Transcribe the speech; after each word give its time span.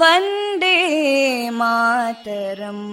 वन्दे 0.00 0.76
मातरम् 1.58 2.86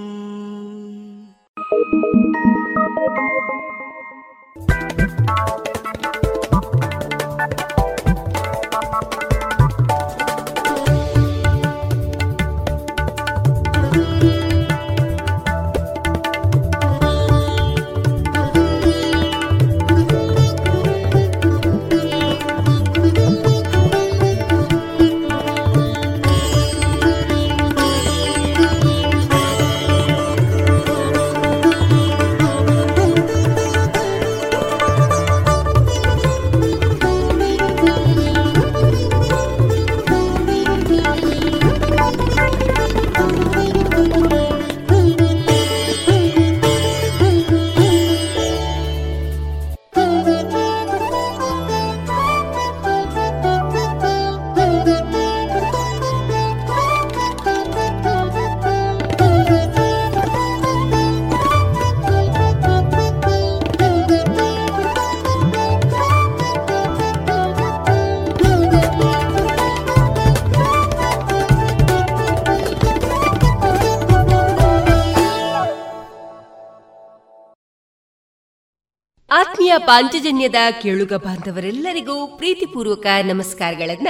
ಪಾಂಚಜನ್ಯದ 79.87 80.55
ಕೇಳುಗ 80.83 81.13
ಬಾಂಧವರೆಲ್ಲರಿಗೂ 81.13 82.27
ಪ್ರೀತಿಪೂರ್ವಕ 82.27 83.07
ನಮಸ್ಕಾರಗಳನ್ನ 83.25 84.09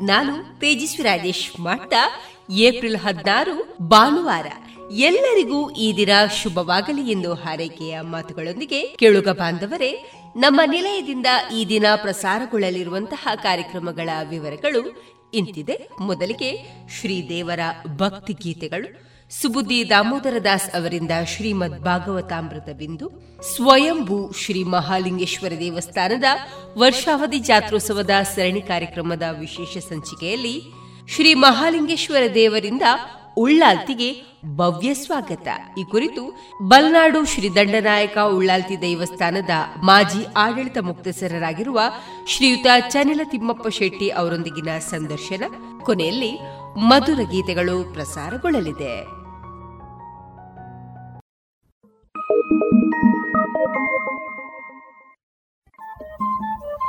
ನಾನು 0.00 0.60
ತೇಜಸ್ವಿ 0.60 1.02
ರಾಜೇಶ್ 1.02 1.60
ಮಾಡ್ತಾ, 1.60 2.26
ಏಪ್ರಿಲ್ 2.50 2.96
ಹದಿನಾರು, 2.96 3.76
ಭಾನುವಾರ. 3.88 4.46
ಎಲ್ಲರಿಗೂ 4.90 5.70
ಈ 5.70 5.96
ದಿನ 5.96 6.10
ಶುಭವಾಗಲಿ 6.42 7.10
ಎಂದು 7.10 7.34
ಹಾರೈಕೆಯ 7.34 8.00
ಮಾತುಗಳೊಂದಿಗೆ 8.00 8.86
ಕೇಳುಗ 8.86 9.28
ಬಾಂಧವರೇ, 9.28 10.12
ನಮ್ಮ 10.36 10.60
ನಿಲಯದಿಂದ 10.66 11.26
ಈ 11.56 11.68
ದಿನ 11.68 11.86
ಪ್ರಸಾರಗೊಳ್ಳಲಿರುವಂತಹ 11.96 13.28
ಕಾರ್ಯಕ್ರಮಗಳ 13.42 14.10
ವಿವರಗಳು 14.28 15.02
ಇಂತಿದೆ. 15.34 15.88
ಮೊದಲಿಗೆ 16.00 16.58
ಶ್ರೀದೇವರ 17.00 17.60
ಭಕ್ತಿ 17.96 18.32
ಗೀತೆಗಳು 18.32 19.11
ಸುಬುದ್ದಿ 19.40 19.90
ದಾಮೋದರ 19.90 20.36
ದಾಸ್ 20.44 20.74
ಅವರಿಂದ 20.76 21.10
ಶ್ರೀಮದ್ 21.26 21.82
ಭಾಗವತಾಮೃತ 21.82 22.68
ಬಿಂದು, 22.76 23.06
ಸ್ವಯಂಭೂ 23.54 24.32
ಶ್ರೀ 24.32 24.64
ಮಹಾಲಿಂಗೇಶ್ವರ 24.64 25.52
ದೇವಸ್ಥಾನದ 25.58 26.24
ವರ್ಷಾವಧಿ 26.78 27.38
ಜಾತ್ರೋತ್ಸವದ 27.38 28.10
ಸರಣಿ 28.34 28.60
ಕಾರ್ಯಕ್ರಮದ 28.60 29.22
ವಿಶೇಷ 29.38 29.78
ಸಂಚಿಕೆಯಲ್ಲಿ 29.78 30.62
ಶ್ರೀ 31.08 31.34
ಮಹಾಲಿಂಗೇಶ್ವರ 31.34 32.22
ದೇವರಿಂದ 32.34 32.82
ಉಳ್ಳಾಲ್ತಿಗೆ 33.36 34.08
ಭವ್ಯ 34.56 34.94
ಸ್ವಾಗತ. 34.94 35.48
ಈ 35.78 35.84
ಕುರಿತು 35.90 36.22
ಬಲ್ನಾಡು 36.62 37.24
ಶ್ರೀ 37.24 37.48
ದಂಡನಾಯಕ 37.48 38.18
ಉಳ್ಳಾಲ್ತಿ 38.18 38.80
ದೇವಸ್ಥಾನದ 38.80 39.50
ಮಾಜಿ 39.82 40.26
ಆಡಳಿತ 40.36 40.78
ಮುಕ್ತಸರರಾಗಿರುವ 40.78 41.80
ಶ್ರೀಯುತ 42.26 42.66
ಚನಿಲ 42.88 43.20
ತಿಮ್ಮಪ್ಪ 43.24 43.68
ಶೆಟ್ಟಿ 43.68 44.08
ಅವರೊಂದಿಗಿನ 44.10 44.78
ಸಂದರ್ಶನ. 44.78 45.42
ಕೊನೆಯಲ್ಲಿ 45.80 46.32
ಮಧುರ 46.76 47.20
ಗೀತೆಗಳು 47.30 47.92
ಪ್ರಸಾರಗೊಳ್ಳಲಿದೆ. 47.92 49.21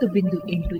ತೊಂಬತ್ತು 0.00 0.06
ಬಿಂದು 0.06 0.78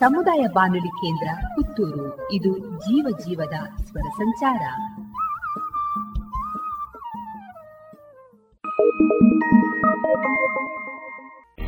ಸಮುದಾಯ 0.00 0.46
ಬಾನುಲಿ 0.54 0.88
ಕೇಂದ್ರ 0.88 1.46
ಪುತ್ತೂರು. 1.54 2.32
ಇದು 2.32 2.58
ಜೀವ 2.58 3.06
ಜೀವದ 3.26 3.84
ಸ್ವರ 3.84 4.08
ಸಂಚಾರ. 4.16 4.62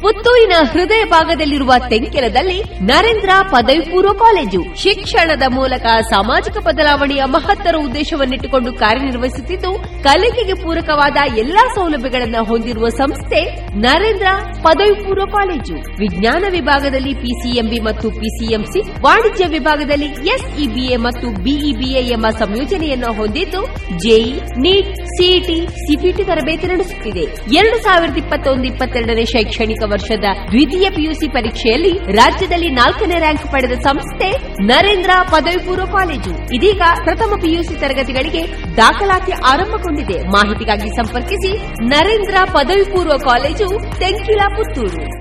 ಪುತ್ತೂರಿನ 0.00 0.52
ಹೃದಯ 0.72 1.04
ಭಾಗದಲ್ಲಿರುವ 1.04 1.72
ತೆಂಕೆಲದಲ್ಲಿ 1.88 2.62
ನರೇಂದ್ರ 2.62 3.30
ಪದವಿ 3.52 3.80
ಪೂರ್ವ 3.80 4.12
ಕಾಲೇಜು. 4.12 4.76
ಶಿಕ್ಷಣದ 4.76 5.42
ಮೂಲಕ 5.48 5.82
ಸಾಮಾಜಿಕ 5.82 6.56
ಬದಲಾವಣೆಯ 6.58 7.24
ಮಹತ್ತರ 7.24 7.74
ಉದ್ದೇಶವನ್ನಿಟ್ಟುಕೊಂಡು 7.84 8.74
ಕಾರ್ಯನಿರ್ವಹಿಸುತ್ತಿದ್ದು, 8.74 10.02
ಕಲಿಕೆಗೆ 10.02 10.54
ಪೂರಕವಾದ 10.54 11.16
ಎಲ್ಲಾ 11.36 11.74
ಸೌಲಭ್ಯಗಳನ್ನು 11.74 12.44
ಹೊಂದಿರುವ 12.44 12.88
ಸಂಸ್ಥೆ 12.88 13.65
ನರೇಂದ್ರ 13.84 14.26
ಪದವಿ 14.62 15.04
ಪೂರ್ವ 15.04 15.24
ಕಾಲೇಜು. 15.24 15.74
ವಿಜ್ಞಾನ 15.98 16.44
ವಿಭಾಗದಲ್ಲಿ 16.50 17.14
ಪಿಸಿಎಂಬಿ 17.14 17.80
ಮತ್ತು 17.80 18.10
ಪಿಸಿಎಂಸಿ 18.10 18.80
ವಾಣಿಜ್ಯ 19.00 19.46
ವಿಭಾಗದಲ್ಲಿ 19.46 20.06
ಎಸ್ಇಬಿಎ 20.06 20.96
ಮತ್ತು 20.96 21.30
ಬಿಇಬಿಎ 21.30 22.02
ಎಂಬ 22.08 22.26
ಸಂಯೋಜನೆಯನ್ನು 22.38 23.12
ಹೊಂದಿದ್ದು 23.12 23.60
ಜೆಇ 23.98 24.32
ನೀಟ್ 24.56 24.96
ಸಿಇಟಿ 24.96 25.66
ಸಿಪಿಟಿ 25.66 26.24
ತರಬೇತಿ 26.24 26.66
ನಡೆಸುತ್ತಿದೆ. 26.66 27.24
ಎರಡು 27.56 27.82
ಸಾವಿರದ 27.82 28.16
ಇಪ್ಪತ್ತೊಂದು 28.16 28.64
ಇಪ್ಪತ್ತೆರಡನೇ 28.64 29.24
ಶೈಕ್ಷಣಿಕ 29.24 29.82
ವರ್ಷದ 29.86 30.24
ದ್ವಿತೀಯ 30.50 30.90
ಪಿಯುಸಿ 30.90 31.28
ಪರೀಕ್ಷೆಯಲ್ಲಿ 31.28 31.92
ರಾಜ್ಯದಲ್ಲಿ 31.92 32.70
ನಾಲ್ಕನೇ 32.70 33.18
ರ್ಯಾಂಕ್ 33.18 33.52
ಪಡೆದ 33.52 33.72
ಸಂಸ್ಥೆ 33.72 34.45
ನರೇಂದ್ರ 34.62 35.10
ಪದವಿ 35.22 35.66
ಪೂರ್ವ 35.66 35.84
ಕಾಲೇಜು. 35.84 36.54
ಇದೀಗ 36.54 36.82
ಪ್ರಥಮ 37.04 37.34
ಪಿಯುಸಿ 37.40 37.80
ತರಗತಿಗಳಿಗೆ 37.80 38.46
ದಾಖಲಾತಿ 38.76 39.32
ಆರಂಭಗೊಂಡಿದೆ. 39.32 40.22
ಮಾಹಿತಿಗಾಗಿ 40.28 40.88
ಸಂಪರ್ಕಿಸಿ 40.88 41.56
ನರೇಂದ್ರ 41.84 42.34
ಪದವಿ 42.52 42.84
ಪೂರ್ವ 42.84 43.16
ಕಾಲೇಜು 43.16 43.98
ತೆಂಕಿಲ 43.98 44.40
ಪುತ್ತೂರು 44.48 45.15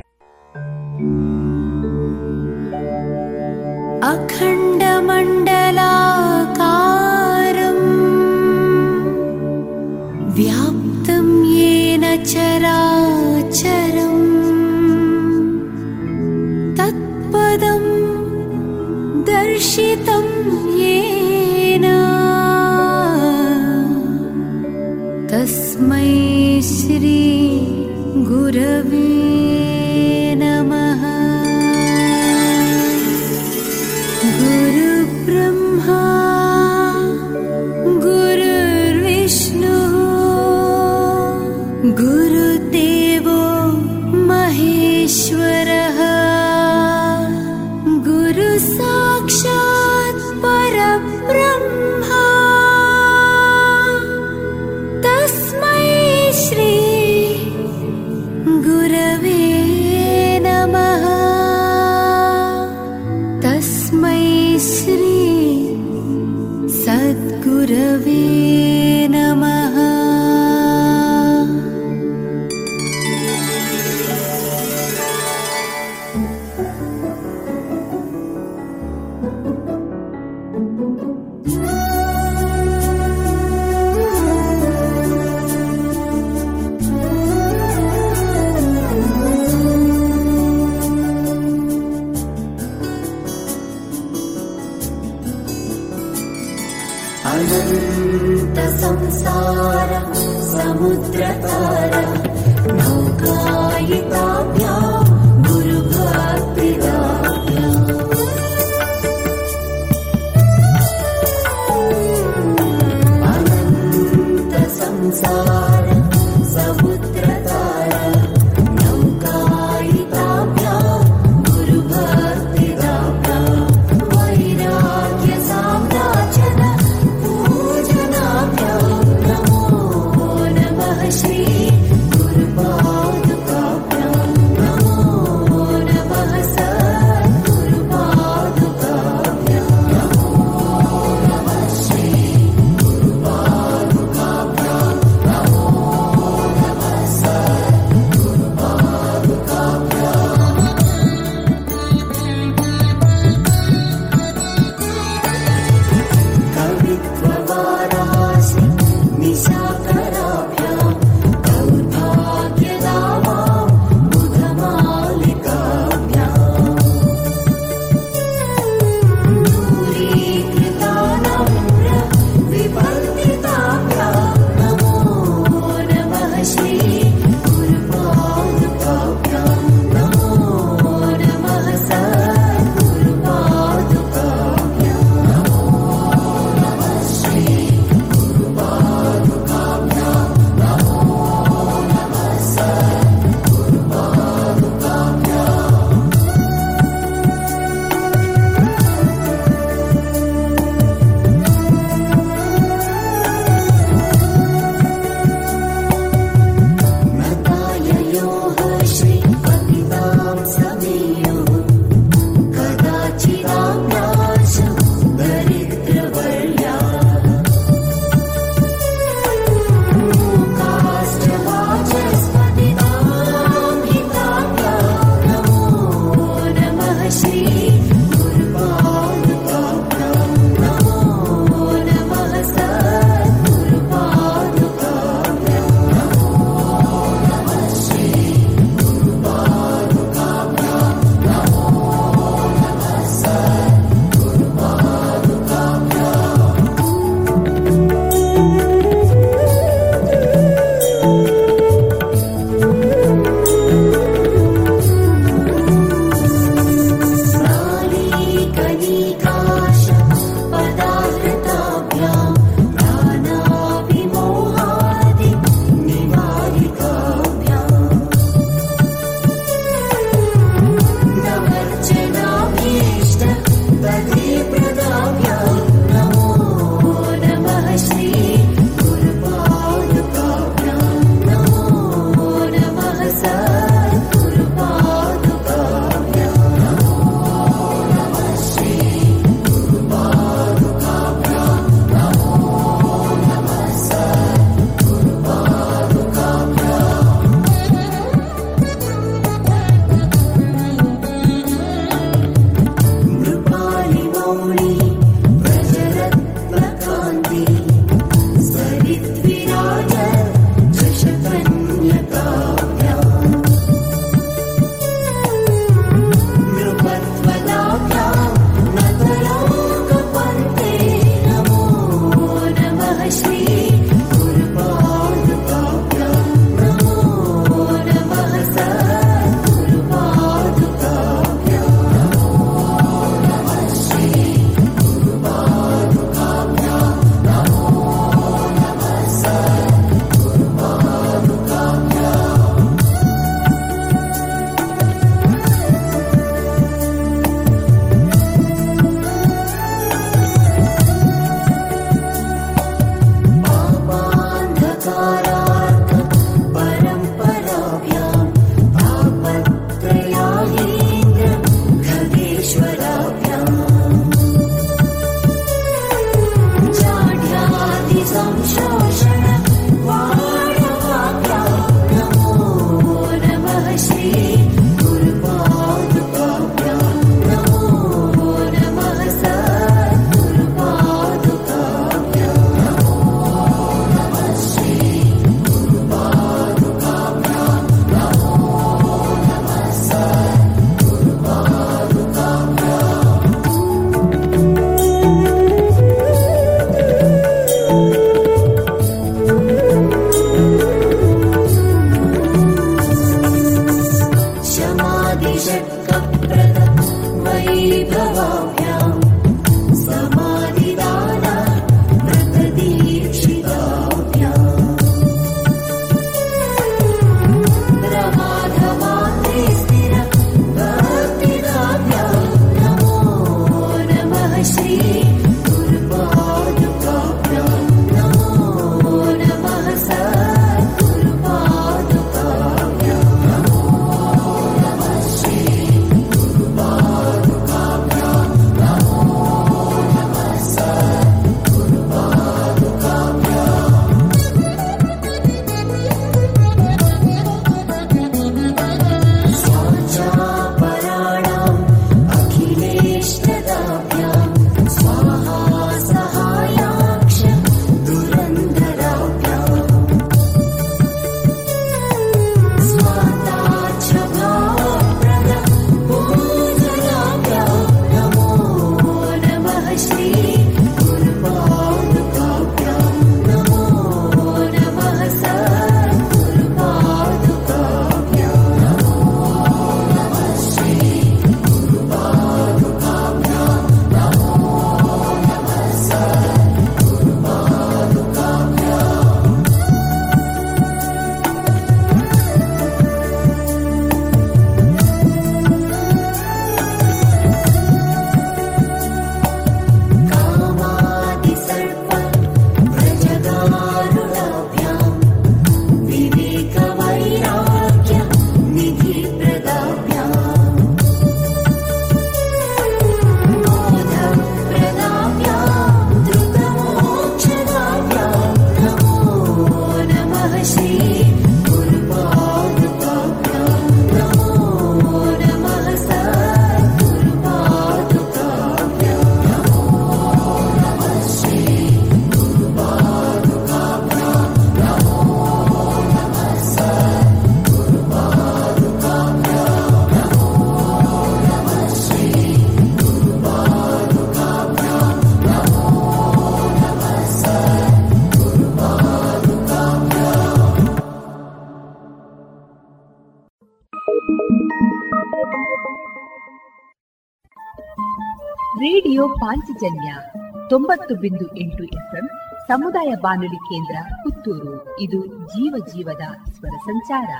ತೊಂಬತ್ತು 560.75 560.95
ಬಿಂದು 560.95 561.25
ಎಂಟು 561.37 561.63
ಎಫ್ಎಂ 561.63 562.07
ಸಮುದಾಯ 562.47 562.93
ಬಾನುಲಿ 563.01 563.35
ಕೇಂದ್ರ 563.35 563.75
ಪುತ್ತೂರು. 564.03 564.79
ಇದು 564.79 565.05
ಜೀವ 565.05 565.65
ಜೀವದ 565.73 566.05
ಸ್ವರ 566.31 566.55
ಸಂಚಾರ. 566.65 567.11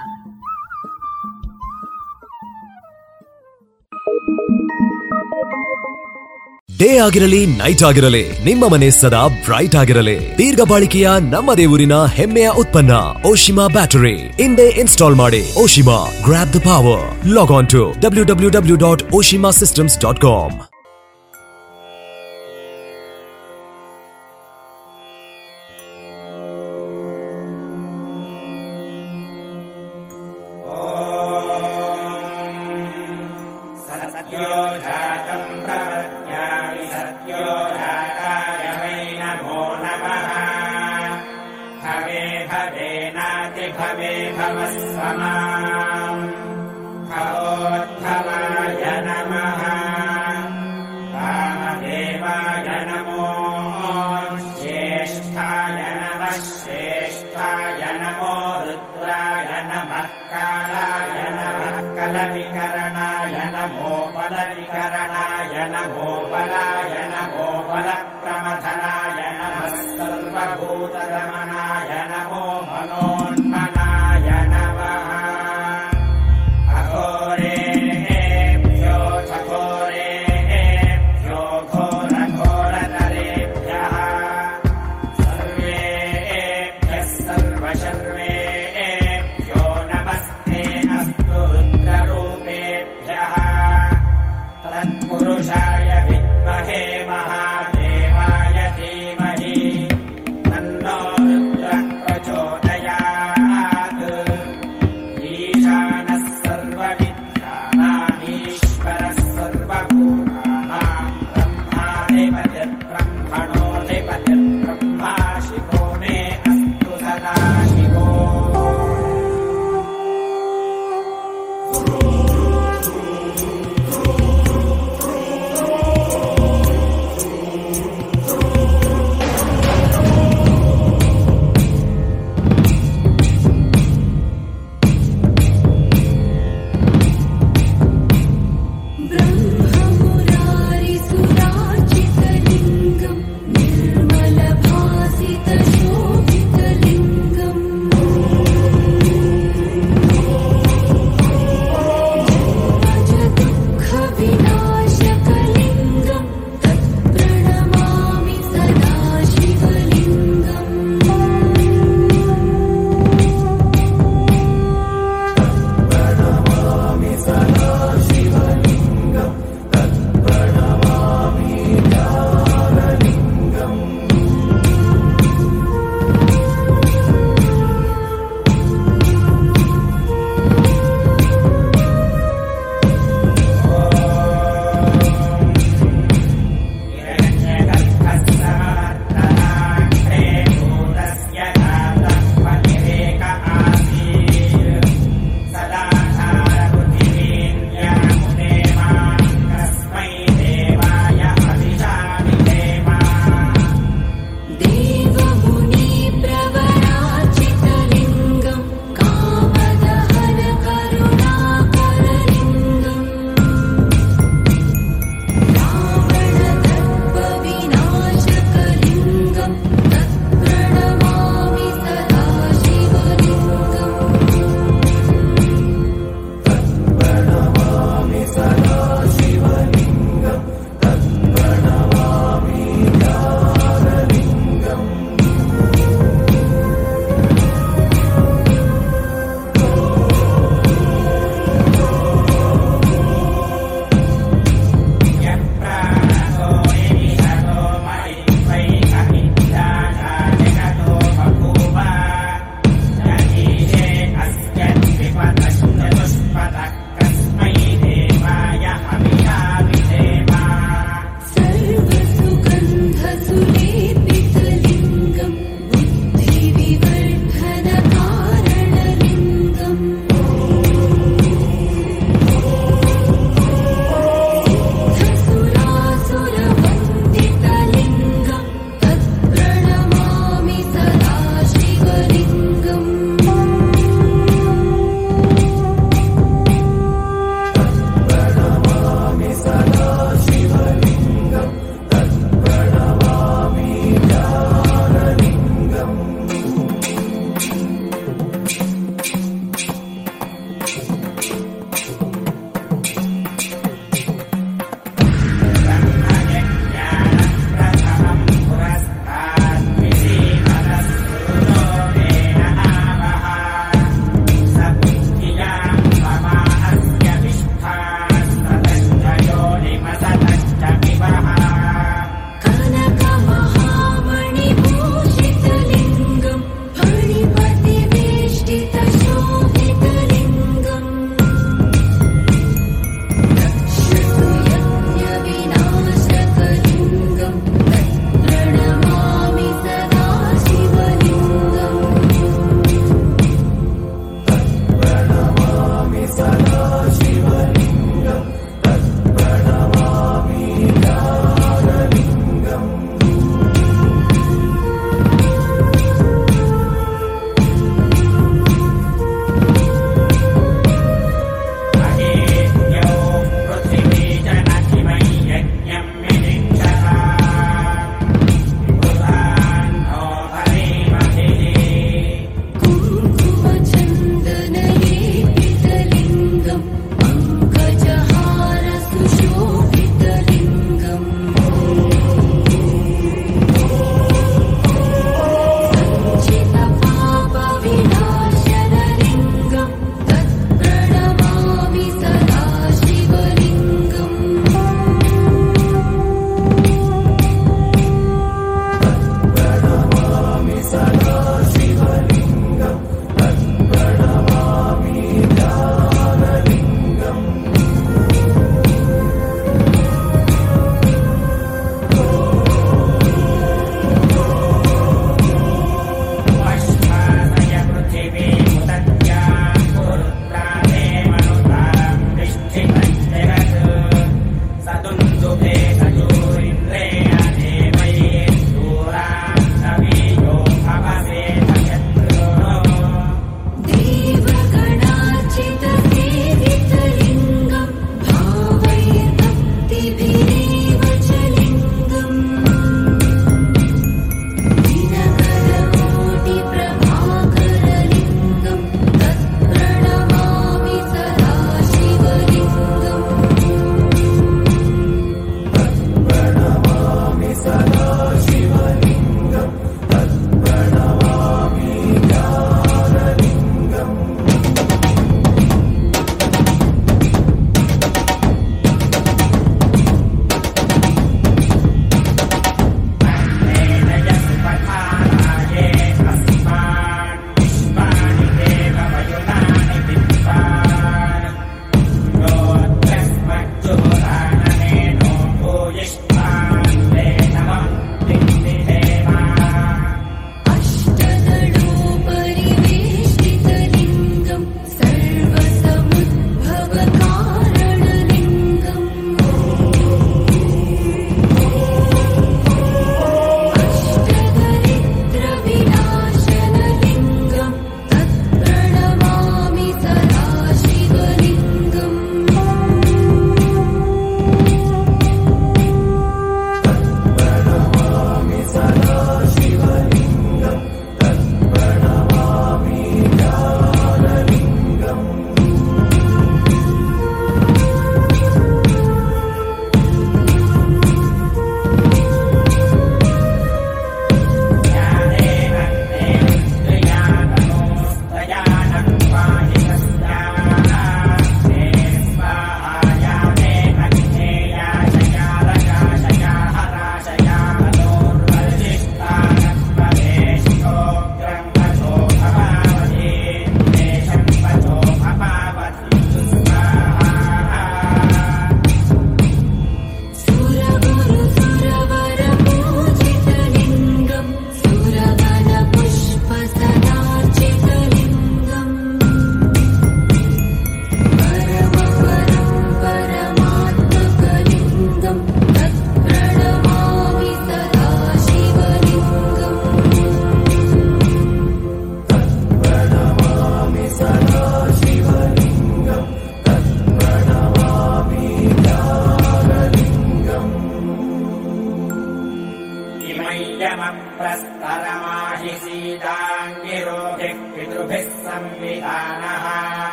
ಡೇ 6.79 6.97
ಆಗಿರಲಿ, 6.97 7.45
ನೈಟ್ 7.45 7.83
ಆಗಿರಲಿ, 7.83 8.23
ನಿಮ್ಮ 8.43 8.71
ಮನೆ 8.71 8.89
ಸದಾ 8.89 9.27
ಬ್ರೈಟ್ 9.27 9.75
ಆಗಿರಲಿ. 9.75 10.37
ದೀರ್ಘ 10.37 10.69
ಬಾಳಿಕೆಯ 10.69 11.09
ನಮ್ಮದೇ 11.19 11.65
ಊರಿನ 11.65 11.93
ಹೆಮ್ಮೆಯ 12.13 12.49
ಉತ್ಪನ್ನ, 12.49 12.91
ಓಶಿಮಾ 13.27 13.67
ಬ್ಯಾಟರಿ. 13.67 14.17
ಇಂದೇ 14.19 14.69
ಇನ್ಸ್ಟಾಲ್ 14.69 15.15
ಮಾಡಿ, 15.15 15.43
Oshima 15.63 15.99
grab 16.23 16.53
the 16.53 16.59
power 16.59 17.27
log 17.27 17.51
on 17.51 17.69
to 17.69 17.93
W 18.01 18.25
W 18.25 18.49
W 18.49 18.75
dot 18.75 19.03
Oshima 19.13 19.49
systems 19.49 19.99
dot 19.99 20.21
com 20.21 20.74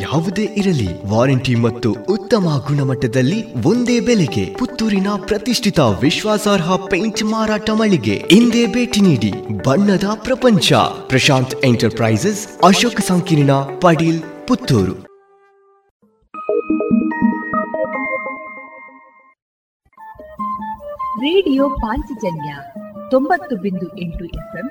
ಯಾವುದೇ 0.00 0.48
ಇರಲಿ. 0.56 1.06
ವಾರಂಟಿ 1.06 1.54
ಮತ್ತು 1.54 1.90
ಉತ್ತಮ 1.90 2.64
ಗುಣಮಟ್ಟದಲ್ಲಿ 2.68 3.54
ಒಂದೇ 3.54 4.00
ಬೆಲೆಗೆ 4.00 4.54
ಪುತ್ತೂರಿನ 4.54 5.06
ಪ್ರತಿಷ್ಠಿತ 5.26 5.78
ವಿಶ್ವಾಸಾರ್ಹ 5.78 6.76
ಪೇಂಟ್ 6.76 7.24
ಮಾರಾಟ 7.24 7.70
ಮಳಿಗೆ 7.70 8.16
ಹಿಂದೆ 8.30 8.66
ಭೇಟಿ 8.66 9.00
ನೀಡಿ 9.00 9.32
ಬಣ್ಣದ 9.64 10.04
ಪ್ರಪಂಚ. 10.14 10.72
ಪ್ರಶಾಂತ್ 11.06 11.64
ಎಂಟರ್ಪ್ರೈಸಸ್, 11.64 12.64
ಅಶೋಕ್ 12.64 13.00
ಸಂಕೀರ್ಣ, 13.00 13.52
ಪಡೀಲ್, 13.52 14.22
ಪುತ್ತೂರು. 14.48 15.14
ರೇಡಿಯೋ 21.20 21.68
ಪಾಂಚಜನ್ಯ 21.68 22.56
ತೊಂಬತ್ತು 23.10 23.56
ಬಿಂದು 23.56 23.98
ಎಂಟು 23.98 24.24
ಎಫ್ಎಂ 24.24 24.70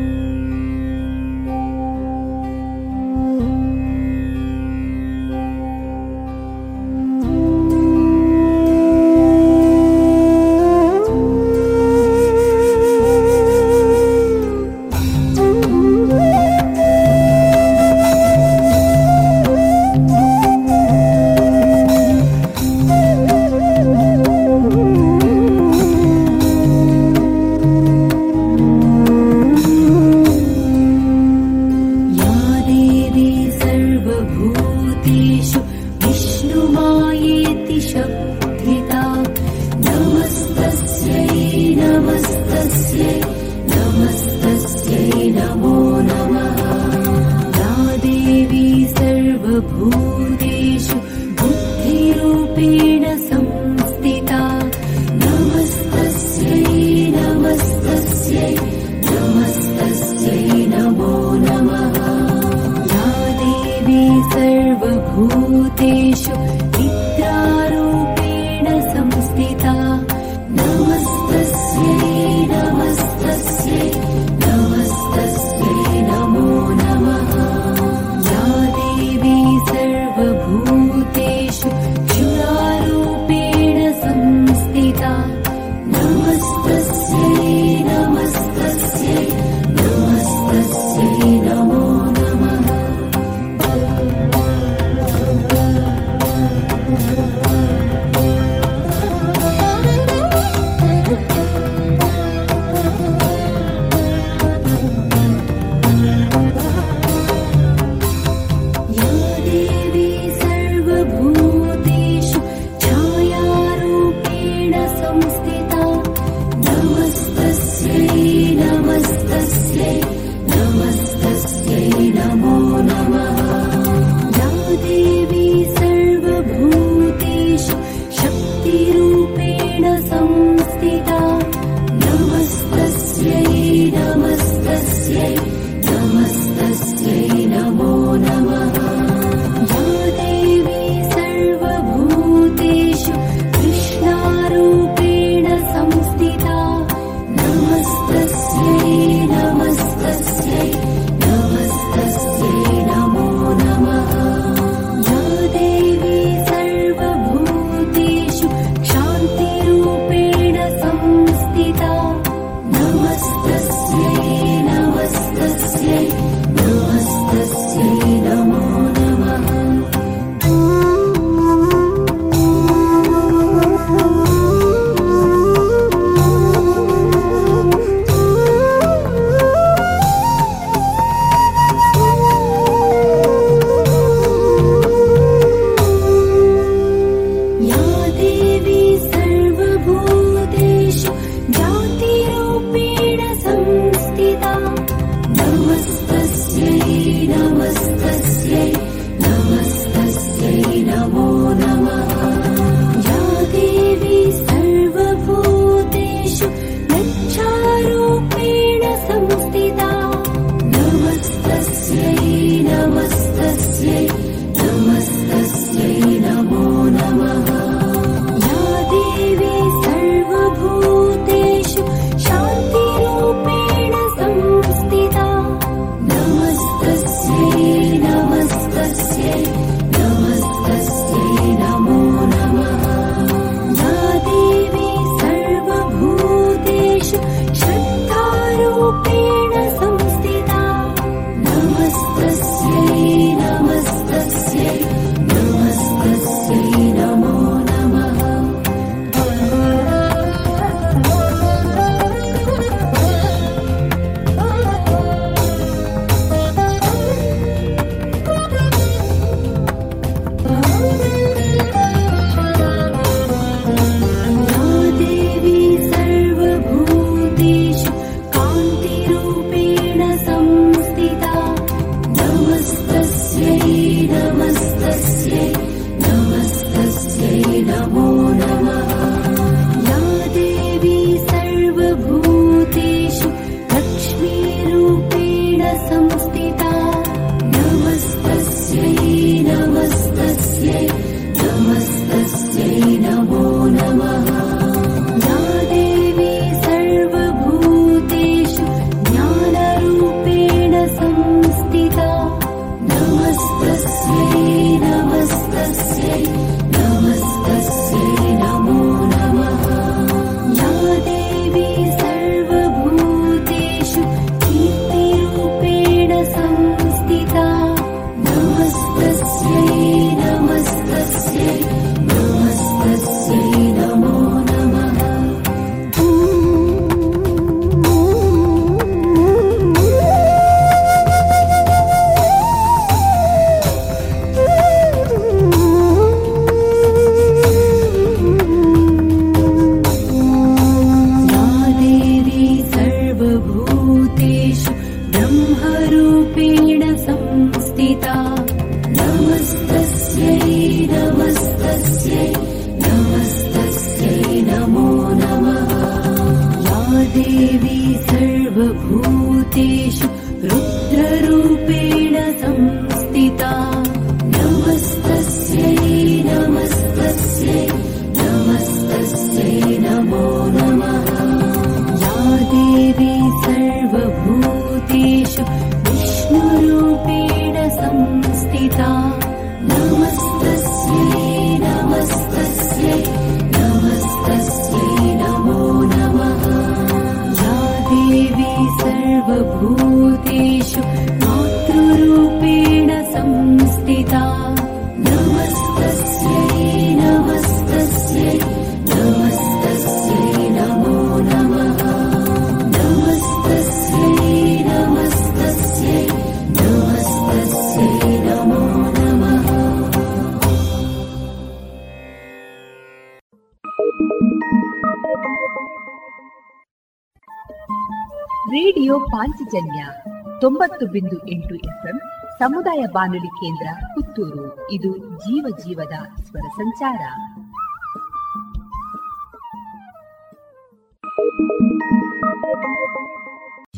ಸಮುದಾಯ 422.41 422.85
ಬಾನುಲಿ 422.93 423.27
ಕೇಂದ್ರ 423.27 423.85
ಪುತ್ತೂರು. 423.93 424.71
ಇದು 424.71 424.97
ಜೀವ 424.97 425.45
ಜೀವದ 425.59 426.23
ಸ್ವರ 426.23 426.41
ಸಂಚಾರ. 426.41 427.01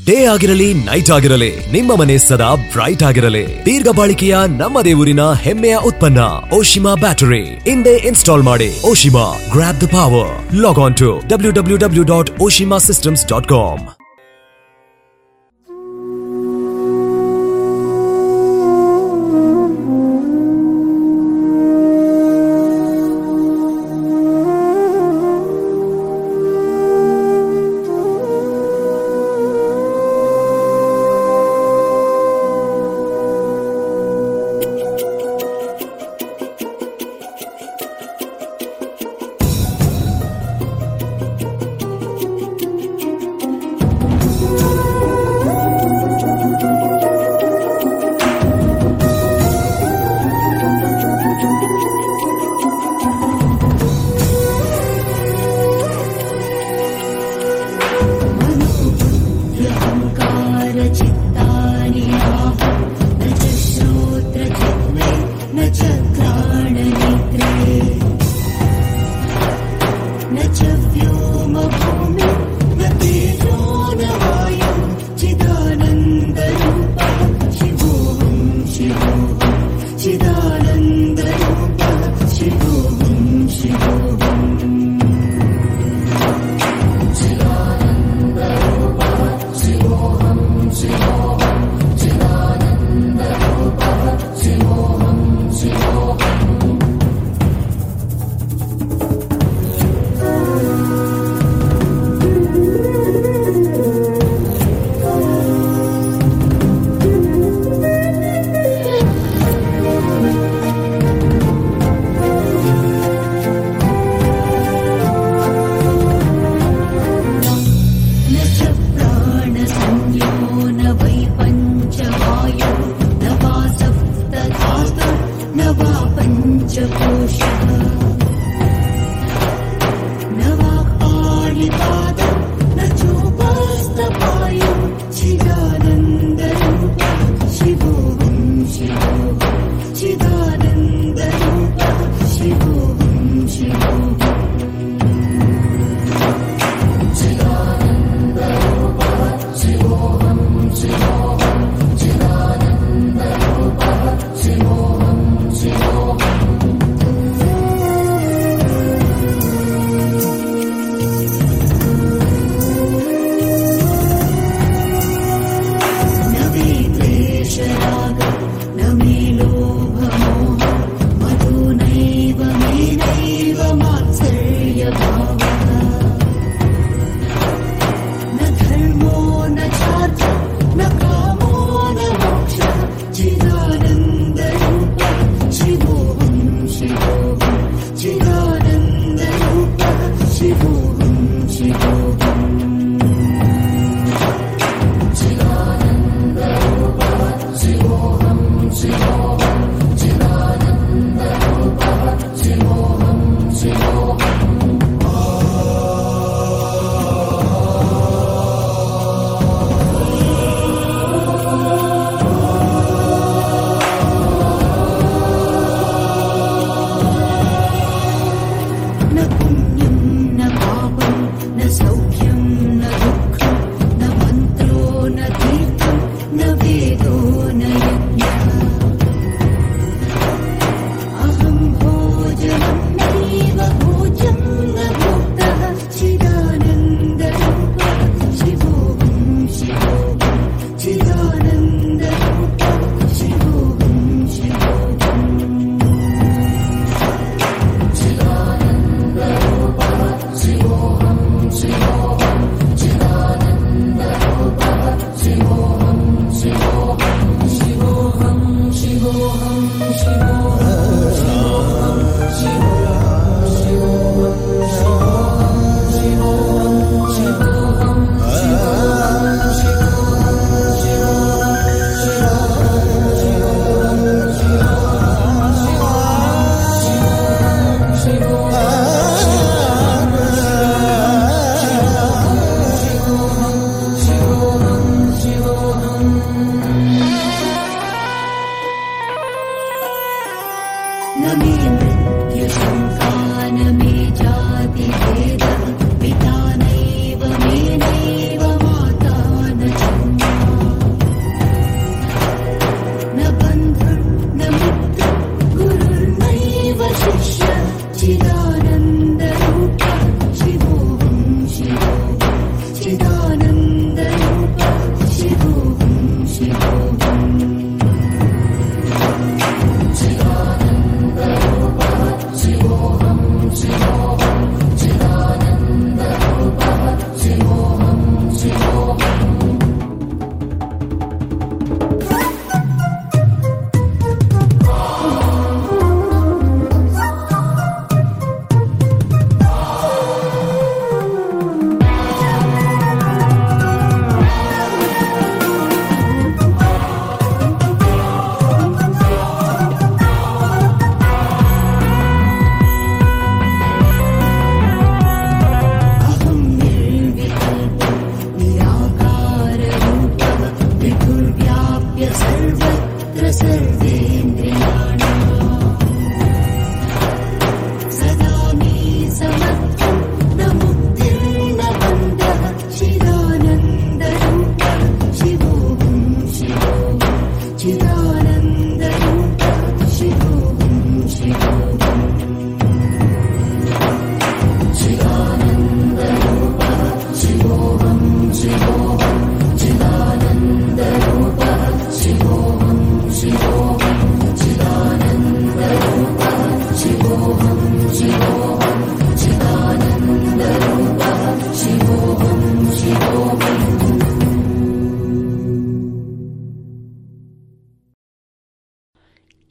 ಡೇ 0.05 0.26
ಆಗಿರಲಿ, 0.26 0.74
ನೈಟ್ 0.74 1.11
ಆಗಿರಲಿ, 1.11 1.72
ನಿಮ್ಮ 1.72 1.99
ಮನೆ 1.99 2.18
ಸದಾ 2.18 2.55
ಬ್ರೈಟ್ 2.55 3.03
ಆಗಿರಲಿ. 3.03 3.66
ದೀರ್ಘ 3.66 3.97
ಬಾಳಿಕೆಯ 3.97 4.38
ನಮ್ಮ 4.57 4.78
ಊರಿನ 4.78 5.22
ಹೆಮ್ಮೆಯ 5.22 5.78
ಉತ್ಪನ್ನ, 5.78 6.20
ಓಶಿಮಾ 6.53 6.95
ಬ್ಯಾಟರಿ. 6.95 7.45
ಇಂದೇ 7.45 7.95
ಇನ್ಸ್ಟಾಲ್ 7.95 8.43
ಮಾಡಿ, 8.43 8.82
Oshima 8.86 9.38
grab 9.51 9.82
the 9.82 9.88
power 9.88 10.55
log 10.55 10.80
on 10.80 10.97
to 10.97 11.22
W 11.28 11.51
W 11.51 11.78
W 11.78 12.45
Oshima 12.45 12.78
systems 12.78 13.28
dot 13.28 13.47
com 13.47 14.03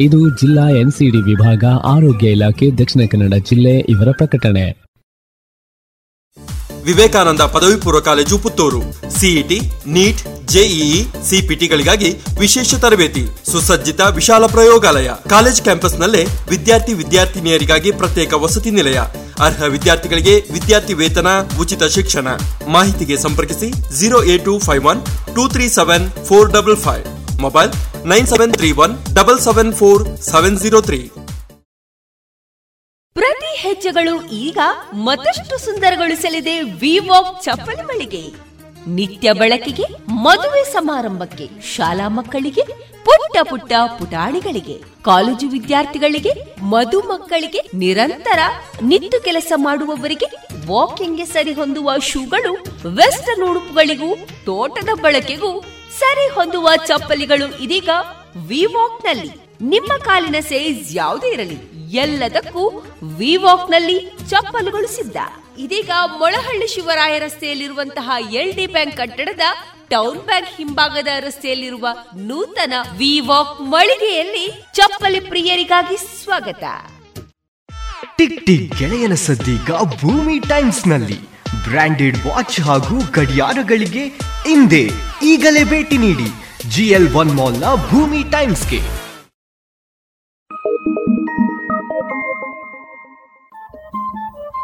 ಇದು 0.00 0.40
ಜಿಲ್ಲಾ 0.40 0.70
ಎನ್ಸಿಡಿ 0.70 1.18
ವಿಭಾಗ, 1.18 1.64
ಆರೋಗ್ಯ 1.84 2.30
ಇಲಾಖೆ, 2.30 2.70
ದಕ್ಷಿಣ 2.70 3.02
ಕನ್ನಡ 3.10 3.34
ಜಿಲ್ಲೆ 3.34 3.78
ಇವರ 3.78 4.08
ಪ್ರಕಟಣೆ. 4.12 4.82
ವಿವೇಕಾನಂದ 6.84 7.40
ಪದವಿ 7.40 7.80
ಪೂರ್ವ 7.80 8.00
college, 8.00 8.38
Puttur. 8.38 9.10
CET, 9.18 9.60
NEET, 9.86 10.48
JEE, 10.48 11.02
ಸಿಪಿಟಿಗಳಿಗಾಗಿ 11.02 12.16
ವಿಶೇಷ 12.40 12.74
ತರಬೇತಿ, 12.74 13.26
ಸುಸಜ್ಜಿತ 13.50 14.00
ವಿಶಾಲ 14.00 14.46
ಪ್ರಯೋಗಾಲಯ. 14.46 15.10
ಕಾಲೇಜ್ 15.28 15.62
ಕ್ಯಾಂಪಸ್ನಲ್ಲೇ 15.62 16.24
ವಿದ್ಯಾರ್ಥಿ 16.24 16.94
ವಿದ್ಯಾರ್ಥಿನಿಯರಿಗಾಗಿ 16.94 17.92
ಪ್ರತ್ಯೇಕ 17.92 18.34
ವಸತಿ 18.34 18.70
ನಿಲಯ. 18.70 19.00
ಅರ್ಹ 19.40 19.62
ವಿದ್ಯಾರ್ಥಿಗಳಿಗೆ 19.62 20.38
ವಿದ್ಯಾರ್ಥಿ 20.38 20.94
ವೇತನ, 20.94 21.26
ಉಚಿತ 21.60 21.82
ಶಿಕ್ಷಣ. 21.82 22.28
ಮಾಹಿತಿಗೆ 22.68 23.16
ಸಂಪರ್ಕಿಸಿ, 23.16 23.98
zero 24.00 24.22
eight 24.22 24.44
two 24.44 24.58
five 24.58 24.84
one 24.84 25.06
two 25.34 25.48
three 25.48 25.68
seven 25.68 26.10
four 26.24 26.52
double 26.52 26.76
five. 26.76 27.21
Mobile 27.44 27.72
nine 28.12 28.28
seven 28.32 28.54
three 28.60 28.70
one 28.84 28.94
double 29.18 29.40
seven 29.46 29.72
four 29.80 30.02
seven 30.30 30.58
zero 30.62 30.80
three. 30.88 31.00
ಪ್ರತಿ 33.16 33.50
ಹೆಜ್ಜೆಗಳು 33.64 34.14
ಈಗ 34.44 34.58
ಮತ್ತಷ್ಟು 35.08 35.56
ಸುಂದರಗೊಳಿಸಲಿದೆ 35.64 36.54
ವಿವಾಕ್ 36.82 37.34
ಚಪ್ಪಲಿ 37.44 37.82
ಮಳಿಗೆ. 37.82 38.22
ನಿತ್ಯ 38.94 39.32
ಬಳಕೆಗೆ, 39.32 39.84
ಮದುವೆ 40.24 40.62
ಸಮಾರಂಭಕ್ಕೆ, 40.72 41.46
ಶಾಲಾ 41.74 42.06
ಮಕ್ಕಳಿಗೆ, 42.08 42.64
ಪುಟ್ಟ 43.06 43.36
ಪುಟ್ಟ 43.50 43.72
ಪುಟಾಣಿಗಳಿಗೆ, 43.98 44.76
ಕಾಲೇಜು 45.04 45.46
ವಿದ್ಯಾರ್ಥಿಗಳಿಗೆ, 45.48 46.32
ಮಧು 46.72 47.00
ಮಕ್ಕಳಿಗೆ 47.10 47.60
ನಿರಂತರ 47.74 48.40
ನಿತ್ತು 48.82 49.20
ಕೆಲಸ 49.24 49.52
ಮಾಡುವವರಿಗೆ 49.66 50.28
ವಾಕಿಂಗ್ಗೆ 50.66 51.24
ಸರಿ 51.24 51.52
ಹೊಂದುವ 51.52 51.90
ಶೂಗಳು 52.10 52.52
ವೆಸ್ಟರ್ನ್ 52.96 53.46
ಉಡುಪುಗಳಿಗೂ, 53.50 54.10
ತೋಟದ 54.44 54.88
ಬಳಕೆಗೂ 55.00 55.52
ಸರಿ 56.00 56.26
ಹೊಂದುವ 56.36 56.68
ಚಪ್ಪಲಿಗಳು 56.88 57.46
ಇದೀಗ 57.64 57.90
ವಿವಾಕ್ನಲ್ಲಿ 58.50 59.30
ನಿಮ್ಮ 59.72 59.92
ಕಾಲಿನ 60.06 60.38
ಸೈಜ್ 60.50 60.86
ಯಾವುದೇ 61.00 61.28
ಇರಲಿ, 61.34 61.58
ಎಲ್ಲದಕ್ಕೂ 62.04 62.62
ವಿವಾಕ್ನಲ್ಲಿ 63.20 63.98
ಚಪ್ಪಲುಗಳು 64.30 64.88
ಸಿದ್ಧ. 64.96 65.16
ಇದೀಗ 65.64 65.90
ಮೊಳಹಳ್ಳಿ 66.20 66.68
ಶಿವರಾಯ 66.74 67.14
ರಸ್ತೆಯಲ್ಲಿರುವಂತಹ 67.24 68.10
ಎಲ್ 68.40 68.54
ಡಿ 68.58 68.66
ಬ್ಯಾಂಕ್ 68.74 68.96
ಕಟ್ಟಡದ 69.00 69.46
ಟೌನ್ 69.92 70.20
ಬ್ಯಾಂಕ್ 70.28 70.52
ಹಿಂಭಾಗದ 70.58 71.10
ರಸ್ತೆಯಲ್ಲಿರುವ 71.26 71.86
ನೂತನ 72.28 72.74
ವಿವಾಕ್ 73.02 73.54
ಮಳಿಗೆಯಲ್ಲಿ 73.74 74.46
ಚಪ್ಪಲಿ 74.78 75.20
ಪ್ರಿಯರಿಗಾಗಿ 75.30 75.98
ಸ್ವಾಗತ. 76.22 76.64
ಟಿಕ್ 78.18 78.40
ಟಿಕ್ 78.46 78.72
ಗೆಳೆಯನ 78.80 79.14
ಸದ್ದೀಗ 79.26 79.70
ಭೂಮಿ 80.00 80.38
ಟೈಮ್ಸ್ನಲ್ಲಿ 80.52 81.18
ಬ್ರಾಂಡೆಡ್ 81.68 82.18
ವಾಚ್ 82.26 82.60
ಹಾಗೂ 82.60 82.96
ಗಡಿಯಾರಗಳಿಗೆ 83.12 84.04
ಹಿಂದೆ 84.48 84.82
ಈಗಲೇ 85.22 85.64
ಭೇಟಿ 85.64 85.98
ನೀಡಿ 85.98 86.28
ಜಿಎಲ್ 86.70 87.14
ಒನ್ 87.14 87.30
ಮಾಲ್ನ 87.30 87.64
ಭೂಮಿ 87.88 88.24
ಟೈಮ್ಸ್ಗೆ 88.30 88.80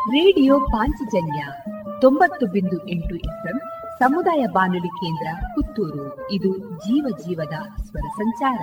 ರೇಡಿಯೋ 0.08 0.60
ಪಾಂಚಜನ್ಯ 0.60 1.46
ತೊಂಬತ್ತು 2.00 2.46
ಬಿಂದು 2.46 2.88
ಎಂಟು 2.88 3.16
ಎಫ್ಎಂ 3.16 3.60
ಸಮುದಾಯ 3.98 4.46
ಬಾನುಲಿ 4.46 4.88
ಕೇಂದ್ರ 4.88 5.46
ಪುತ್ತೂರು. 5.46 6.30
ಇದು 6.30 6.58
ಜೀವ 6.58 7.06
ಜೀವದ 7.18 7.56
ಸ್ವರ 7.82 8.08
ಸಂಚಾರ. 8.08 8.62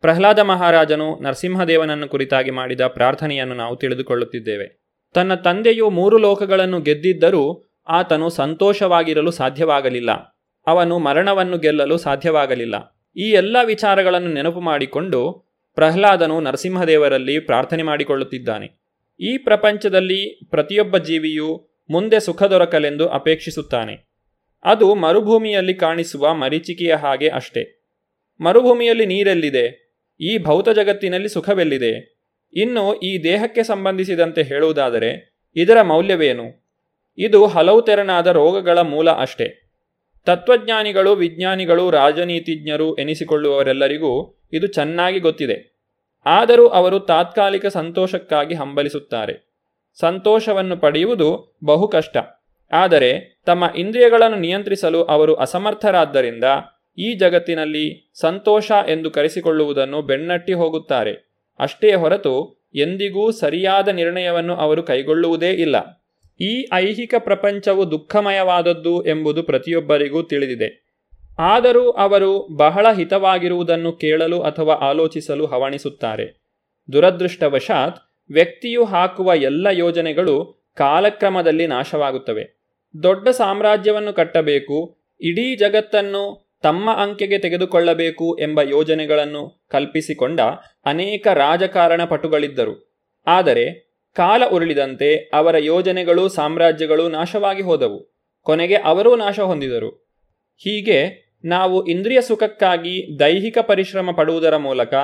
ಪ್ರಹ್ಲಾದ 0.00 0.38
ಮಹಾರಾಜನು 0.38 1.18
ನರಸಿಂಹದೇವನನ್ನು 1.22 2.08
ಕುರಿತಾಗಿ 2.08 2.50
ಮಾಡಿದ 2.50 2.80
ಪ್ರಾರ್ಥನೆಯನ್ನು 2.80 3.54
ನಾವು 3.54 3.76
ತಿಳಿದುಕೊಳ್ಳುತ್ತಿದ್ದೇವೆ. 3.76 4.88
ತನ್ನ 5.14 5.34
ತಂದೆಯು 5.34 5.90
ಮೂರು 5.90 6.18
ಲೋಕಗಳನ್ನು 6.18 6.80
ಗೆದ್ದಿದ್ದರೂ 6.80 7.64
ಆತನು 7.88 8.30
ಸಂತೋಷವಾಗಿರಲು 8.30 9.30
ಸಾಧ್ಯವಾಗಲಿಲ್ಲ. 9.30 10.10
ಅವನು 10.66 10.98
ಮರಣವನ್ನು 10.98 11.58
ಗೆಲ್ಲಲು 11.58 11.98
ಸಾಧ್ಯವಾಗಲಿಲ್ಲ. 11.98 13.02
ಈ 13.16 13.30
ಎಲ್ಲ 13.30 13.56
ವಿಚಾರಗಳನ್ನು 13.64 14.32
ನೆನಪು 14.32 14.60
ಮಾಡಿಕೊಂಡು 14.60 15.48
ಪ್ರಹ್ಲಾದನು 15.74 16.40
ನರಸಿಂಹದೇವರಲ್ಲಿ 16.40 17.38
ಪ್ರಾರ್ಥನೆ 17.38 17.82
ಮಾಡಿಕೊಳ್ಳುತ್ತಿದ್ದಾನೆ. 17.82 18.88
ಈ 19.20 19.38
ಪ್ರಪಂಚದಲ್ಲಿ 19.38 20.40
ಪ್ರತಿಯೊಬ್ಬ 20.50 20.98
ಜೀವಿಯು 20.98 21.68
ಮುಂದೆ 21.90 22.20
ಸುಖ 22.20 22.42
ದೊರಕಲೆಂದು 22.42 23.08
ಅಪೇಕ್ಷಿಸುತ್ತಾನೆ. 23.08 24.08
ಅದು 24.64 24.94
ಮರುಭೂಮಿಯಲ್ಲಿ 24.94 25.74
ಕಾಣಿಸುವ 25.74 26.34
ಮರೀಚಿಕೆಯ 26.34 26.94
ಹಾಗೆ 26.94 27.28
ಅಷ್ಟೇ. 27.28 27.84
ಮರುಭೂಮಿಯಲ್ಲಿ 28.40 29.06
ನೀರೆಲ್ಲಿದೆ? 29.06 29.87
ಈ 30.20 30.38
ಭೌತ 30.38 30.68
ಜಗತ್ತಿನಲ್ಲಿ 30.68 31.28
ಸುಖವೆಲ್ಲಿದೆ? 31.28 32.18
ಇನ್ನು 32.52 32.94
ಈ 32.94 33.22
ದೇಹಕ್ಕೆ 33.22 33.62
ಸಂಬಂಧಿಸಿದಂತೆ 33.62 34.42
ಹೇಳುವುದಾದರೆ, 34.42 35.38
ಇದರ 35.56 35.82
ಮೌಲ್ಯವೇನು? 35.82 36.68
ಇದು 37.18 37.46
ಹಲವು 37.46 37.82
ತೆರನಾದ 37.82 38.26
ರೋಗಗಳ 38.26 38.78
ಮೂಲ 38.78 39.10
ಅಷ್ಟೇ. 39.10 39.70
ತತ್ವಜ್ಞಾನಿಗಳು, 40.26 41.14
ವಿಜ್ಞಾನಿಗಳು, 41.14 41.90
ರಾಜನೀತಿಜ್ಞರು 41.90 42.96
ಎನಿಸಿಕೊಳ್ಳುವವರೆಲ್ಲರಿಗೂ 42.96 44.40
ಇದು 44.52 44.66
ಚೆನ್ನಾಗಿ 44.66 45.18
ಗೊತ್ತಿದೆ. 45.18 45.78
ಆದರೂ 46.26 46.66
ಅವರು 46.66 47.00
ತಾತ್ಕಾಲಿಕ 47.00 47.66
ಸಂತೋಷಕ್ಕಾಗಿ 47.66 48.54
ಹಂಬಲಿಸುತ್ತಾರೆ. 48.54 49.48
ಸಂತೋಷವನ್ನು 50.00 50.76
ಪಡೆಯುವುದು 50.76 51.58
ಬಹು 51.64 51.88
ಕಷ್ಟ. 51.88 52.16
ಆದರೆ 52.72 53.40
ತಮ್ಮ 53.46 53.70
ಇಂದ್ರಿಯಗಳನ್ನು 53.76 54.36
ನಿಯಂತ್ರಿಸಲು 54.36 55.02
ಅವರು 55.02 55.34
ಅಸಮರ್ಥರಾದ್ದರಿಂದ 55.34 56.44
ಈ 56.98 57.14
ಜಗತ್ತಿನಲ್ಲಿ 57.14 58.12
ಸಂತೋಷ 58.14 58.72
ಎಂದು 58.88 59.10
ಕರೆಸಿಕೊಳ್ಳುವುದನ್ನು 59.10 60.02
ಬೆನ್ನಟ್ಟಿ 60.02 60.52
ಹೋಗುತ್ತಾರೆ. 60.52 61.28
ಅಷ್ಟೇ 61.58 61.94
ಹೊರತು 61.94 62.64
ಎಂದಿಗೂ 62.74 63.30
ಸರಿಯಾದ 63.30 63.88
ನಿರ್ಣಯವನ್ನು 63.88 64.54
ಅವರು 64.54 64.82
ಕೈಗೊಳ್ಳುವುದೇ 64.82 65.50
ಇಲ್ಲ. 65.50 66.06
ಈ 66.40 66.66
ಐಹಿಕ 66.72 67.14
ಪ್ರಪಂಚವು 67.18 67.90
ದುಃಖಮಯವಾದದ್ದು 67.90 69.06
ಎಂಬುದು 69.06 69.42
ಪ್ರತಿಯೊಬ್ಬರಿಗೂ 69.42 70.22
ತಿಳಿದಿದೆ. 70.22 70.88
ಆದರೂ 71.38 71.90
ಅವರು 71.90 72.56
ಬಹಳ 72.56 72.86
ಹಿತವಾಗಿರುವುದನ್ನು 72.92 73.92
ಕೇಳಲು 73.92 74.40
ಅಥವಾ 74.40 74.74
ಆಲೋಚಿಸಲು 74.74 75.46
ಹವಣಿಸುತ್ತಾರೆ. 75.46 76.40
ದುರದೃಷ್ಟವಶಾತ್ 76.92 77.98
ವ್ಯಕ್ತಿಯು 78.30 78.84
ಹಾಕುವ 78.84 79.32
ಎಲ್ಲ 79.34 79.66
ಯೋಜನೆಗಳು 79.66 80.66
ಕಾಲಕ್ರಮದಲ್ಲಿ 80.74 81.66
ನಾಶವಾಗುತ್ತವೆ. 81.66 82.58
ದೊಡ್ಡ 83.02 83.28
ಸಾಮ್ರಾಜ್ಯವನ್ನು 83.28 84.12
ಕಟ್ಟಬೇಕು, 84.12 84.96
ಇಡೀ 85.20 85.56
ಜಗತ್ತನ್ನು 85.56 86.47
ತಮ್ಮ 86.62 86.92
ಅಂಕೆಗೆ 86.92 87.38
ತೆಗೆದುಕೊಳ್ಳಬೇಕು 87.38 88.38
ಎಂಬ 88.40 88.60
ಯೋಜನೆಗಳನ್ನು 88.62 89.66
ಕಲ್ಪಿಸಿಕೊಂಡ 89.70 90.40
ಅನೇಕ 90.84 91.26
ರಾಜಕಾರಣ 91.26 92.04
ಪಟುಗಳಿದ್ದರು. 92.04 93.02
ಆದರೆ 93.26 93.88
ಕಾಲ 94.14 94.42
ಉರುಳಿದಂತೆ 94.52 95.30
ಅವರ 95.34 95.56
ಯೋಜನೆಗಳು 95.58 96.28
ಸಾಮ್ರಾಜ್ಯಗಳು 96.28 97.08
ನಾಶವಾಗಿ 97.08 97.62
ಹೋದವು. 97.62 98.18
ಕೊನೆಗೆ 98.42 98.74
ಅವರೂ 98.74 99.16
ನಾಶ 99.16 99.40
ಹೊಂದಿದರು. 99.40 100.08
ಹೀಗೆ 100.56 101.28
ನಾವು 101.44 101.86
ಇಂದ್ರಿಯ 101.86 102.20
ಸುಖಕ್ಕಾಗಿ 102.20 103.18
ದೈಹಿಕ 103.20 103.58
ಪರಿಶ್ರಮ 103.58 104.10
ಪಡುವುದರ 104.16 104.56
ಮೂಲಕ 104.56 104.94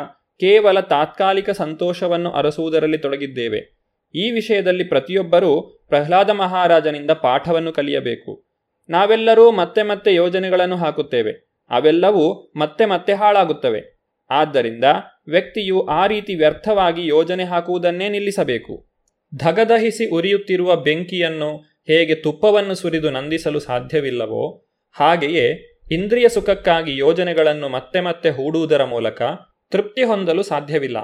ಕೇವಲ 0.40 0.80
ತಾತ್ಕಾಲಿಕ 0.80 1.50
ಸಂತೋಷವನ್ನು 1.50 2.30
ಅರಸುವುದರಲ್ಲಿ 2.30 2.98
ತೊಡಗಿದ್ದೇವೆ. 2.98 3.84
ಈ 4.14 4.30
ವಿಷಯದಲ್ಲಿ 4.30 4.84
ಪ್ರತಿಯೊಬ್ಬರೂ 4.84 5.84
ಪ್ರಹ್ಲಾದ 5.88 6.30
ಮಹಾರಾಜನಿಂದ 6.30 7.10
ಪಾಠವನ್ನು 7.10 7.72
ಕಲಿಯಬೇಕು. 7.72 8.53
ನಾವೆಲ್ಲರೂ 8.88 9.50
ಮತ್ತೆ 9.50 9.82
ಮತ್ತೆ 9.82 10.14
ಯೋಜನೆಗಳನ್ನು 10.14 10.76
ಹಾಕುತ್ತೇವೆ. 10.76 11.32
ಅವೆಲ್ಲವೂ 11.70 12.52
ಮತ್ತೆ 12.56 12.86
ಮತ್ತೆ 12.86 13.12
ಹಾಳಾಗುತ್ತವೆ. 13.12 13.94
ಆದ್ದರಿಂದ 14.30 14.84
ವ್ಯಕ್ತಿಯು 15.28 15.80
ಆ 15.80 16.06
ರೀತಿ 16.06 16.34
ವ್ಯರ್ಥವಾಗಿ 16.34 17.06
ಯೋಜನೆ 17.06 17.44
ಹಾಕುವುದನ್ನೇ 17.44 18.08
ನಿಲ್ಲಿಸಬೇಕು. 18.08 18.86
ಧಗದಹಿಸಿ 19.34 20.06
ಉರಿಯುತ್ತಿರುವ 20.06 20.76
ಬೆಂಕಿಯನ್ನು 20.76 21.56
ಹೇಗೆ 21.86 22.14
ತುಪ್ಪವನ್ನು 22.14 22.74
ಸುರಿದು 22.74 23.10
ನಂದಿಸಲು 23.10 23.60
ಸಾಧ್ಯವಿಲ್ಲವೋ, 23.60 24.66
ಹಾಗೆಯೇ 24.92 25.78
ಇಂದ್ರಿಯ 25.90 26.28
ಸುಖಕ್ಕಾಗಿ 26.28 26.96
ಯೋಜನೆಗಳನ್ನು 26.96 27.68
ಮತ್ತೆ 27.68 28.00
ಮತ್ತೆ 28.00 28.30
ಹೂಡುವುದರ 28.30 28.84
ಮೂಲಕ 28.84 29.22
ತೃಪ್ತಿ 29.70 30.02
ಹೊಂದಲು 30.02 30.42
ಸಾಧ್ಯವಿಲ್ಲ. 30.42 30.96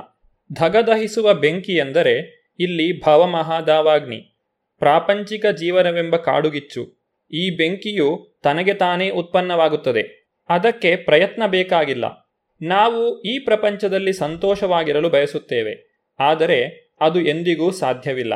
ಧಗದಹಿಸುವ 0.53 1.35
ಬೆಂಕಿ 1.35 1.72
ಎಂದರೆ 1.72 2.14
ಇಲ್ಲಿ 2.59 3.05
ಭವಮಹಾದಾವಾಗ್ನಿ, 3.05 4.37
ಪ್ರಾಪಂಚಿಕ 4.78 5.47
ಜೀವನವೆಂಬ 5.47 6.16
ಕಾಡುಗಿಚ್ಚು 6.16 7.00
ಈ 7.33 7.57
ಬೆಂಕಿಯು 7.57 8.39
ತನಗೆ 8.43 8.74
ತಾನೇ 8.74 9.11
ಉತ್ಪನ್ನವಾಗುತ್ತದೆ. 9.11 10.33
ಅದಕ್ಕೆ 10.49 10.97
ಪ್ರಯತ್ನ 10.97 11.47
ಬೇಕಾಗಿಲ್ಲ. 11.47 12.37
ನಾವು 12.62 13.22
ಈ 13.22 13.39
ಪ್ರಪಂಚದಲ್ಲಿ 13.39 14.12
ಸಂತೋಷವಾಗಿರಲು 14.12 15.09
ಬಯಸುತ್ತೇವೆ. 15.09 16.05
ಆದರೆ 16.18 16.91
ಅದು 17.01 17.20
ಎಂದಿಗೂ 17.20 17.70
ಸಾಧ್ಯವಿಲ್ಲ. 17.70 18.35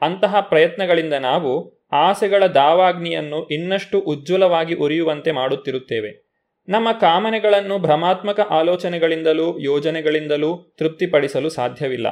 ಅಂತಹ 0.00 0.40
ಪ್ರಯತ್ನಗಳಿಂದ 0.40 1.12
ನಾವು 1.12 1.84
ಆಸೆಗಳ 1.92 2.46
ದಾವಾಗ್ನಿಯನ್ನು 2.46 3.46
ಇನ್ನಷ್ಟು 3.46 3.98
ಉಜ್ವಲವಾಗಿ 3.98 4.74
ಉರಿಯುವಂತೆ 4.74 5.32
ಮಾಡುತ್ತಿರುತ್ತೇವೆ. 5.32 6.24
ನಮ್ಮ 6.68 6.92
ಕಾಮನೆಗಳನ್ನು 6.92 7.78
ಭ್ರಮಾತ್ಮಕ 7.78 8.40
ಆಲೋಚನೆಗಳಿಂದಲೂ 8.40 9.58
ಯೋಜನೆಗಳಿಂದಲೂ 9.58 10.74
ತೃಪ್ತಿಪಡಿಸಲು 10.78 11.48
ಸಾಧ್ಯವಿಲ್ಲ. 11.48 12.08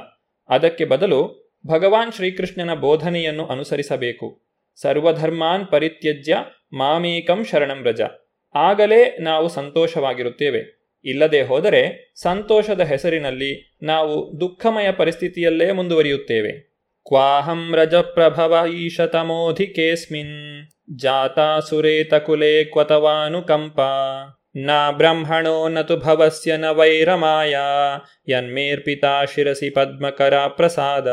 ಅದಕ್ಕೆ 0.49 0.85
ಬದಲು 0.85 1.43
ಭಗವಾನ್ 1.66 2.12
ಶ್ರೀಕೃಷ್ಣನ 2.12 2.74
ಬೋಧನೆಯನ್ನು 2.74 3.47
ಅನುಸರಿಸಬೇಕು. 3.47 4.52
ಸರ್ವಧರ್ಮಾನ್ 4.75 5.66
ಪರಿತ್ಯಜ್ಯ, 5.66 6.37
ಮಾಮೇಕಂ 6.73 7.45
ಶರಣಂ 7.45 7.85
ರಜ. 7.85 8.01
ಆಗಲೇ 8.55 9.16
ನಾವು 9.20 9.49
ಸಂತೋಷವಾಗಿರುತ್ತೇವೆ. 9.49 10.83
ಇಲ್ಲದೆ 11.05 11.43
ಹೋದರೆ 11.43 12.12
ಸಂತೋಷದ 12.14 12.81
ಹೆಸರಿನಲ್ಲಿ 12.81 13.79
ನಾವು 13.83 14.41
ದುಃಖಮಯ 14.41 14.93
ಪರಿಸ್ಥಿತಿಯಲ್ಲೇ 14.93 15.73
ಮುಂದುವರಿಯುತ್ತೇವೆ. 15.73 16.53
ಕ್ವಾಹಂ 17.07 17.75
ರಜಪ್ರಭವ 17.77 18.66
ಈಶತಮೋಧಿಕೇಸ್ಮಿನ್ 18.73 20.66
ಜಾತಾಸುರೇತಕುಲೆ 20.99 22.64
ಕ್ವತವಾನುಕಂಪ. 22.64 23.81
ನ 24.57 24.70
ಬ್ರಹ್ಮಣೋ 24.91 25.68
ನತು 25.68 25.97
ಭವಸ್ಯ 25.97 26.57
ನ 26.57 26.64
ವೈರಮಾಯ. 26.64 27.57
ಯನ್ಮೇರ್ಪಿತಾ 28.29 29.25
ಶಿರಸಿ 29.25 29.70
ಪದ್ಮಕರ 29.70 30.35
ಪ್ರಸಾದ. 30.47 31.09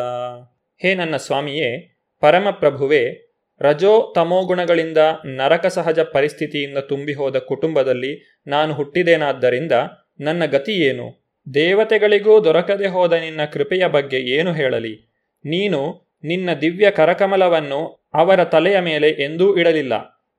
ಹೇ 0.77 0.95
ನನ್ನ 0.95 1.15
ಸ್ವಾಮಿಯೇ, 1.15 1.99
ಪರಮಪ್ರಭುವೇ 2.19 3.28
ರಜೋ 3.61 4.11
ತಮೋಗುಣಗಳಿಂದ 4.15 4.97
ನರಕ 5.25 5.65
ಸಹಜ 5.65 5.99
ಪರಿಸ್ಥಿತಿಯಿಂದ 5.99 6.77
ತುಂಬಿ 6.77 7.13
ಹೋದ 7.13 7.37
ಕುಟುಂಬದಲ್ಲಿ 7.37 8.41
ನಾನು 8.47 8.73
ಹುಟ್ಟಿದೇನಾದ್ದರಿಂದ 8.73 9.71
ನನ್ನ 10.19 10.45
ಗತಿ 10.45 10.71
ಏನು? 10.71 11.35
ದೇವತೆಗಳಿಗೂ 11.53 12.43
ದೊರಕದೆ 12.43 12.87
ಹೋದ 12.87 13.13
ನಿನ್ನ 13.13 13.45
ಕೃಪೆಯ 13.45 13.87
ಬಗ್ಗೆ 13.87 14.17
ಏನು 14.17 14.53
ಹೇಳಲಿ? 14.53 15.13
ನೀನು 15.45 16.09
ನಿನ್ನ 16.23 16.49
ದಿವ್ಯ 16.61 16.91
ಕರಕಮಲವನ್ನು 16.91 18.09
ಅವರ 18.13 18.43
ತಲೆಯ 18.43 18.79
ಮೇಲೆ 18.79 19.09
ಎಂದೂ 19.09 19.55
ಇಡಲಿಲ್ಲ. 19.55 19.93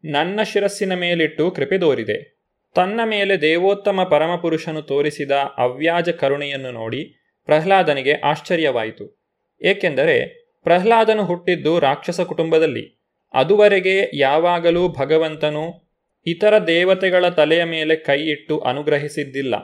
ನನ್ನ 0.05 0.43
ಶಿರಸ್ಸಿನ 0.43 0.95
ಮೇಲಿಟ್ಟು 0.95 1.51
ಕೃಪೆ 1.51 1.79
ತೋರಿದೆ. 1.79 2.41
ತನ್ನ 2.75 3.01
ಮೇಲೆ 3.05 3.41
ದೇವೋತ್ತಮ 3.41 4.03
ಪರಮಪುರುಷನು 4.11 4.83
ತೋರಿಸಿದ 4.83 5.31
ಅವ್ಯಾಜ 5.59 6.09
ಕರುಣೆಯನ್ನು 6.09 6.71
ನೋಡಿ 6.71 7.05
ಪ್ರಹ್ಲಾದನಿಗೆ 7.45 8.13
ಆಶ್ಚರ್ಯವಾಯಿತು. 8.13 9.31
ಏಕೆಂದರೆ 9.63 10.47
ಪ್ರಹ್ಲಾದನು 10.63 11.25
ಹುಟ್ಟಿದ್ದು 11.25 11.79
ರಾಕ್ಷಸ 11.79 12.21
ಕುಟುಂಬದಲ್ಲಿ. 12.21 13.00
ಅದುವರೆಗೆ 13.35 14.11
ಯಾವಾಗಲೂ 14.15 14.89
ಭಗವಂತನು 14.89 15.91
ಇತರ 16.27 16.67
ದೇವತೆಗಳ 16.67 17.29
ತಲೆಯ 17.29 17.65
ಮೇಲೆ 17.65 17.97
ಕೈ 17.97 18.23
ಇಟ್ಟು 18.23 18.59
ಅನುಗ್ರಹಿಸಿದ್ದಿಲ್ಲ. 18.59 19.55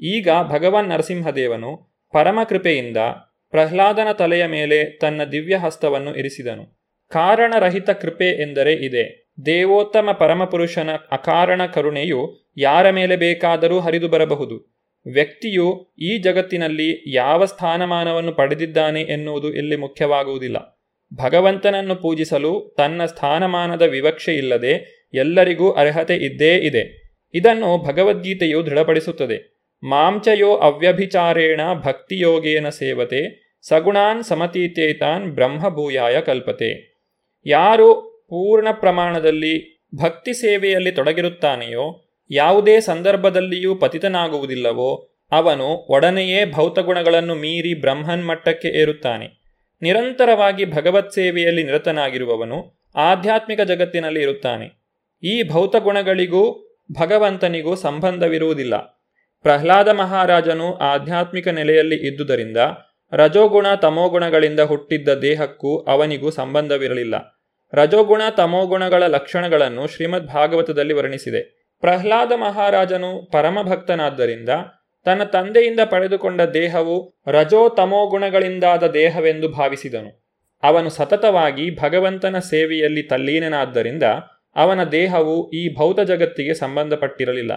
ಈಗ 0.00 0.28
ಭಗವಾನ್ 0.42 0.88
ನರಸಿಂಹದೇವನು 0.88 2.00
ಪರಮಕೃಪೆಯಿಂದ 2.12 2.96
ಪ್ರಹ್ಲಾದನ 3.50 4.12
ತಲೆಯ 4.12 4.46
ಮೇಲೆ 4.46 4.84
ತನ್ನ 4.84 5.24
ದಿವ್ಯ 5.24 5.56
ಹಸ್ತವನ್ನು 5.56 6.16
ಇರಿಸಿದನು. 6.16 6.80
ಕಾರಣರಹಿತ 7.08 7.90
ಕೃಪೆ 7.90 8.42
ಎಂದರೆ 8.42 8.72
ಇದೆ. 8.72 9.32
ದೇವೋತ್ತಮ 9.46 10.12
ಪರಮಪುರುಷನ 10.12 10.90
ಅಕಾರಣ 11.12 11.66
ಕರುಣೆಯು 11.66 12.50
ಯಾರ 12.56 12.90
ಮೇಲೆ 12.90 13.16
ಬೇಕಾದರೂ 13.16 13.80
ಹರಿದು 13.80 14.08
ಬರಬಹುದು. 14.08 14.80
ವ್ಯಕ್ತಿಯು 15.12 15.94
ಈ 15.98 16.18
ಜಗತ್ತಿನಲ್ಲಿ 16.18 17.14
ಯಾವ 17.14 17.44
ಸ್ಥಾನಮಾನವನ್ನು 17.44 18.32
ಪಡೆದಿದ್ದಾನೆ 18.32 19.02
ಎನ್ನುವುದು 19.02 19.54
ಇಲ್ಲಿ 19.54 19.76
ಮುಖ್ಯವಾಗುವುದಿಲ್ಲ. 19.76 20.79
ಭಗವಂತನನ್ನು 21.14 21.96
ಪೂಜಿಸಲು 21.96 22.74
ತನ್ನ 22.78 23.04
ಸ್ಥಾನಮಾನದ 23.04 23.82
ವಿವಕ್ಷೆ 23.82 24.34
ಇಲ್ಲದೆ 24.34 25.00
ಎಲ್ಲರಿಗೂ 25.14 25.72
ಅರ್ಹತೆ 25.72 26.16
ಇದ್ದೇ 26.16 26.56
ಇದೆ. 26.56 27.00
ಇದನ್ನು 27.34 27.86
ಭಗವದ್ಗೀತೆಯು 27.86 28.66
ದೃಢಪಡಿಸುತ್ತದೆ. 28.66 29.60
ಮಾಂಚಯೋ 29.82 30.56
ಅವ್ಯಭಿಚಾರೇಣ 30.56 31.60
ಭಕ್ತಿಯೋಗೇನ 31.74 32.68
ಸೇವತೆ 32.68 33.50
ಸಗುಣಾನ್ 33.68 34.22
ಸಮತೀತೇತಾನ್ 34.22 35.26
ಬ್ರಹ್ಮಭೂಯಾಯ 35.26 36.20
ಕಲ್ಪತೆ. 36.20 37.00
ಯಾರು 37.46 38.10
ಪೂರ್ಣ 38.30 38.68
ಪ್ರಮಾಣದಲ್ಲಿ 38.72 39.84
ಭಕ್ತಿ 39.94 40.32
ಸೇವೆಯಲ್ಲಿ 40.32 40.92
ತೊಡಗಿರುತ್ತಾನೆಯೋ, 40.92 42.04
ಯಾವುದೇ 42.30 42.80
ಸಂದರ್ಭದಲ್ಲಿಯೂ 42.80 43.74
ಪತಿತನಾಗುವುದಿಲ್ಲವೋ, 43.74 45.10
ಅವನು 45.32 45.64
ಒಡನೆಯೇ 45.64 46.44
ಭೌತಗುಣಗಳನ್ನು 46.44 47.34
ಮೀರಿ 47.34 47.80
ಬ್ರಹ್ಮನ್ 47.80 48.26
ಮಟ್ಟಕ್ಕೆ 48.26 48.68
ಏರುತ್ತಾನೆ. 48.68 49.39
ನಿರಂತರವಾಗಿ 49.82 50.64
ಭಗವತ್ 50.64 51.12
ಸೇವೆಯಲ್ಲಿ 51.12 51.64
ನಿರತನಾಗಿರುವವನು 51.64 52.80
ಆಧ್ಯಾತ್ಮಿಕ 52.96 53.60
ಜಗತ್ತಿನಲ್ಲಿ 53.60 54.22
ಇರುತ್ತಾನೆ. 54.22 54.80
ಈ 55.22 55.42
ಭೌತಗುಣಗಳಿಗೂ 55.48 56.74
ಭಗವಂತನಿಗೂ 57.00 57.74
ಸಂಬಂಧವಿರುವುದಿಲ್ಲ. 57.74 58.76
ಪ್ರಹ್ಲಾದ 59.42 59.88
ಮಹಾರಾಜನು 59.88 60.74
ಆಧ್ಯಾತ್ಮಿಕ 60.74 61.48
ನೆಲೆಯಲ್ಲಿ 61.48 61.96
ಇದ್ದುದರಿಂದ 61.96 62.56
ರಜೋಗುಣ 63.12 63.74
ತಮೋಗುಣಗಳಿಂದ 63.74 64.60
ಹುಟ್ಟಿದ್ದ 64.60 65.08
ದೇಹಕ್ಕೂ 65.08 65.78
ಅವನಿಗೂ 65.78 66.30
ಸಂಬಂಧವಿರಲಿಲ್ಲ. 66.30 67.44
ರಜೋಗುಣ 67.74 68.22
ತಮೋಗುಣಗಳ 68.36 69.02
ಲಕ್ಷಣಗಳನ್ನು 69.02 69.86
ಶ್ರೀಮದ್ 69.86 70.26
ಭಾಗವತದಲ್ಲಿ 70.26 70.92
ವರ್ಣಿಸಿದೆ. 70.92 71.70
ಪ್ರಹ್ಲಾದ 71.80 72.32
ಮಹಾರಾಜನು 72.32 73.30
ಪರಮಭಕ್ತನಾದ್ದರಿಂದ 73.32 74.48
ತನ್ನ 75.04 75.24
ತಂದೆಯಿಂದ 75.24 75.80
ಪಡೆದುಕೊಂಡ 75.84 76.40
ದೇಹವು 76.40 76.96
ರಜೋ 77.26 77.68
ತಮೋ 77.68 78.06
ಗುಣಗಳಿಂದಾದ 78.06 78.86
ದೇಹವೆಂದು 78.86 79.48
ಭಾವಿಸಿದನು. 79.48 80.10
ಅವನು 80.62 80.90
ಸತತವಾಗಿ 80.90 81.70
ಭಗವಂತನ 81.80 82.38
ಸೇವೆಯಲ್ಲಿ 82.38 83.02
ತಲ್ಲೀನನಾದ್ದರಿಂದ 83.02 84.02
ಅವನ 84.56 84.84
ದೇಹವು 84.84 85.50
ಈ 85.50 85.74
ಭೌತ 85.74 86.00
ಜಗತ್ತಿಗೆ 86.00 86.54
ಸಂಬಂಧಪಟ್ಟಿರಲಿಲ್ಲ. 86.54 87.52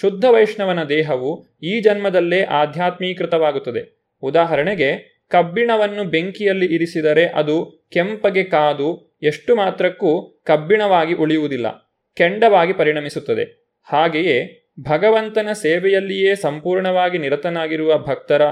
ಶುದ್ಧ 0.00 0.24
ವೈಷ್ಣವನ 0.24 0.84
ದೇಹವು 0.84 1.46
ಈ 1.62 1.80
ಜನ್ಮದಲ್ಲೇ 1.80 2.42
ಆಧ್ಯಾತ್ಮೀಕೃತವಾಗುತ್ತದೆ. 2.42 3.82
ಉದಾಹರಣೆಗೆ, 4.22 4.90
ಕಬ್ಬಿಣವನ್ನು 5.30 6.04
ಬೆಂಕಿಯಲ್ಲಿ 6.04 6.66
ಇರಿಸಿದರೆ 6.66 7.26
ಅದು 7.26 7.86
ಕೆಂಪಗೆ 7.92 8.44
ಕಾದು 8.44 9.16
ಎಷ್ಟು 9.22 9.56
ಮಾತ್ರಕ್ಕೂ 9.56 10.40
ಕಬ್ಬಿಣವಾಗಿ 10.46 11.14
ಉಳಿಯುವುದಿಲ್ಲ, 11.14 11.68
ಕೆಂಡವಾಗಿ 12.16 12.72
ಪರಿಣಮಿಸುತ್ತದೆ. 12.72 13.44
ಹಾಗೆಯೇ 13.84 14.36
ಭಗವಂತನ 14.80 15.52
ಸೇವೆಯಲ್ಲಿಯೇ 15.52 16.34
ಸಂಪೂರ್ಣವಾಗಿ 16.34 17.18
ನಿರತನಾಗಿರುವ 17.18 17.98
ಭಕ್ತರ 17.98 18.42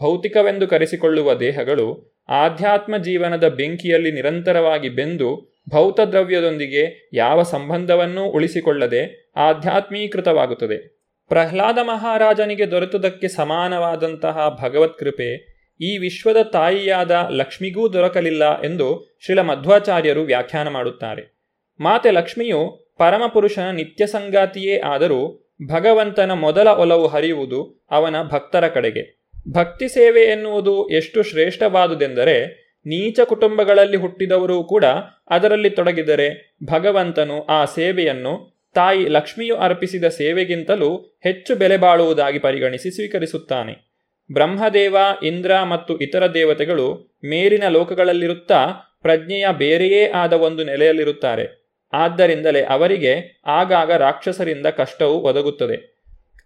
ಭೌತಿಕವೆಂದು 0.00 0.66
ಕರೆಸಿಕೊಳ್ಳುವ 0.66 1.34
ದೇಹಗಳು 1.34 2.18
ಆಧ್ಯಾತ್ಮ 2.28 2.96
ಜೀವನದ 2.96 3.48
ಬೆಂಕಿಯಲ್ಲಿ 3.48 4.12
ನಿರಂತರವಾಗಿ 4.12 4.88
ಬೆಂದು 4.88 5.58
ಭೌತದ್ರವ್ಯದೊಂದಿಗೆ 5.70 7.10
ಯಾವ 7.12 7.42
ಸಂಬಂಧವನ್ನೂ 7.42 8.24
ಉಳಿಸಿಕೊಳ್ಳದೆ 8.24 9.32
ಆಧ್ಯಾತ್ಮೀಕೃತವಾಗುತ್ತದೆ. 9.36 10.98
ಪ್ರಹ್ಲಾದ 11.28 11.78
ಮಹಾರಾಜನಿಗೆ 11.82 12.70
ದೊರೆತುದಕ್ಕೆ 12.70 13.28
ಸಮಾನವಾದಂತಹ 13.28 14.58
ಭಗವತ್ಕೃಪೆ 14.62 15.58
ಈ 15.80 15.98
ವಿಶ್ವದ 15.98 16.42
ತಾಯಿಯಾದ 16.42 17.26
ಲಕ್ಷ್ಮಿಗೂ 17.30 17.92
ದೊರಕಲಿಲ್ಲ 17.92 18.62
ಎಂದು 18.62 19.18
ಶ್ರೀಲ 19.24 19.40
ಮಧ್ವಾಚಾರ್ಯರು 19.40 20.22
ವ್ಯಾಖ್ಯಾನ 20.22 20.68
ಮಾಡುತ್ತಾರೆ. 20.68 21.38
ಮಾತೆ 21.80 22.10
ಲಕ್ಷ್ಮಿಯು 22.10 22.88
ಪರಮಪುರುಷನ 22.98 23.70
ನಿತ್ಯ 23.70 24.06
ಸಂಗಾತಿಯೇ 24.06 24.80
ಆದರೂ 24.80 25.47
ಭಗವಂತನ 25.66 26.32
ಮೊದಲ 26.32 26.68
ಒಲವು 26.68 27.06
ಹರಿಯುವುದು 27.06 27.86
ಅವನ 27.90 28.22
ಭಕ್ತರ 28.22 28.68
ಕಡೆಗೆ. 28.68 29.18
ಭಕ್ತಿ 29.52 29.88
ಸೇವೆ 29.88 30.20
ಎನ್ನುವುದು 30.20 30.88
ಎಷ್ಟು 30.88 31.22
ಶ್ರೇಷ್ಠವಾದುದೆಂದರೆ 31.22 32.68
ನೀಚ 32.86 33.20
ಕುಟುಂಬಗಳಲ್ಲಿ 33.20 33.96
ಹುಟ್ಟಿದವರೂ 33.96 34.64
ಕೂಡ 34.64 34.84
ಅದರಲ್ಲಿ 35.30 35.70
ತೊಡಗಿದರೆ 35.70 36.56
ಭಗವಂತನು 36.64 37.42
ಆ 37.42 37.64
ಸೇವೆಯನ್ನು 37.64 38.58
ತಾಯಿ 38.74 39.08
ಲಕ್ಷ್ಮಿಯು 39.08 39.56
ಅರ್ಪಿಸಿದ 39.56 40.04
ಸೇವೆಗಿಂತಲೂ 40.04 41.18
ಹೆಚ್ಚು 41.24 41.56
ಬೆಲೆ 41.56 41.76
ಬಾಳುವುದಾಗಿ 41.76 42.38
ಪರಿಗಣಿಸಿ 42.38 42.90
ಸ್ವೀಕರಿಸುತ್ತಾನೆ. 42.90 43.88
ಬ್ರಹ್ಮದೇವ, 44.32 44.96
ಇಂದ್ರ 45.22 45.62
ಮತ್ತು 45.62 45.98
ಇತರ 45.98 46.26
ದೇವತೆಗಳು 46.26 47.18
ಮೇಲಿನ 47.24 47.68
ಲೋಕಗಳಲ್ಲಿರುತ್ತಾ 47.68 48.66
ಪ್ರಜ್ಞೆಯ 49.02 49.46
ಬೇರೆಯೇ 49.58 50.10
ಆದ 50.10 50.32
ಒಂದು 50.32 50.64
ನೆಲೆಯಲ್ಲಿರುತ್ತಾರೆ. 50.64 51.67
ಆದ್ದರಿಂದಲೇ 51.92 52.62
ಅವರಿಗೆ 52.62 53.42
ಆಗಾಗ 53.46 53.92
ರಾಕ್ಷಸರಿಂದ 53.92 54.66
ಕಷ್ಟವು 54.66 55.20
ಒದಗುತ್ತದೆ. 55.20 55.98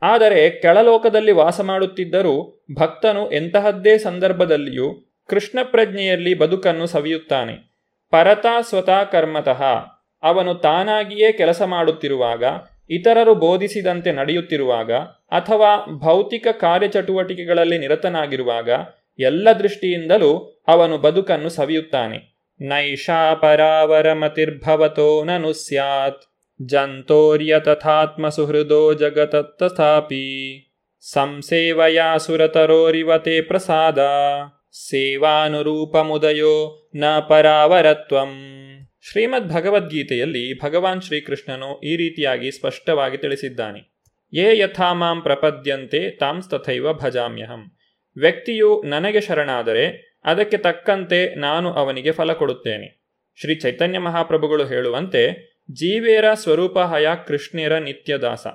ಆದರೆ 0.03 0.51
ಕೆಳಲೋಕದಲ್ಲಿ 0.51 1.33
ವಾಸ 1.33 1.61
ಮಾಡುತ್ತಿದ್ದರೂ 1.61 2.65
ಭಕ್ತನು 2.79 3.33
ಎಂತಹದ್ದೇ 3.33 3.99
ಸಂದರ್ಭದಲ್ಲಿಯೂ 3.99 5.17
ಕೃಷ್ಣ 5.29 5.59
ಪ್ರಜ್ಞೆಯಲ್ಲಿ 5.63 6.35
ಬದುಕನ್ನು 6.35 6.87
ಸವಿಯುತ್ತಾನೆ. 6.87 7.73
ಪರತಾ 8.11 8.61
ಸ್ವತಃ 8.61 9.05
ಕರ್ಮತಃ. 9.05 9.63
ಅವನು 10.23 10.55
ತಾನಾಗಿಯೇ 10.55 11.33
ಕೆಲಸ 11.33 11.63
ಮಾಡುತ್ತಿರುವಾಗ, 11.63 12.45
ಇತರರು 12.91 13.35
ಬೋಧಿಸಿದಂತೆ 13.35 14.13
ನಡೆಯುತ್ತಿರುವಾಗ, 14.13 14.93
ಅಥವಾ 15.31 15.99
ಭೌತಿಕ 15.99 16.47
ಕಾರ್ಯಚಟುವಟಿಕೆಗಳಲ್ಲಿ 16.53 17.79
ನಿರತನಾಗಿರುವಾಗ, 17.79 18.71
ಎಲ್ಲ 19.19 19.53
ದೃಷ್ಟಿಯಿಂದಲೂ 19.53 20.63
ಅವನು 20.69 20.99
ಬದುಕನ್ನು 20.99 21.49
ಸವಿಯುತ್ತಾನೆ. 21.49 22.32
ಪರಾವರಮತಿರ್ಭವತೋ 23.35 25.25
ನನು 25.25 25.53
ಸ್ಯಾತ್ 25.53 26.23
ತಥಾತ್ಮ 27.65 28.29
ಸುಹೃದೋ 28.29 28.93
ಜಗತತ್ತಥಾಪಿ 28.93 30.25
ಸಂಸೇವಯಾ 31.13 32.17
ಸುರತರೋರಿವತೆ 32.17 33.41
ಪ್ರಸಾದ 33.41 33.99
ಸೇವಾನುರೂಪಮುದಯೋ 34.73 36.89
ನ 36.97 37.19
ಪರಾವರತ್ವಂ 37.19 38.39
ಶ್ರೀಮದ್ 39.11 39.53
ಭಗವದ್ಗೀತೆಯಲ್ಲಿ 39.53 40.63
ಭಗವಾನ್ 40.63 41.03
ಶ್ರೀಕೃಷ್ಣನು 41.03 41.81
ಈ 41.81 41.97
ರೀತಿಯಾಗಿ 41.97 42.51
ಸ್ಪಷ್ಟವಾಗಿ 42.51 43.19
ತಿಳಿಸಿದ್ದಾನೆ। 43.19 43.97
ಯೇ 44.33 44.59
ಯಥಾ 44.59 44.93
ಮಾಂ 44.93 45.21
ಪ್ರಪದ್ಯಂತೆ 45.21 46.11
ತಾಂಸ್ತಥೈವ 46.11 46.93
ಭಜಾಮ್ಯಹಂ। 46.93 47.73
ವ್ಯಕ್ತಿಯು 48.17 48.83
ನನಗೆ 48.83 49.21
ಶರಣಾದರೆ 49.21 50.12
ಅದಕ್ಕೆ 50.25 50.57
ತಕ್ಕಂತೆ 50.57 51.35
ನಾನು 51.35 51.73
ಅವನಿಗೆ 51.73 52.13
ಫಲ 52.13 52.33
ಕೊಡುತ್ತೇನೆ. 52.33 53.03
ಶ್ರೀ 53.41 53.55
ಚೈತನ್ಯ 53.55 53.99
ಮಹಾಪ್ರಭುಗಳು 53.99 54.67
ಹೇಳುವಂತೆ, 54.67 55.53
ಜೀವೇರ 55.71 56.35
ಸ್ವರೂಪ 56.35 56.79
ಹಯ 56.79 57.07
ಕೃಷ್ಣೇರ 57.27 57.79
ನಿತ್ಯದಾಸ. 57.79 58.47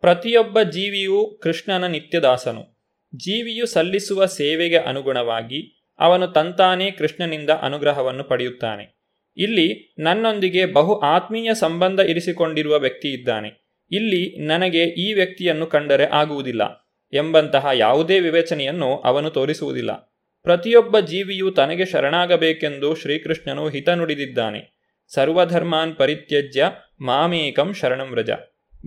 ಪ್ರತಿಯೊಬ್ಬ 0.00 0.62
ಜೀವಿಯೂ 0.62 1.38
ಕೃಷ್ಣನ 1.42 1.86
ನಿತ್ಯದಾಸನು. 1.86 2.76
ಜೀವಿಯು 3.16 3.66
ಸಲ್ಲಿಸುವ 3.66 4.26
ಸೇವೆಗೆ 4.26 4.76
ಅನುಗುಣವಾಗಿ 4.76 5.92
ಅವನು 5.98 6.26
ತಂತಾನೇ 6.26 6.90
ಕೃಷ್ಣನಿಂದ 6.90 7.50
ಅನುಗ್ರಹವನ್ನು 7.50 8.24
ಪಡೆಯುತ್ತಾನೆ. 8.24 8.96
ಇಲ್ಲಿ 9.36 9.94
ನನ್ನೊಂದಿಗೆ 9.98 10.66
ಬಹು 10.66 11.00
ಆತ್ಮೀಯ 11.00 11.54
ಸಂಬಂಧ 11.54 12.00
ಇರಿಸಿಕೊಂಡಿರುವ 12.00 12.78
ವ್ಯಕ್ತಿ 12.78 13.08
ಇದ್ದಾನೆ. 13.12 13.66
ಇಲ್ಲಿ 13.90 14.46
ನನಗೆ 14.46 14.84
ಈ 14.84 15.12
ವ್ಯಕ್ತಿಯನ್ನು 15.12 15.66
ಕಂಡರೆ 15.66 16.04
ಆಗುವುದಿಲ್ಲ 16.04 16.90
ಎಂಬಂತಹ 17.12 17.66
ಯಾವುದೇ 17.74 18.20
ವಿವೇಚನೆಯನ್ನು 18.20 18.96
ಅವನು 18.96 19.30
ತೋರಿಸುವುದಿಲ್ಲ. 19.30 20.15
ಪ್ರತಿಯೊಬ್ಬ 20.46 20.98
ಜೀವಿಯು 20.98 21.50
ತನಗೆ 21.50 21.84
ಶರಣಾಗಬೇಕೆಂದು 21.84 22.94
ಶ್ರೀಕೃಷ್ಣನು 22.94 23.68
ಹಿತ 23.68 23.88
ನುಡಿದಿದ್ದಾನೆ. 23.88 24.78
ಸರ್ವಧರ್ಮಾನ್ 25.14 25.96
ಪರಿತ್ಯಜ್ಯ 25.96 26.70
ಮಾಮೇಕಂ 27.00 27.72
ಶರಣಂ 27.72 28.10
ವ್ರಜ. 28.10 28.30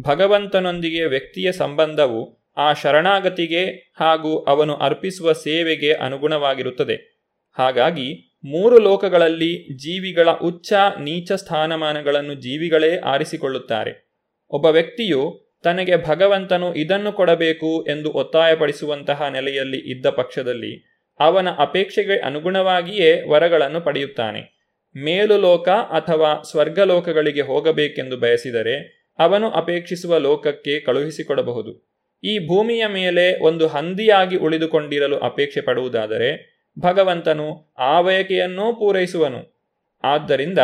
ಭಗವಂತನೊಂದಿಗೆ 0.01 1.05
ವ್ಯಕ್ತಿಯ 1.05 1.51
ಸಂಬಂಧವು 1.51 2.39
ಆ 2.57 2.73
ಶರಣಾಗತಿಗೆ 2.73 3.93
ಹಾಗೂ 3.99 4.39
ಅವನು 4.39 4.75
ಅರ್ಪಿಸುವ 4.75 5.33
ಸೇವೆಗೆ 5.33 5.93
ಅನುಗುಣವಾಗಿರುತ್ತದೆ. 5.93 7.25
ಹಾಗಾಗಿ 7.57 8.39
ಮೂರು 8.43 8.79
ಲೋಕಗಳಲ್ಲಿ 8.79 9.77
ಜೀವಿಗಳ 9.77 10.29
ಉಚ್ಚ 10.29 10.73
ನೀಚ 10.99 11.31
ಸ್ಥಾನಮಾನಗಳನ್ನು 11.31 12.33
ಜೀವಿಗಳೇ 12.33 12.97
ಆರಿಸಿಕೊಳ್ಳುತ್ತಾರೆ. 12.97 14.11
ಒಬ್ಬ 14.49 14.65
ವ್ಯಕ್ತಿಯು 14.65 15.51
ತನಗೆ 15.63 15.95
ಭಗವಂತನು 15.95 16.75
ಇದನ್ನು 16.75 17.11
ಕೊಡಬೇಕು 17.11 17.85
ಎಂದು 17.89 18.11
ಒತ್ತಾಯಪಡಿಸುವಂತಹ 18.11 19.27
ನೆಲೆಯಲ್ಲಿ 19.27 19.91
ಇದ್ದ 19.91 20.05
ಪಕ್ಷದಲ್ಲಿ 20.05 20.88
ಅವನ 21.19 21.47
ಅಪೇಕ್ಷೆಗೆ 21.57 22.19
ಅನುಗುಣವಾಗಿಯೇ 22.19 23.23
ವರಗಳನ್ನು 23.29 23.81
ಪಡೆಯುತ್ತಾನೆ. 23.81 24.59
ಮೇಲು 24.97 25.37
ಲೋಕ 25.37 25.69
ಅಥವಾ 25.69 26.41
ಸ್ವರ್ಗಲೋಕಗಳಿಗೆ 26.41 27.41
ಹೋಗಬೇಕೆಂದು 27.41 28.17
ಬಯಸಿದರೆ 28.17 28.99
ಅವನು 29.19 29.49
ಅಪೇಕ್ಷಿಸುವ 29.49 30.17
ಲೋಕಕ್ಕೆ 30.17 30.79
ಕಳುಹಿಸಿಕೊಡಬಹುದು. 30.79 31.89
ಈ 32.23 32.47
ಭೂಮಿಯ 32.47 32.87
ಮೇಲೆ 32.87 33.43
ಒಂದು 33.43 33.67
ಹಂದಿಯಾಗಿ 33.67 34.37
ಉಳಿದುಕೊಂಡಿರಲು 34.37 35.19
ಅಪೇಕ್ಷೆ 35.19 35.61
ಪಡುವುದಾದರೆ 35.61 36.59
ಭಗವಂತನು 36.79 37.73
ಆ 37.77 38.01
ಬಯಕೆಯನ್ನೂ 38.01 38.73
ಪೂರೈಸುವನು. 38.73 39.71
ಆದ್ದರಿಂದ 40.03 40.59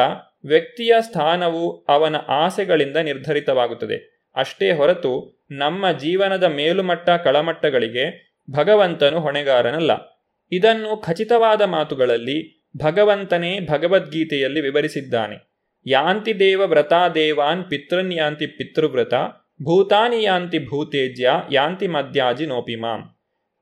ವ್ಯಕ್ತಿಯ 0.45 0.93
ಸ್ಥಾನವು 0.99 1.85
ಅವನ 1.89 2.15
ಆಸೆಗಳಿಂದ 2.15 2.97
ನಿರ್ಧರಿತವಾಗುತ್ತದೆ. 2.97 4.29
ಅಷ್ಟೇ 4.35 4.71
ಹೊರತು 4.71 5.43
ನಮ್ಮ 5.51 5.91
ಜೀವನದ 5.91 6.43
ಮೇಲುಮಟ್ಟ 6.43 7.09
ಕಳಮಟ್ಟಗಳಿಗೆ 7.09 8.35
ಭಗವಂತನು 8.51 9.19
ಹೊಣೆಗಾರನಲ್ಲ. 9.19 10.14
ಇದನ್ನು 10.51 10.97
ಖಚಿತವಾದ 10.97 11.61
ಮಾತುಗಳಲ್ಲಿ 11.61 12.67
ಭಗವಂತನೇ 12.77 13.59
ಭಗವದ್ಗೀತೆಯಲ್ಲಿ 13.59 14.61
ವಿವರಿಸಿದ್ದಾನೆ. 14.61 15.55
ಯಾಂತಿ 15.87 16.39
ದೇವ 16.39 16.61
ವ್ರತಾ 16.61 17.09
ದೇವಾನ್ 17.09 17.63
ಪಿತೃನ್ 17.63 18.13
ಯಾಂತಿ 18.13 18.47
ಪಿತೃವ್ರತ, 18.47 19.13
ಭೂತಾನಿ 19.63 20.23
ಯಾಂತಿ 20.23 20.59
ಭೂತೇಜ್ಯ, 20.59 21.31
ಯಾಂತಿ 21.51 21.87
ಮದ್ಯಾಜಿ 21.87 22.45
ನೋಪಿಮಾಂ 22.45 23.15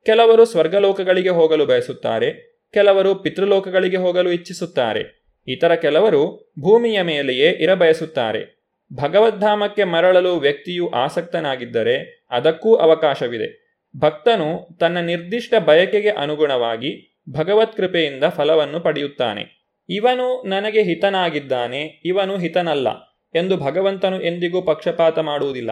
ಕೆಲವರು 0.06 0.46
ಸ್ವರ್ಗಲೋಕಗಳಿಗೆ 0.46 1.30
ಹೋಗಲು 1.30 1.66
ಬಯಸುತ್ತಾರೆ, 1.66 2.60
ಕೆಲವರು 2.74 3.16
ಪಿತೃಲೋಕಗಳಿಗೆ 3.16 3.98
ಹೋಗಲು 3.98 4.32
ಇಚ್ಛಿಸುತ್ತಾರೆ. 4.32 5.24
ಇತರ 5.48 5.76
ಕೆಲವರು 5.76 6.54
ಭೂಮಿಯ 6.60 7.02
ಮೇಲೆಯೇ 7.02 7.50
ಇರಬಯಸುತ್ತಾರೆ. 7.50 8.64
ಭಗವದ್ಧಾಮಕ್ಕೆ 8.94 9.84
ಮರಳಲು 9.84 10.36
ವ್ಯಕ್ತಿಯು 10.36 10.90
ಆಸಕ್ತನಾಗಿದ್ದರೆ 10.90 12.28
ಅದಕ್ಕೂ 12.32 12.76
ಅವಕಾಶವಿದೆ. 12.76 13.63
ಭಕ್ತನು 13.98 14.78
ತನ್ನ 14.80 14.98
ನಿರ್ದಿಷ್ಟ 14.98 15.54
ಬಯಕೆಗೆ 15.66 16.10
ಅನುಗುಣವಾಗಿ 16.10 17.20
ಭಗವತ್ 17.30 17.78
ಕೃಪೆಯಿಂದ 17.78 18.24
ಫಲವನ್ನು 18.24 18.80
ಪಡೆಯುತ್ತಾನೆ. 18.80 19.64
ಇವನು 19.90 20.44
ನನಗೆ 20.48 20.84
ಹಿತನಾಗಿದ್ದಾನೆ, 20.84 22.02
ಇವನು 22.06 22.38
ಹಿತನಲ್ಲ 22.38 22.88
ಎಂದು 23.36 23.58
ಭಗವಂತನು 23.58 24.22
ಎಂದಿಗೂ 24.22 24.62
ಪಕ್ಷಪಾತ 24.62 25.20
ಮಾಡುವುದಿಲ್ಲ. 25.20 25.72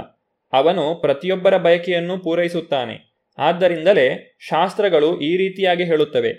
ಅವನು 0.54 0.96
ಪ್ರತಿಯೊಬ್ಬರ 0.96 1.58
ಬಯಕೆಯನ್ನು 1.58 2.18
ಪೂರೈಸುತ್ತಾನೆ. 2.18 3.26
ಆದ್ದರಿಂದಲೇ 3.38 4.38
ಶಾಸ್ತ್ರಗಳು 4.40 5.20
ಈ 5.20 5.38
ರೀತಿಯಾಗಿ 5.38 5.84
ಹೇಳುತ್ತವೆ. 5.84 6.30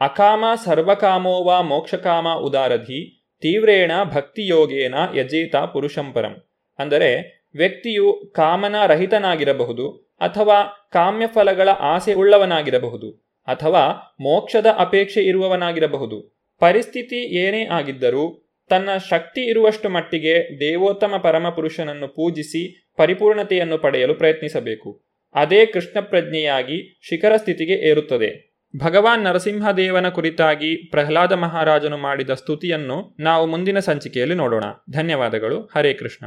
ಅಕಾಮ 0.00 0.44
ಸರ್ವಕಾಮೋವಾ 0.64 1.60
ಮೋಕ್ಷಕಾಮ 1.60 2.28
ಉದಾರಧಿ 2.28 3.26
ತೀವ್ರೇಣ 3.40 3.92
ಭಕ್ತಿಯೋಗೇನ 4.04 4.94
ಯಜೇತ 5.14 5.56
ಪುರುಷಂಪರಂ. 5.56 6.48
ಅಂದರೆ 6.78 7.38
ವ್ಯಕ್ತಿಯು 7.54 8.32
ಕಾಮನ 8.36 8.86
ರಹಿತನಾಗಿರಬಹುದು 8.86 10.07
ಅಥವಾ 10.20 10.88
ಕಾಮ್ಯಫಲಗಳ 10.92 11.68
ಆಸೆ 11.68 12.12
ಉಳ್ಳವನಾಗಿರಬಹುದು, 12.14 13.10
ಅಥವಾ 13.46 14.16
ಮೋಕ್ಷದ 14.20 14.66
ಅಪೇಕ್ಷೆ 14.78 15.22
ಇರುವವನಾಗಿರಬಹುದು. 15.22 16.38
ಪರಿಸ್ಥಿತಿ 16.60 17.16
ಏನೇ 17.16 17.66
ಆಗಿದ್ದರೂ 17.66 18.44
ತನ್ನ 18.70 18.88
ಶಕ್ತಿ 19.10 19.40
ಇರುವಷ್ಟು 19.40 19.88
ಮಟ್ಟಿಗೆ 19.88 20.60
ದೇವೋತ್ತಮ 20.60 21.14
ಪರಮಪುರುಷನನ್ನು 21.22 22.08
ಪೂಜಿಸಿ 22.08 22.92
ಪರಿಪೂರ್ಣತೆಯನ್ನು 22.96 23.78
ಪಡೆಯಲು 23.78 24.14
ಪ್ರಯತ್ನಿಸಬೇಕು. 24.14 24.90
ಅದೇ 25.34 25.66
ಕೃಷ್ಣ 25.66 26.00
ಪ್ರಜ್ಞೆಯಾಗಿ 26.00 26.98
ಶಿಖರ 27.08 27.36
ಸ್ಥಿತಿಗೆ 27.36 27.72
ಏರುತ್ತದೆ. 27.72 28.48
ಭಗವಾನ್ 28.84 29.24
ನರಸಿಂಹದೇವನ 29.24 30.08
ಕುರಿತಾಗಿ 30.08 30.90
ಪ್ರಹ್ಲಾದ 30.90 31.32
ಮಹಾರಾಜನು 31.32 31.96
ಮಾಡಿದ 31.96 32.30
ಸ್ತುತಿಯನ್ನು 32.30 33.16
ನಾವು 33.20 33.46
ಮುಂದಿನ 33.46 33.78
ಸಂಚಿಕೆಯಲ್ಲಿ 33.78 34.34
ನೋಡೋಣ. 34.34 34.64
ಧನ್ಯವಾದಗಳು. 34.90 35.70
ಹರೇ 35.76 35.94
ಕೃಷ್ಣ. 35.94 36.26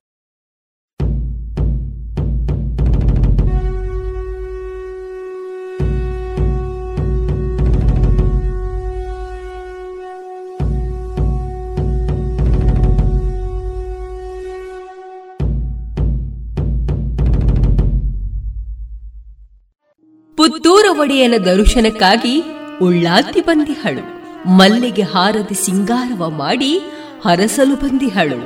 ಪುತ್ತೂರ 20.41 20.85
ಒಡೆಯನ 20.99 21.33
ದರ್ಶನಕ್ಕಾಗಿ 21.37 22.43
ಉಳ್ಳಾತಿ 22.81 23.41
ಬಂದಿಹಳು. 23.41 24.03
ಮಲ್ಲಿಗೆ 24.49 25.01
ಹಾರದಿ 25.01 25.53
ಸಿಂಗಾರವ 25.53 26.29
ಮಾಡಿ 26.29 26.79
ಹರಸಲು 27.25 27.75
ಬಂದಿಹಳು. 27.75 28.39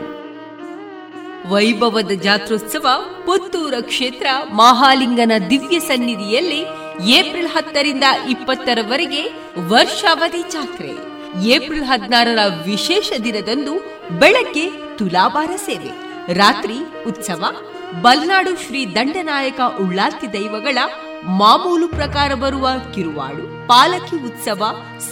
ವೈಭವದ 1.50 2.12
ಜಾತ್ರೋತ್ಸವ 2.12 2.88
ಪುತ್ತೂರ 3.26 3.74
ಕ್ಷೇತ್ರ 3.82 4.26
ಮಹಾಲಿಂಗನ 4.54 5.32
ದಿವ್ಯ 5.50 5.80
ಸನ್ನಿಧಿಯಲ್ಲಿ 5.80 6.62
ಏಪ್ರಿಲ್ 7.12 7.48
ಹತ್ತರಿಂದ 7.48 8.04
ಇಪ್ಪತ್ತರವರೆಗೆ 8.30 9.24
ವರ್ಷಾವಧಿ 9.58 10.42
ಜಾತ್ರೆ. 10.52 10.92
ಏಪ್ರಿಲ್ 11.48 11.86
ಹದಿನಾರರ 11.86 12.40
ವಿಶೇಷ 12.66 13.12
ದಿನದಂದು 13.24 13.74
ಬೆಳಗ್ಗೆ 14.20 14.98
ತುಲಾಭಾರ 14.98 15.50
ಸೇವೆ. 15.56 15.92
ರಾತ್ರಿ 16.34 16.78
ಉತ್ಸವ. 17.08 17.46
ಬಲ್ನಾಡು 18.02 18.68
ಶ್ರೀ 18.68 18.86
ದಂಡನಾಯಕ 18.86 19.60
ಉಳ್ಳಾತಿ 19.82 20.34
ದೈವಗಳ 20.34 20.78
ಮಾಮೂಲು 21.26 21.88
ಪ್ರಕಾರ 21.88 22.34
ಬರುವ 22.34 22.70
ಕಿರುವಾಡು, 22.96 23.68
ಪಾಲಕಿ 23.68 24.16
ಉತ್ಸವ 24.16 24.64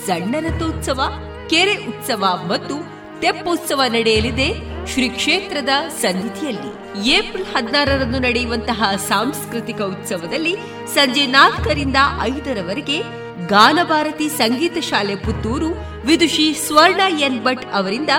ಸಣ್ಣ 0.05 0.35
ರಥೋತ್ಸವ 0.39 1.01
ಕೆರೆ 1.49 1.75
ಉತ್ಸವ 1.85 2.23
ಮತ್ತು 2.47 2.75
ತೆಪ್ಪೋತ್ಸವ 3.21 3.81
ನಡೆಯಲಿದೆ 3.87 4.47
ಶ್ರೀ 4.87 5.09
ಕ್ಷೇತ್ರದ 5.09 5.69
ಸನ್ನಿಧಿಯಲ್ಲಿ. 6.01 6.71
ಏಪ್ರಿಲ್ 7.09 7.45
ಹದಿನಾರರಂದು 7.45 8.19
ನಡೆಯುವಂತಹ 8.19 8.83
ಸಾಂಸ್ಕೃತಿಕ 9.07 9.81
ಉತ್ಸವದಲ್ಲಿ 9.81 10.53
ಸಂಜೆ 10.93 11.25
ನಾಲ್ಕರಿಂದ 11.25 11.95
ಐದರವರೆಗೆ 12.21 12.97
ಗಾನಭಾರತಿ 13.47 14.29
ಸಂಗೀತ 14.29 14.77
ಶಾಲೆ 14.89 15.15
ಪುತ್ತೂರು 15.15 15.69
ವಿದುಷಿ 16.05 16.53
ಸ್ವರ್ಣ 16.53 17.01
ಎನ್ 17.19 17.43
ಭಟ್ 17.43 17.65
ಅವರಿಂದ 17.73 18.09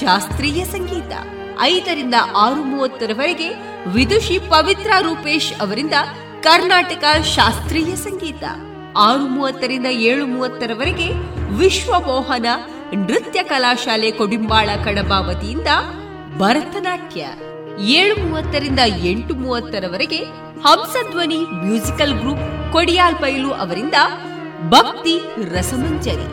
ಶಾಸ್ತ್ರೀಯ 0.00 0.64
ಸಂಗೀತ. 0.64 1.12
ಐದರಿಂದ 1.60 2.14
ಆರು 2.36 2.62
ಮೂವತ್ತರವರೆಗೆ 2.64 3.48
ವಿದುಷಿ 3.86 4.38
ಪವಿತ್ರ 4.38 4.90
ರೂಪೇಶ್ 5.00 5.52
ಅವರಿಂದ 5.60 5.94
ಕರ್ನಾಟಕ 6.42 7.22
ಶಾಸ್ತ್ರೀಯ 7.22 7.96
ಸಂಗೀತ. 7.96 8.44
ಆರು 8.96 9.26
ಮೂವತ್ತರಿಂದ 9.28 9.86
ಏಳು 9.86 10.26
ಮೂವತ್ತರವರೆಗೆ 10.26 11.08
ವಿಶ್ವಮೋಹನ 11.54 12.46
ನೃತ್ಯ 12.94 13.42
ಕಲಾಶಾಲೆ 13.42 14.10
ಕೊಡಿಂಬಾಳ 14.10 14.68
ಕಡಬ 14.84 15.12
ವತಿಯಿಂದ 15.18 15.66
ಭರತನಾಟ್ಯ. 16.38 17.26
ಏಳು 17.84 18.28
ಮೂವತ್ತರಿಂದ 18.28 18.78
ಎಂಟು 19.04 19.34
ಮೂವತ್ತರವರೆಗೆ 19.34 20.18
ಹಂಸಧ್ವನಿ 20.66 21.38
ಮ್ಯೂಸಿಕಲ್ 21.38 22.18
ಗ್ರೂಪ್ 22.18 22.72
ಕೊಡಿಯಾಲ್ 22.72 23.14
ಬೈಲು 23.14 23.50
ಅವರಿಂದ 23.50 23.94
ಭಕ್ತಿ 24.68 25.20
ರಸಮಂಜರಿ. 25.54 26.28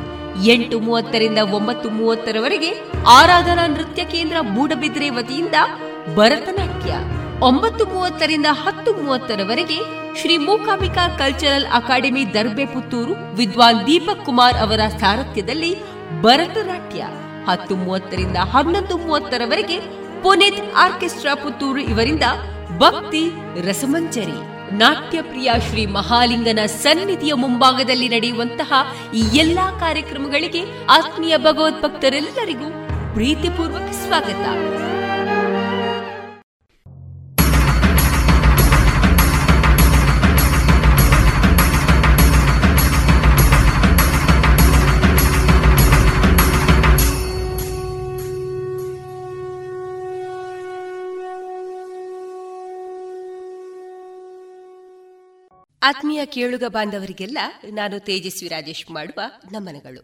ಎಂಟು 0.51 0.79
ಮೂವತ್ತರಿಂದ 0.79 1.37
ಒಂಬತ್ತು 1.37 1.89
ಮೂವತ್ತರವರೆಗೆ 1.89 2.71
ಆರಾಧನಾ 3.07 3.67
ನೃತ್ಯ 3.67 4.05
ಕೇಂದ್ರ 4.05 4.35
ಮೂಡಬಿದ್ರೆ 4.41 5.09
ವತಿಯಿಂದ 5.09 5.55
ಭರತನಾಟ್ಯ. 6.15 6.93
ಒಂಬತ್ತು 7.39 7.85
ಮೂವತ್ತರಿಂದ 7.85 8.45
ಹತ್ತು 8.49 8.93
ಮೂವತ್ತರವರೆಗೆ 8.93 9.77
ಶ್ರೀ 10.21 10.37
ಮೂಕಾಂಬಿಕಾ 10.37 11.07
ಕಲ್ಚರಲ್ 11.07 11.65
ಅಕಾಡೆಮಿ 11.73 12.33
ದರ್ಬೆ 12.33 12.65
ಪುತ್ತೂರು 12.65 13.35
ವಿದ್ವಾನ್ 13.35 13.87
ದೀಪಕ್ 13.87 14.25
ಕುಮಾರ್ 14.25 14.55
ಅವರ 14.55 14.79
ಸಾರಥ್ಯದಲ್ಲಿ 14.99 15.75
ಭರತನಾಟ್ಯ. 16.21 17.05
ಹತ್ತು 17.49 17.75
ಮೂವತ್ತರಿಂದ 17.75 18.37
ಹನ್ನೊಂದು 18.37 18.97
ಮೂವತ್ತರವರೆಗೆ 18.97 19.77
ಪುನೀತ್ 20.23 20.75
ಆರ್ಕೆಸ್ಟ್ರಾ 20.77 21.35
ಪುತ್ತೂರು 21.35 21.79
ಇವರಿಂದ 21.79 22.23
ಭಕ್ತಿ 22.77 23.31
ರಸಮಂಜರಿ. 23.67 24.39
ನಾಟ್ಯಪ್ರಿಯ 24.75 25.51
ಶ್ರೀ 25.69 25.85
ಮಹಾಲಿಂಗನ 25.85 26.65
ಸನ್ನಿಧಿಯ 26.65 27.33
ಮುಂಭಾಗದಲ್ಲಿ 27.33 28.09
ನಡೆಯುವಂತಹ 28.09 28.73
ಈ 29.13 29.19
ಎಲ್ಲಾ 29.33 29.71
ಕಾರ್ಯಕ್ರಮಗಳಿಗೆ 29.71 30.63
ಆತ್ಮೀಯ 30.89 31.37
ಭಗವದ್ಭಕ್ತರೆಲ್ಲರಿಗೂ 31.37 32.69
ಪ್ರೀತಿಪೂರ್ವಕ 33.13 33.91
ಸ್ವಾಗತ. 33.91 34.45
ಆತ್ಮೀಯ 55.87 56.25
ಕೇಳುಗ 56.25 56.63
ಬಾಂಧವರಿಗೆಲ್ಲ 56.67 57.37
ನಾನು 57.71 57.99
ತೇಜಸ್ವಿ 57.99 58.49
ರಾಜೇಶ್ 58.49 58.91
ಮಾಡುವ 58.91 59.19
ನಮನಗಳು. 59.51 60.01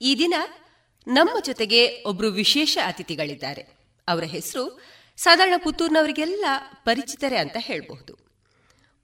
ಈ 0.00 0.14
ದಿನ 0.18 0.34
ನಮ್ಮ 1.06 1.30
ಜೊತೆಗೆ 1.44 2.02
ಒಬ್ರು 2.02 2.28
ವಿಶೇಷ 2.28 2.78
ಅತಿಥಿಗಳಿದ್ದಾರೆ. 2.86 3.62
ಅವರ 4.08 4.24
ಹೆಸರು 4.24 4.80
ಸಾಧಾರಣ 5.16 5.54
ಪುತ್ತೂರಿನವರಿಗೆಲ್ಲ 5.64 6.44
ಪರಿಚಿತರೇ 6.84 7.36
ಅಂತ 7.36 7.56
ಹೇಳಬಹುದು. 7.58 8.14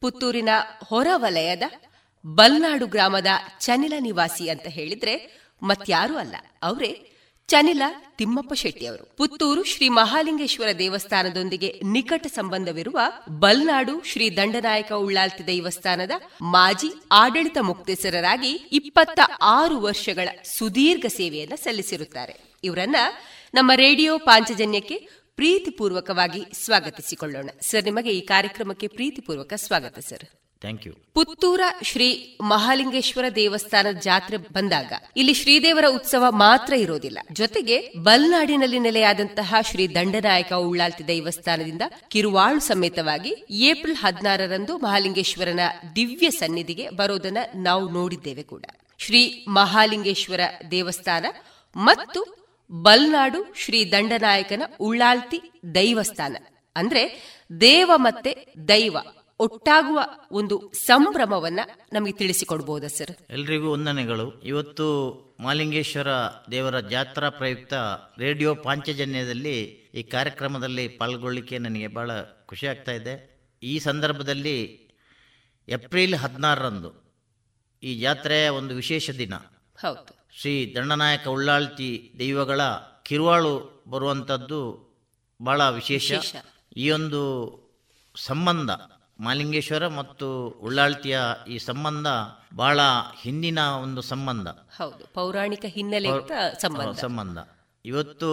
ಪುತ್ತೂರಿನ 0.00 0.48
ಹೊರವಲಯದ 0.84 1.62
ಬಲ್ನಾಡು 2.26 2.86
ಗ್ರಾಮದ 2.86 3.26
ಚನಿಲ 3.60 3.94
ನಿವಾಸಿ 4.00 4.48
ಅಂತ 4.48 4.66
ಹೇಳಿದ್ರೆ 4.66 5.14
ಮತ್ಯಾರೂ 5.62 6.16
ಅಲ್ಲ, 6.16 6.36
ಅವರೇ 6.62 7.13
ಚನಿಲ 7.48 7.82
ತಿಮ್ಮಪ್ಪ 8.18 8.52
ಶೆಟ್ಟಿಯವರು 8.52 9.16
ಪುತ್ತೂರು 9.16 9.64
ಶ್ರೀ 9.64 9.88
ಮಹಾಲಿಂಗೇಶ್ವರ 9.88 10.68
ದೇವಸ್ಥಾನದೊಂದಿಗೆ 10.78 11.80
ನಿಕಟ 11.84 12.26
ಸಂಬಂಧವಿರುವ 12.26 13.00
ಬಲ್ನಾಡು 13.38 14.02
ಶ್ರೀ 14.04 14.36
ದಂಡನಾಯಕ 14.36 14.92
ಉಳ್ಳಾಲ್ತಿ 14.92 15.46
ದೇವಸ್ಥಾನದ 15.46 16.10
ಮಾಜಿ 16.42 16.90
ಆಡಳಿತ 17.12 17.58
ಮುಕ್ತೇಸರರಾಗಿ 17.60 18.50
ಇಪ್ಪತ್ತ 18.50 19.20
ಆರು 19.42 19.80
ವರ್ಷಗಳ 19.80 20.28
ಸುದೀರ್ಘ 20.58 21.06
ಸೇವೆಯನ್ನು 21.06 21.56
ಸಲ್ಲಿಸಿರುತ್ತಾರೆ. 21.56 22.34
ಇವರನ್ನ 22.64 22.96
ನಮ್ಮ 23.54 23.72
ರೇಡಿಯೋ 23.74 24.18
ಪಾಂಚಜನ್ಯಕ್ಕೆ 24.18 25.08
ಪ್ರೀತಿಪೂರ್ವಕವಾಗಿ 25.36 26.44
ಸ್ವಾಗತಿಸಿಕೊಳ್ಳೋಣ. 26.64 27.50
ಸರ್, 27.60 27.84
ನಿಮಗೆ 27.84 28.10
ಈ 28.10 28.20
ಕಾರ್ಯಕ್ರಮಕ್ಕೆ 28.20 28.86
ಪ್ರೀತಿಪೂರ್ವಕ 28.86 29.52
ಸ್ವಾಗತ, 29.56 29.98
ಸರ್. 29.98 30.43
ಪುತ್ತೂರ 31.14 31.60
ಶ್ರೀ 31.82 32.36
ಮಹಾಲಿಂಗೇಶ್ವರ 32.40 33.24
ದೇವಸ್ಥಾನದ 33.34 33.96
ಜಾತ್ರೆ 33.98 34.36
ಬಂದಾಗ 34.36 34.92
ಇಲ್ಲಿ 35.16 35.34
ಶ್ರೀದೇವರ 35.34 35.84
ಉತ್ಸವ 35.88 36.24
ಮಾತ್ರ 36.30 36.72
ಇರೋದಿಲ್ಲ. 36.72 37.18
ಜೊತೆಗೆ 37.32 37.92
ಬಲ್ನಾಡಿನಲ್ಲಿ 37.98 38.78
ನೆಲೆಯಾದಂತಹ 38.78 39.54
ಶ್ರೀ 39.70 39.88
ದಂಡನಾಯಕ 39.88 40.52
ಉಳ್ಳಾಲ್ತಿ 40.52 41.06
ದೇವಸ್ಥಾನದಿಂದ 41.06 41.82
ಕಿರುವಾಳು 42.08 42.60
ಸಮೇತವಾಗಿ 42.60 43.34
ಏಪ್ರಿಲ್ 43.50 43.96
ಹದಿನಾರರಂದು 43.96 44.78
ಮಹಾಲಿಂಗೇಶ್ವರನ 44.78 45.60
ದಿವ್ಯ 45.96 46.30
ಸನ್ನಿಧಿಗೆ 46.30 46.90
ಬರೋದನ್ನ 46.90 47.38
ನಾವು 47.54 47.88
ನೋಡಿದ್ದೇವೆ 47.88 48.42
ಕೂಡ. 48.42 48.64
ಶ್ರೀ 48.98 49.44
ಮಹಾಲಿಂಗೇಶ್ವರ 49.48 50.40
ದೇವಸ್ಥಾನ 50.70 51.26
ಮತ್ತು 51.76 52.50
ಬಲ್ನಾಡು 52.72 53.54
ಶ್ರೀ 53.56 53.92
ದಂಡನಾಯಕನ 53.92 54.62
ಉಳ್ಳಾಲ್ತಿ 54.80 55.40
ದೈವಸ್ಥಾನ. 55.74 56.36
ಅಂದ್ರೆ 56.76 57.34
ದೇವ 57.60 57.92
ಮತ್ತೆ 57.94 58.54
ದೈವ. 58.68 58.96
ಒಟ್ಟಾಗುವ 59.40 60.00
ಒಂದು 60.30 60.72
ಸಂಭ್ರಮವನ್ನ 60.72 61.60
ನಮಗೆ 61.92 62.12
ತಿಳಿಸಿಕೊಡ್ಬೋದಾ 62.12 62.86
ಸರ್? 62.86 63.32
ಎಲ್ರಿಗೂ 63.32 63.72
ವಂದನೆಗಳು. 63.72 64.40
ಇವತ್ತು 64.40 65.20
ಮಾಲಿಂಗೇಶ್ವರ 65.40 66.06
ದೇವರ 66.50 66.80
ಜಾತ್ರಾ 66.80 67.30
ಪ್ರಯುಕ್ತ 67.30 67.74
ರೇಡಿಯೋ 68.18 68.54
ಪಾಂಚಜನ್ಯದಲ್ಲಿ 68.54 69.62
ಈ 69.94 70.02
ಕಾರ್ಯಕ್ರಮದಲ್ಲಿ 70.02 70.88
ಪಾಲ್ಗೊಳ್ಳಿಕ್ಕೆ 70.88 71.58
ನನಗೆ 71.58 71.86
ಬಹಳ 71.86 72.10
ಖುಷಿ 72.46 72.66
ಆಗ್ತಾ 72.66 72.92
ಇದೆ. 72.92 73.34
ಈ 73.62 73.78
ಸಂದರ್ಭದಲ್ಲಿ 73.78 74.88
ಏಪ್ರಿಲ್ 75.68 76.14
ಹದಿನಾರರಂದು 76.14 77.20
ಈ 77.82 78.00
ಜಾತ್ರೆಯ 78.00 78.48
ಒಂದು 78.48 78.74
ವಿಶೇಷ 78.74 79.10
ದಿನ. 79.10 79.34
ಹೌದು. 79.80 80.28
ಶ್ರೀ 80.40 80.74
ದಂಡನಾಯಕ 80.76 81.28
ಉಳ್ಳಾಳ್ತಿ 81.28 82.16
ದೈವಗಳ 82.18 82.60
ಕಿರುವಾಳು 83.02 83.84
ಬರುವಂಥದ್ದು 83.88 84.94
ಬಹಳ 85.42 85.70
ವಿಶೇಷ. 85.70 86.12
ಈ 86.76 86.90
ಒಂದು 86.90 87.54
ಸಂಬಂಧ 88.16 88.70
ಮಾಲಿಂಗೇಶ್ವರ 89.20 89.86
ಮತ್ತು 89.86 90.48
ಉಳ್ಳಾಳ್ತಿಯ 90.48 91.18
ಈ 91.48 91.58
ಸಂಬಂಧ 91.58 92.06
ಬಹಳ 92.56 92.80
ಹಿಂದಿನ 93.22 93.58
ಒಂದು 93.58 94.02
ಸಂಬಂಧ. 94.02 94.48
ಹೌದು 94.48 95.14
ಪೌರಾಣಿಕ 95.14 95.64
ಹಿನ್ನೆಲೆ 95.64 96.08
ಸಂಬಂಧ. 97.00 97.38
ಇವತ್ತು 97.84 98.30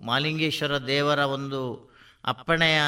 ಮಾಲಿಂಗೇಶ್ವರ 0.00 0.78
ದೇವರ 0.78 1.18
ಒಂದು 1.18 1.92
ಅಪ್ಪಣೆಯ 2.24 2.80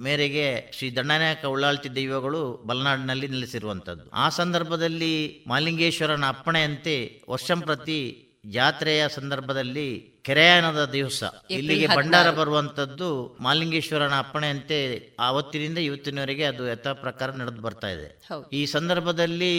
ಮೇರೆಗೆ 0.00 0.72
ಶ್ರೀ 0.72 0.96
ದಂಡನಾಯಕ 0.96 1.44
ಉಳ್ಳಾಳ್ತಿ 1.44 1.94
ದೈವಗಳು 1.94 2.62
ಬಲನಾಡಿನಲ್ಲಿ 2.66 3.28
ನೆಲೆಸಿರುವಂಥದ್ದು. 3.28 4.10
ಆ 4.10 4.28
ಸಂದರ್ಭದಲ್ಲಿ 4.28 5.44
ಮಾಲಿಂಗೇಶ್ವರನ 5.46 6.24
ಅಪ್ಪಣೆಯಂತೆ 6.28 7.22
ವರ್ಷಂಪ್ರತಿ 7.28 8.27
ಜಾತ್ರೆಯ 8.44 9.08
ಸಂದರ್ಭದಲ್ಲಿ 9.08 10.18
ಕೆರೆಯಾನದ 10.24 10.84
ದಿವಸ. 10.84 11.22
ಇಲ್ಲಿಗೆ 11.50 11.86
ಭಂಡಾರ 11.86 12.30
ಬರುವಂತದ್ದು 12.30 13.36
ಮಾಲಿಂಗೇಶ್ವರನ 13.40 14.18
ಅಪ್ಪಣೆಯಂತೆ 14.18 14.78
ಆವತ್ತಿನಿಂದ 15.20 15.78
ಇವತ್ತಿನವರೆಗೆ 15.78 16.44
ಅದು 16.44 16.68
ಯಥಾ 16.68 16.92
ಪ್ರಕಾರ 16.92 17.30
ನಡೆದು 17.30 17.60
ಬರ್ತಾ 17.62 17.88
ಇದೆ. 17.88 18.08
ಈ 18.52 18.66
ಸಂದರ್ಭದಲ್ಲಿ 18.66 19.52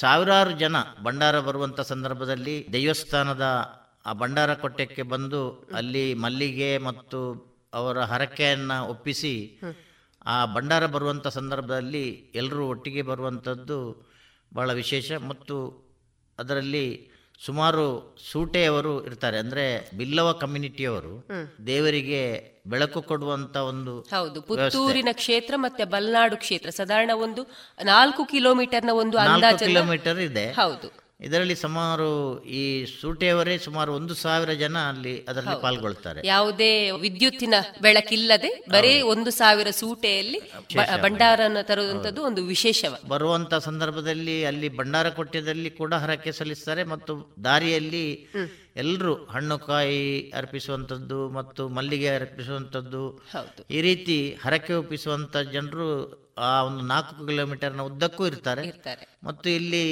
ಸಾವಿರಾರು 0.00 0.50
ಜನ 0.58 0.76
ಭಂಡಾರ 1.02 1.40
ಬರುವಂತ 1.40 1.80
ಸಂದರ್ಭದಲ್ಲಿ 1.80 2.66
ದೇವಸ್ಥಾನದ 2.72 3.42
ಆ 4.06 4.12
ಭಂಡಾರ 4.12 4.54
ಕೊಟ್ಟಕ್ಕೆ 4.54 5.02
ಬಂದು 5.02 5.68
ಅಲ್ಲಿ 5.74 6.14
ಮಲ್ಲಿಗೆ 6.14 6.78
ಮತ್ತು 6.78 7.20
ಅವರ 7.74 8.00
ಹರಕೆಯನ್ನ 8.00 8.80
ಒಪ್ಪಿಸಿ 8.80 9.60
ಆ 10.26 10.54
ಭಂಡಾರ 10.54 10.86
ಬರುವಂಥ 10.86 11.26
ಸಂದರ್ಭದಲ್ಲಿ 11.26 12.32
ಎಲ್ಲರೂ 12.34 12.68
ಒಟ್ಟಿಗೆ 12.68 13.02
ಬರುವಂಥದ್ದು 13.02 14.08
ಬಹಳ 14.54 14.72
ವಿಶೇಷ. 14.72 15.12
ಮತ್ತು 15.12 15.56
ಅದರಲ್ಲಿ 16.38 17.13
ಸುಮಾರು 17.40 18.16
ಸೂಟೆಯವರು 18.32 19.06
ಇರ್ತಾರೆ. 19.06 19.38
ಅಂದ್ರೆ 19.38 19.90
ಬಿಲ್ಲವ 19.96 20.32
ಕಮ್ಯುನಿಟಿಯವರು 20.32 21.26
ದೇವರಿಗೆ 21.66 22.54
ಬೆಳಕು 22.66 23.02
ಕೊಡುವಂತ 23.02 23.56
ಒಂದು 23.56 24.00
ಹೌದು. 24.00 24.42
ಪುತ್ತೂರಿನ 24.42 25.08
ಕ್ಷೇತ್ರ 25.12 25.54
ಮತ್ತೆ 25.56 25.84
ಬಲ್ನಾಡು 25.84 26.36
ಕ್ಷೇತ್ರ. 26.36 26.70
ಸಾಧಾರಣ 26.70 27.10
ಒಂದು 27.14 27.46
ನಾಲ್ಕು 27.84 28.24
ಕಿಲೋಮೀಟರ್ನ 28.24 28.90
ಒಂದು 28.90 29.18
ಅಂದಾಜು 29.18 29.64
ಕಿಲೋಮೀಟರ್ 29.64 30.18
ಇದೆ. 30.18 30.52
ಹೌದು. 30.52 31.03
ಇದರಲ್ಲಿ 31.26 31.54
ಸುಮಾರು 31.54 32.08
ಈ 32.60 32.62
ಸೂಟೆಯವರೇ 33.00 33.58
ಸುಮಾರು 33.58 33.90
ಒಂದು 33.94 34.14
ಸಾವಿರ 34.14 34.52
ಜನ 34.52 34.76
ಅಲ್ಲಿ 34.88 35.14
ಅದರಲ್ಲಿ. 35.28 35.62
ಪಾಲ್ಗೊಳ್ತಾರೆ. 35.62 36.20
ಯಾವುದೇ 36.24 36.90
ವಿದ್ಯುತ್ತಿನ 36.90 37.54
ಬೆಳಕಿಲ್ಲದೆ 37.82 38.50
ಬರೀ 38.68 39.00
ಒಂದು 39.14 39.30
ಸಾವಿರ 39.30 39.70
ಸೂಟೆಯಲ್ಲಿ 39.70 40.40
ಭಂಡಾರ. 40.76 41.02
ಭಂಡಾರನ 41.02 41.58
ತರುವಂತದ್ದು 41.62 42.22
ಒಂದು 42.22 42.44
ವಿಶೇಷ 42.44 42.84
ಬರುವಂತ 43.08 43.54
ಸಂದರ್ಭದಲ್ಲಿ 43.54 44.44
ಅಲ್ಲಿ 44.44 44.68
ಭಂಡಾರ 44.76 45.08
ಕೊಟ್ಟದಲ್ಲಿ 45.08 45.70
ಕೂಡ 45.70 45.94
ಹರಕೆ 45.94 46.32
ಸಲ್ಲಿಸ್ತಾರೆ 46.32 46.84
ಮತ್ತು 46.84 47.14
ದಾರಿಯಲ್ಲಿ 47.44 48.06
ಎಲ್ಲರೂ 48.76 49.14
ಹಣ್ಣು 49.30 49.58
ಕಾಯಿ 49.58 50.30
ಅರ್ಪಿಸುವಂಥದ್ದು 50.30 51.18
ಮತ್ತು 51.28 51.68
ಮಲ್ಲಿಗೆ 51.68 52.08
ಅರ್ಪಿಸುವಂಥದ್ದು. 52.08 53.02
ಈ 53.70 53.80
ರೀತಿ 53.80 54.16
ಹರಕೆ 54.44 54.74
ಒಪ್ಪಿಸುವಂತ 54.74 55.36
ಜನರು 55.36 55.88
ಆ 56.38 56.62
ಒಂದು 56.62 56.84
ನಾಲ್ಕು 56.84 57.26
ಕಿಲೋಮೀಟರ್ನ 57.26 57.80
ಉದ್ದಕ್ಕೂ 57.80 58.26
ಇರ್ತಾರೆ. 58.26 58.62
ಇರ್ತಾರೆ. 58.66 59.04
ಮತ್ತು 59.24 59.48
ಇಲ್ಲಿ 59.50 59.82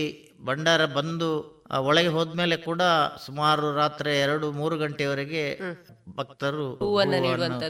ಭಂಡಾರ 0.44 0.84
ಬಂದು 0.84 1.62
ಒಳಗೆ 1.80 2.08
ಹೋದ್ಮೇಲೆ 2.08 2.56
ಕೂಡ 2.56 2.82
ಸುಮಾರು 3.26 3.76
ರಾತ್ರಿ 3.76 4.20
ಎರಡು 4.20 4.52
ಮೂರು 4.52 4.78
ಗಂಟೆವರೆಗೆ 4.78 5.58
ಭಕ್ತರು 6.16 6.76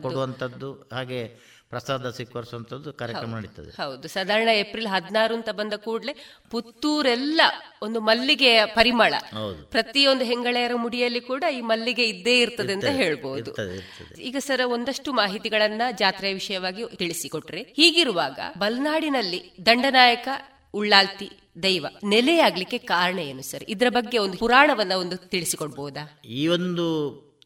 ಕೊಡುವಂತದ್ದು. 0.03 0.89
ಹಾಗೆ 0.93 1.53
ಪ್ರಸಾದ 1.71 2.11
ಸ್ವೀಕರಿಸುವಂತದ್ದು 2.11 2.93
ಕಾರ್ಯಕ್ರಮ 2.93 3.37
ನಡೀತದೆ. 3.37 3.83
ಹೌದು. 3.83 4.09
ಸಾಧಾರಣ 4.09 4.49
ಏಪ್ರಿಲ್ 4.49 4.87
ಹದಿನಾರು 4.87 5.35
ಅಂತ 5.35 5.51
ಬಂದ 5.51 5.73
ಕೂಡಲೇ 5.77 6.15
ಪುತ್ತೂರೆಲ್ಲ 6.51 7.41
ಒಂದು 7.83 8.01
ಮಲ್ಲಿಗೆಯ 8.01 8.67
ಪರಿಮಳ. 8.67 9.15
ಹೌದು. 9.35 9.71
ಪ್ರತಿಯೊಂದು 9.71 10.25
ಹೆಂಗಳೆಯರ 10.25 10.71
ಮುಡಿಯಲ್ಲಿ 10.75 11.21
ಕೂಡ 11.21 11.45
ಈ 11.53 11.61
ಮಲ್ಲಿಗೆ 11.61 12.09
ಇದ್ದೇ 12.09 12.41
ಇರ್ತದೆ 12.41 12.73
ಅಂತ 12.73 12.85
ಹೇಳ್ಬಹುದು 12.85 13.53
ಹೇಳ್ಬೋದು. 13.53 14.21
ಈಗ 14.21 14.37
ಸರ್ 14.39 14.61
ಒಂದಷ್ಟು 14.67 15.13
ಮಾಹಿತಿಗಳನ್ನ 15.13 15.83
ಜಾತ್ರೆಯ 15.99 16.33
ವಿಷಯವಾಗಿ 16.33 16.85
ತಿಳಿಸಿಕೊಟ್ರೆ 16.97 17.63
ಹೀಗಿರುವಾಗ 17.63 18.39
ಬಲ್ನಾಡಿನಲ್ಲಿ 18.59 19.53
ದಂಡನಾಯಕ 19.67 20.29
ಉಳ್ಳಾಲ್ತಿ 20.75 21.29
ದೈವ 21.63 21.87
ನೆಲೆಯಾಗ್ಲಿಕ್ಕೆ 22.05 22.79
ಕಾರಣ 22.79 23.19
ಏನು 23.19 23.43
ಸರ್? 23.43 23.65
ಇದರ 23.69 23.89
ಬಗ್ಗೆ 23.91 24.19
ಒಂದು 24.19 24.37
ಪುರಾಣವನ್ನ 24.39 24.93
ಒಂದು 24.93 25.17
ತಿಳಿಸಿಕೊಡ್ಬೋದಾ? 25.17 26.03
ಈ 26.41 26.43
ಒಂದು 26.47 26.87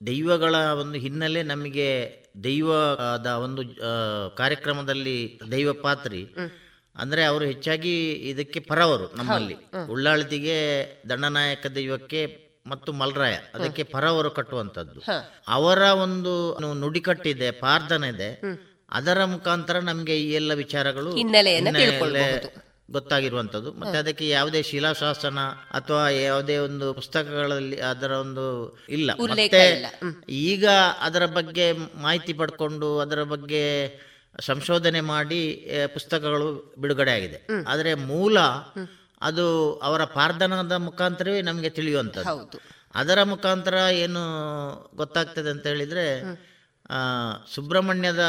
ದೈವಗಳ 0.06 0.54
ಒಂದು 0.82 0.98
ಹಿನ್ನೆಲೆ 0.98 1.42
ನಮಗೆ 1.42 1.88
ದೈವದ 2.44 3.26
ಒಂದು 3.44 3.62
ಕಾರ್ಯಕ್ರಮದಲ್ಲಿ 4.36 5.16
ದೈವ 5.50 5.72
ಪಾತ್ರಿ. 5.72 6.22
ಅಂದ್ರೆ 6.96 7.24
ಅವರು 7.24 7.44
ಹೆಚ್ಚಾಗಿ 7.44 7.94
ಇದಕ್ಕೆ 8.30 8.60
ಪರವರು 8.60 9.06
ನಮ್ಮಲ್ಲಿ. 9.16 9.56
ಉಳ್ಳಾಳ್ತಿಗೆ 9.90 10.56
ದಂಡನಾಯಕ 11.10 11.66
ದೈವಕ್ಕೆ 11.66 12.20
ಮತ್ತು 12.66 12.90
ಮಲ್ರಾಯ 12.92 13.34
ಅದಕ್ಕೆ 13.54 13.82
ಪರವರು 13.82 14.30
ಕಟ್ಟುವಂತದ್ದು 14.30 15.00
ಅವರ 15.48 15.82
ಒಂದು 16.04 16.32
ನುಡಿಕಟ್ಟಿದೆ 16.80 17.50
ಪ್ರಾರ್ಥನೆ 17.50 18.08
ಇದೆ 18.08 18.30
ಅದರ 18.92 19.24
ಮುಖಾಂತರ 19.24 19.78
ನಮ್ಗೆ 19.78 20.14
ಈ 20.20 20.32
ಎಲ್ಲ 20.32 20.52
ವಿಚಾರಗಳು 20.54 21.10
ಹಿನ್ನೆಲೆ. 21.16 21.52
ಗೊತ್ತಾಗಿರುವಂಥದ್ದು. 22.90 23.72
ಮತ್ತೆ 23.72 23.98
ಅದಕ್ಕೆ 23.98 24.28
ಯಾವುದೇ 24.28 24.60
ಶಿಲಾಶಾಸನ 24.62 25.38
ಅಥವಾ 25.70 26.08
ಯಾವುದೇ 26.08 26.56
ಒಂದು 26.56 26.94
ಪುಸ್ತಕಗಳಲ್ಲಿ 26.94 27.80
ಅದರ 27.80 28.10
ಒಂದು 28.10 28.44
ಇಲ್ಲ. 28.88 29.10
ಮತ್ತೆ 29.30 29.62
ಈಗ 30.28 30.66
ಅದರ 31.00 31.26
ಬಗ್ಗೆ 31.26 31.66
ಮಾಹಿತಿ 32.02 32.32
ಪಡ್ಕೊಂಡು 32.32 32.90
ಅದರ 32.98 33.22
ಬಗ್ಗೆ 33.22 33.64
ಸಂಶೋಧನೆ 34.40 35.00
ಮಾಡಿ 35.00 35.42
ಪುಸ್ತಕಗಳು 35.92 36.74
ಬಿಡುಗಡೆ 36.78 37.10
ಆಗಿದೆ. 37.10 37.40
ಆದರೆ 37.68 37.94
ಮೂಲ 37.94 38.38
ಅದು 39.22 39.46
ಅವರ 39.82 40.04
ಪಾರ್ಧನದ 40.04 40.72
ಮುಖಾಂತರವೇ 40.72 41.42
ನಮಗೆ 41.42 41.70
ತಿಳಿಯುವಂಥದ್ದು. 41.70 42.58
ಅದರ 42.94 43.22
ಮುಖಾಂತರ 43.22 43.74
ಏನು 43.74 44.22
ಗೊತ್ತಾಗ್ತದೆ 44.96 45.50
ಅಂತ 45.50 45.66
ಹೇಳಿದ್ರೆ 45.66 46.04
ಸುಬ್ರಹ್ಮಣ್ಯದ 47.54 48.24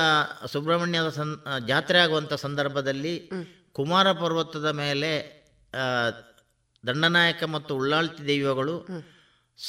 ಸುಬ್ರಹ್ಮಣ್ಯದ 0.51 1.09
ಸಂ 1.09 1.29
ಜಾತ್ರೆ 1.67 1.97
ಆಗುವಂಥ 1.99 2.33
ಸಂದರ್ಭದಲ್ಲಿ 2.33 3.13
ಕುಮಾರ 3.77 4.11
ಪರ್ವತದ 4.11 4.69
ಮೇಲೆ 4.83 5.11
ದಂಡನಾಯಕ 6.83 7.43
ಮತ್ತು 7.43 7.75
ಉಳ್ಳಾಳ್ತಿ 7.75 8.27
ದೈವಗಳು 8.27 8.75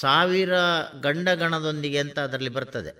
ಸಾವಿರ 0.00 0.54
ಗಂಡಗಣದೊಂದಿಗೆ 1.00 1.98
ಅಂತ 1.98 2.18
ಅದರಲ್ಲಿ 2.18 2.50
ಬರ್ತದೆ. 2.50 2.92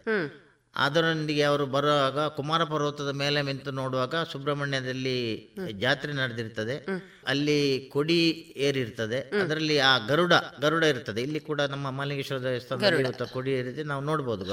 ಅದರೊಂದಿಗೆ 0.76 1.42
ಅವರು 1.42 1.66
ಬರುವಾಗ 1.66 2.18
ಕುಮಾರ 2.26 2.64
ಪರ್ವತದ 2.64 3.08
ಮೇಲೆ 3.08 3.42
ನಿಂತು 3.42 3.70
ನೋಡುವಾಗ 3.70 4.14
ಸುಬ್ರಹ್ಮಣ್ಯದಲ್ಲಿ 4.32 5.16
ಜಾತ್ರೆ 5.78 6.12
ನಡೆದಿರ್ತದೆ. 6.12 6.76
ಅಲ್ಲಿ 7.26 7.58
ಕೊಡಿ 7.92 8.20
ಏರಿರ್ತದೆ. 8.68 9.20
ಅದರಲ್ಲಿ 9.42 9.78
ಆ 9.78 9.92
ಗರುಡ 10.10 10.32
ಗರುಡ 10.60 10.84
ಇರ್ತದೆ. 10.84 11.22
ಇಲ್ಲಿ 11.22 11.40
ಕೂಡ 11.40 11.60
ನಮ್ಮ 11.74 11.90
ಮಾಲಿಂಗೇಶ್ವರ 11.90 12.40
ದೇವಸ್ಥಾನ 12.40 12.80
ಕೊಡಿ 13.32 13.52
ಏರಿದೆ 13.52 13.82
ನಾವು 13.82 14.04
ನೋಡ್ಬೋದು 14.04 14.44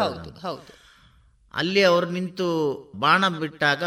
ಅಲ್ಲಿ 1.54 1.84
ಅವರು 1.84 2.08
ನಿಂತು 2.10 2.48
ಬಾಣ 2.96 3.28
ಬಿಟ್ಟಾಗ 3.28 3.84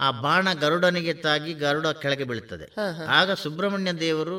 ಆ 0.00 0.08
ಬಾಣ 0.20 0.48
ಗರುಡನಿಗೆ 0.52 1.12
ತಾಗಿ 1.26 1.52
ಗರುಡ 1.54 1.86
ಕೆಳಗೆ 1.86 2.24
ಬೀಳ್ತದೆ. 2.24 2.66
ಆಗ 3.18 3.32
ಸುಬ್ರಹ್ಮಣ್ಯ 3.32 3.92
ದೇವರು 3.92 4.38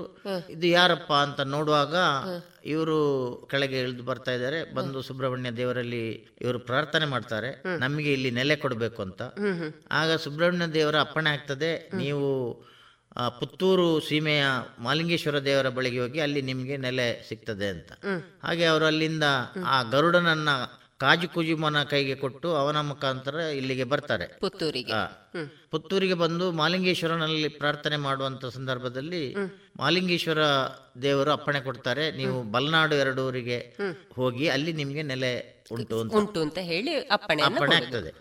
ಇದು 0.50 0.68
ಯಾರಪ್ಪ? 0.68 1.12
ಅಂತ 1.14 1.40
ನೋಡುವಾಗ 1.56 1.96
ಇವರು 2.66 2.98
ಕೆಳಗೆ 3.52 3.80
ಇಳಿದು 3.80 4.04
ಬರ್ತಾ 4.04 4.32
ಇದ್ದಾರೆ. 4.32 4.60
ಬಂದು 4.74 5.02
ಸುಬ್ರಹ್ಮಣ್ಯ 5.02 5.52
ದೇವರಲ್ಲಿ 5.52 6.06
ಇವರು 6.42 6.60
ಪ್ರಾರ್ಥನೆ 6.60 7.06
ಮಾಡ್ತಾರೆ. 7.06 7.52
ನಮಗೆ 7.80 8.14
ಇಲ್ಲಿ 8.14 8.32
ನೆಲೆ 8.32 8.56
ಕೊಡಬೇಕು 8.56 9.02
ಅಂತ. 9.02 9.22
ಆಗ 9.92 10.16
ಸುಬ್ರಹ್ಮಣ್ಯ 10.16 10.68
ದೇವರ 10.74 11.00
ಅಪ್ಪಣೆ 11.00 11.30
ಆಗ್ತದೆ. 11.30 11.72
ನೀವು 11.94 12.28
ಪುತ್ತೂರು 13.40 14.00
ಸೀಮೆಯ 14.00 14.44
ಮಾಲಿಂಗೇಶ್ವರ 14.80 15.40
ದೇವರ 15.40 15.70
ಬಳಿಗೆ 15.70 16.00
ಹೋಗಿ 16.00 16.20
ಅಲ್ಲಿ 16.20 16.42
ನಿಮಗೆ 16.42 16.78
ನೆಲೆ 16.78 17.08
ಸಿಗ್ತದೆ 17.30 17.68
ಅಂತ. 17.68 17.92
ಹಾಗೆ 18.44 18.66
ಅವರು 18.66 18.86
ಅಲ್ಲಿಂದ 18.86 19.24
ಆ 19.66 19.84
ಗರುಡನನ್ನ 19.84 20.50
ಕಾಜು 21.02 21.28
ಕುಜುಮನ 21.34 21.80
ಕೈಗೆ 21.92 22.16
ಕೊಟ್ಟು 22.16 22.48
ಅವನ 22.62 22.78
ಮುಖಾಂತರ 22.90 23.36
ಇಲ್ಲಿಗೆ 23.60 23.86
ಬರ್ತಾರೆ. 23.94 24.26
ಪುತ್ತೂರಿಗೆ. 24.42 24.94
ಪುತ್ತೂರಿಗೆ 25.72 26.16
ಬಂದು 26.24 26.46
ಮಾಲಿಂಗೇಶ್ವರನಲ್ಲಿ 26.52 27.50
ಪ್ರಾರ್ಥನೆ 27.62 27.98
ಮಾಡುವಂತ 27.98 28.52
ಸಂದರ್ಭದಲ್ಲಿ 28.58 29.22
ಮಾಲಿಂಗೇಶ್ವರ 29.80 30.44
ದೇವರು 31.02 31.32
ಅಪ್ಪಣೆ 31.32 31.62
ಕೊಡ್ತಾರೆ 31.68 32.06
ನೀವು 32.20 32.38
ಬಲ್ನಾಡು 32.56 32.96
ಎರಡೂರಿಗೆ 32.96 33.60
ಹೋಗಿ 34.14 34.48
ಅಲ್ಲಿ 34.56 34.74
ನಿಮ್ಗೆ 34.82 35.04
ನೆಲೆ 35.12 35.32
ಉಂಟು 35.72 35.96
ಅಂತ. 36.02 36.14
ಉಂಟು 36.22 36.40
ಅಂತ 36.42 36.60
ಹೇಳಿ 36.72 36.94
ಅಪ್ಪಣೆ 37.18 37.44
ಅಪ್ಪಣೆ. 37.44 37.76
ಆಗ್ತದೆ. 37.76 38.12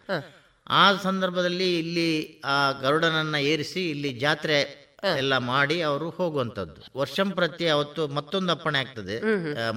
ಆ 0.81 0.85
ಸಂದರ್ಭದಲ್ಲಿ 1.09 1.69
ಇಲ್ಲಿ 1.79 2.09
ಆ 2.55 2.57
ಗರುಡನನ್ನ 2.85 3.37
ಏರಿಸಿ 3.53 3.83
ಇಲ್ಲಿ 3.91 4.11
ಜಾತ್ರೆ 4.25 4.59
ಎಲ್ಲ 5.19 5.35
ಮಾಡಿ 5.53 5.77
ಅವರು 5.91 6.07
ಹೋಗುವಂತದ್ದು. 6.11 6.81
ವರ್ಷಂ 7.01 7.29
ಪ್ರತಿ 7.31 7.67
ಅವತ್ತು 7.69 8.03
ಮತ್ತೊಂದು 8.19 8.51
ಅಪ್ಪಣೆ 8.53 8.79
ಆಗ್ತದೆ 8.79 9.17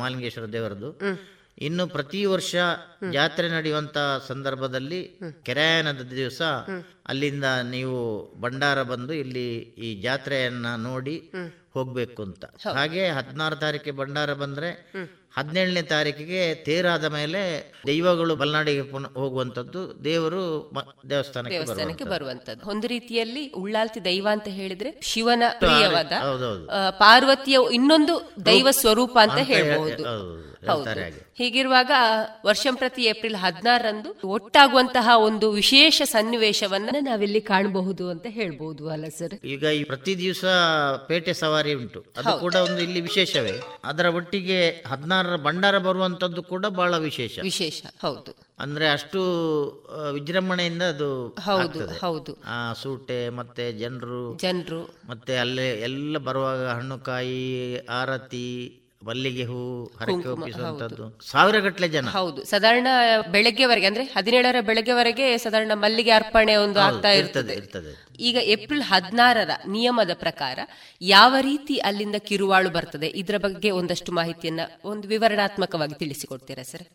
ಮಾಲಿಂಗೇಶ್ವರ 0.02 0.48
ದೇವರದು 0.58 0.90
ಇನ್ನು 1.62 1.88
ಪ್ರತಿ 1.88 2.26
ವರ್ಷ 2.26 2.54
ಜಾತ್ರೆ 3.12 3.50
ನಡೆಯುವಂತ 3.50 3.98
ಸಂದರ್ಭದಲ್ಲಿ 4.28 5.00
ಕೆರಾಯನದ 5.44 6.04
ದಿವಸ 6.12 6.42
ಅಲ್ಲಿಂದ 7.08 7.46
ನೀವು 7.70 7.98
ಭಂಡಾರ 8.42 8.84
ಬಂದು 8.84 9.14
ಇಲ್ಲಿ 9.16 9.48
ಈ 9.82 10.02
ಜಾತ್ರೆಯನ್ನ 10.02 10.76
ನೋಡಿ 10.80 11.16
ಹೋಗ್ಬೇಕು 11.74 12.22
ಅಂತ. 12.24 12.44
ಹಾಗೆ 12.78 13.10
ಹದಿನಾರು 13.10 13.56
ತಾರೀಕಿಗೆ 13.56 13.98
ಭಂಡಾರ 13.98 14.34
ಬಂದ್ರೆ 14.34 14.70
ಹದಿನೇಳನೇ 15.36 15.82
ತಾರೀಕಿಗೆ 15.88 16.56
ತೇರಾದ 16.64 17.06
ಮೇಲೆ 17.10 17.42
ದೈವಗಳು 17.88 18.36
ಬಲ್ನಾಡಿಗೆ 18.36 18.84
ಹೋಗುವಂತದ್ದು 19.16 19.82
ದೇವರು 20.04 20.42
ದೇವಸ್ಥಾನಕ್ಕೆ 21.10 21.58
ಬರುವಂತದ್ದು. 22.06 22.64
ಒಂದು 22.70 22.88
ರೀತಿಯಲ್ಲಿ 22.88 23.44
ಉಳ್ಳಾಲ್ತಿ 23.56 24.06
ದೈವ 24.06 24.28
ಅಂತ 24.32 24.48
ಹೇಳಿದ್ರೆ 24.52 24.92
ಶಿವನ 25.04 25.44
ಪ್ರಿಯವಾದ. 25.60 26.12
ಪಾರ್ವತಿಯ 27.00 27.60
ಇನ್ನೊಂದು 27.72 28.16
ದೈವ 28.46 28.72
ಸ್ವರೂಪ 28.80 29.16
ಅಂತ 29.22 29.40
ಹೇಳಬಹುದು 29.52 29.90
ಹೇಳಿ- 29.90 30.08
ಹೇಳ್ಬಹುದು 30.08 30.51
ಹೌದು. 30.68 31.34
ಹೀಗಿರುವಾಗ 31.36 31.92
ವರ್ಷಂ 32.46 32.76
ಪ್ರತಿ 32.76 33.04
ಏಪ್ರಿಲ್ 33.04 33.36
ಹದಿನಾರರಂದು 33.36 34.28
ಒಟ್ಟಾಗುವಂತಹ 34.28 35.10
ಒಂದು 35.16 35.52
ವಿಶೇಷ 35.52 36.02
ಸನ್ನಿವೇಶವನ್ನ 36.06 36.90
ನಾವಿಲ್ಲಿ 37.00 37.42
ಕಾಣಬಹುದು 37.42 38.10
ಅಂತ 38.10 38.26
ಹೇಳ್ಬಹುದು 38.30 38.90
ಅಲ್ಲ 38.90 39.06
ಸರ್? 39.08 39.46
ಈಗ 39.46 39.64
ಈ 39.64 39.84
ಪ್ರತಿ 39.84 40.18
ದಿವಸ 40.18 40.46
ಪೇಟೆ 41.08 41.34
ಸವಾರಿ 41.34 41.74
ಉಂಟು. 41.74 42.06
ಅದು 42.18 42.40
ಕೂಡ 42.40 42.56
ಒಂದು 42.56 42.80
ಇಲ್ಲಿ 42.80 43.02
ವಿಶೇಷವೇ. 43.02 43.60
ಅದರ 43.84 44.06
ಒಟ್ಟಿಗೆ 44.06 44.72
ಹದಿನಾರರ 44.88 45.36
ಭಂಡಾರ 45.36 45.78
ಬರುವಂತದ್ದು 45.78 46.44
ಕೂಡ 46.44 46.66
ಬಹಳ 46.66 46.98
ವಿಶೇಷ. 46.98 47.40
ವಿಶೇಷ 47.40 47.82
ಹೌದು. 48.02 48.52
ಅಂದ್ರೆ 48.60 48.90
ಅಷ್ಟು 48.90 49.22
ವಿಜೃಂಭಣೆಯಿಂದ 50.14 50.82
ಅದು 50.82 51.28
ಹೌದು 51.28 51.88
ಹೌದು. 51.88 52.44
ಆ 52.46 52.74
ಸೂಟೆ 52.74 53.30
ಮತ್ತೆ 53.30 53.74
ಜನರು 53.74 54.38
ಜನರು. 54.38 54.96
ಮತ್ತೆ 55.10 55.38
ಅಲ್ಲೇ 55.38 55.70
ಎಲ್ಲ 55.70 56.18
ಬರುವಾಗ 56.18 56.68
ಹಣ್ಣುಕಾಯಿ 56.68 57.78
ಆರತಿ 57.78 58.78
ಮಲ್ಲಿಗೆ 59.02 59.44
ಹೂ 59.44 59.60
ಹರಕೆ 60.00 60.28
ಒಪ್ಪಿಸುವಂತದ್ದು 60.28 61.06
ಸಾವಿರ 61.26 61.60
ಗಟ್ಟಲೆ 61.60 61.88
ಜನ. 61.88 62.10
ಹೌದು. 62.10 62.40
ಸಾಧಾರಣ 62.46 62.88
ಬೆಳಗ್ಗೆವರೆಗೆ 63.32 63.86
ಅಂದ್ರೆ 63.86 64.04
ಹದಿನೇಳರ 64.16 64.56
ಬೆಳಗ್ಗೆವರೆಗೆ 64.62 65.38
ಸಾಧಾರಣ 65.38 65.72
ಮಲ್ಲಿಗೆ 65.76 66.12
ಅರ್ಪಣೆ 66.12 66.56
ಒಂದು 66.56 66.80
ಆಗ್ತಾ 66.80 67.12
ಇರ್ತದೆ 67.12 67.56
ಈಗ 68.20 68.38
ಏಪ್ರಿಲ್ 68.46 68.84
ಹದಿನಾರರ 68.84 69.52
ನಿಯಮದ 69.68 70.14
ಪ್ರಕಾರ 70.16 70.60
ಯಾವ 71.02 71.36
ರೀತಿ 71.42 71.78
ಅಲ್ಲಿಂದ 71.80 72.16
ಕಿರುವಾಳು 72.24 72.70
ಬರ್ತದೆ? 72.70 73.08
ಇದರ 73.22 73.38
ಬಗ್ಗೆ 73.38 73.72
ಒಂದಷ್ಟು 73.72 74.12
ಮಾಹಿತಿಯನ್ನ 74.12 74.62
ಒಂದು 74.86 75.08
ವಿವರಣಾತ್ಮಕವಾಗಿ 75.08 75.94
ತಿಳಿಸಿಕೊಡ್ತೀರಾ 75.94 76.64
ಸರ್? 76.64 76.86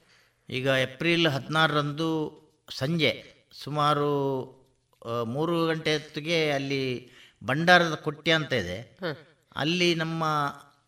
ಈಗ 0.49 0.67
ಏಪ್ರಿಲ್ 0.83 1.27
ಹದಿನಾರರಂದು 1.27 2.09
ಸಂಜೆ 2.77 3.13
ಸುಮಾರು 3.63 4.11
ಮೂರು 5.27 5.67
ಗಂಟೆ 5.67 5.93
ಹೊತ್ತಿಗೆ 5.93 6.51
ಅಲ್ಲಿ 6.51 6.83
ಭಂಡಾರದ 7.43 7.95
ಕೊಟ್ಟಿ 8.05 8.31
ಅಂತ 8.31 8.53
ಇದೆ. 8.53 8.79
ಅಲ್ಲಿ 9.57 9.95
ನಮ್ಮ 9.95 10.25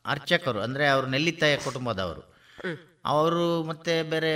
ಅರ್ಚಕರು 0.09 0.61
ಅಂದರೆ 0.61 0.85
ಅವರು 0.89 1.07
ನೆಲ್ಲಿತಾಯ 1.07 1.57
ಕುಟುಂಬದವರು. 1.57 2.23
ಅವರು 3.05 3.45
ಮತ್ತೆ 3.63 3.95
ಬೇರೆ 4.13 4.33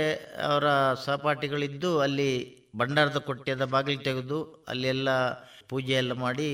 ಅವರ 0.47 0.67
ಸಹಪಾಠಿಗಳಿದ್ದು 1.05 1.91
ಅಲ್ಲಿ 1.99 2.31
ಭಂಡಾರದ 2.77 3.19
ಕೊಟ್ಟಿಯದ 3.27 3.65
ಬಾಗಿಲು 3.65 4.01
ತೆಗೆದು 4.03 4.39
ಅಲ್ಲಿ 4.67 4.87
ಎಲ್ಲ 4.87 5.09
ಪೂಜೆ 5.69 5.93
ಎಲ್ಲ 5.93 6.13
ಮಾಡಿ 6.23 6.49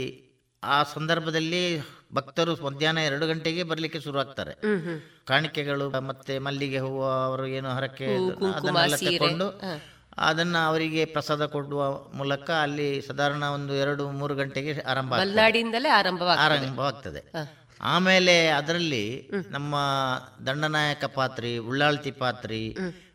ಆ 0.64 0.78
ಸಂದರ್ಭದಲ್ಲಿ 0.94 1.62
ಭಕ್ತರು 2.14 2.54
ಮಧ್ಯಾಹ್ನ 2.66 3.00
ಎರಡು 3.10 3.26
ಗಂಟೆಗೆ 3.28 3.64
ಬರಲಿಕ್ಕೆ 3.64 4.00
ಶುರು 4.00 4.18
ಆಗ್ತಾರೆ. 4.20 4.54
ಕಾಣಿಕೆಗಳು 5.28 5.86
ಮತ್ತೆ 6.10 6.36
ಮಲ್ಲಿಗೆ 6.40 6.80
ಹೂವು 6.80 7.04
ಅವರು 7.28 7.46
ಏನು 7.58 7.70
ಹರಕೆ 7.70 8.08
ಅದನ್ನೆಲ್ಲ 8.58 8.96
ತಗೊಂಡು 9.06 9.48
ಅದನ್ನ 10.28 10.58
ಅವರಿಗೆ 10.68 11.02
ಪ್ರಸಾದ 11.06 11.44
ಕೊಡುವ 11.46 11.84
ಮೂಲಕ 12.14 12.50
ಅಲ್ಲಿ 12.66 12.88
ಸಾಧಾರಣ 13.08 13.44
ಒಂದು 13.58 13.74
ಎರಡು 13.74 14.06
ಮೂರು 14.12 14.34
ಗಂಟೆಗೆ 14.36 14.72
ಆರಂಭ 14.82 15.14
ಆರಂಭವಾಗ್ತದೆ. 16.48 17.22
ಆಮೇಲೆ 17.82 18.50
ಅದರಲ್ಲಿ 18.50 19.06
ನಮ್ಮ 19.50 19.76
ದಂಡನಾಯಕ 20.48 21.06
ಪಾತ್ರಿ 21.06 21.58
ಉಳ್ಳಾಳ್ತಿ 21.58 22.12
ಪಾತ್ರಿ 22.12 22.62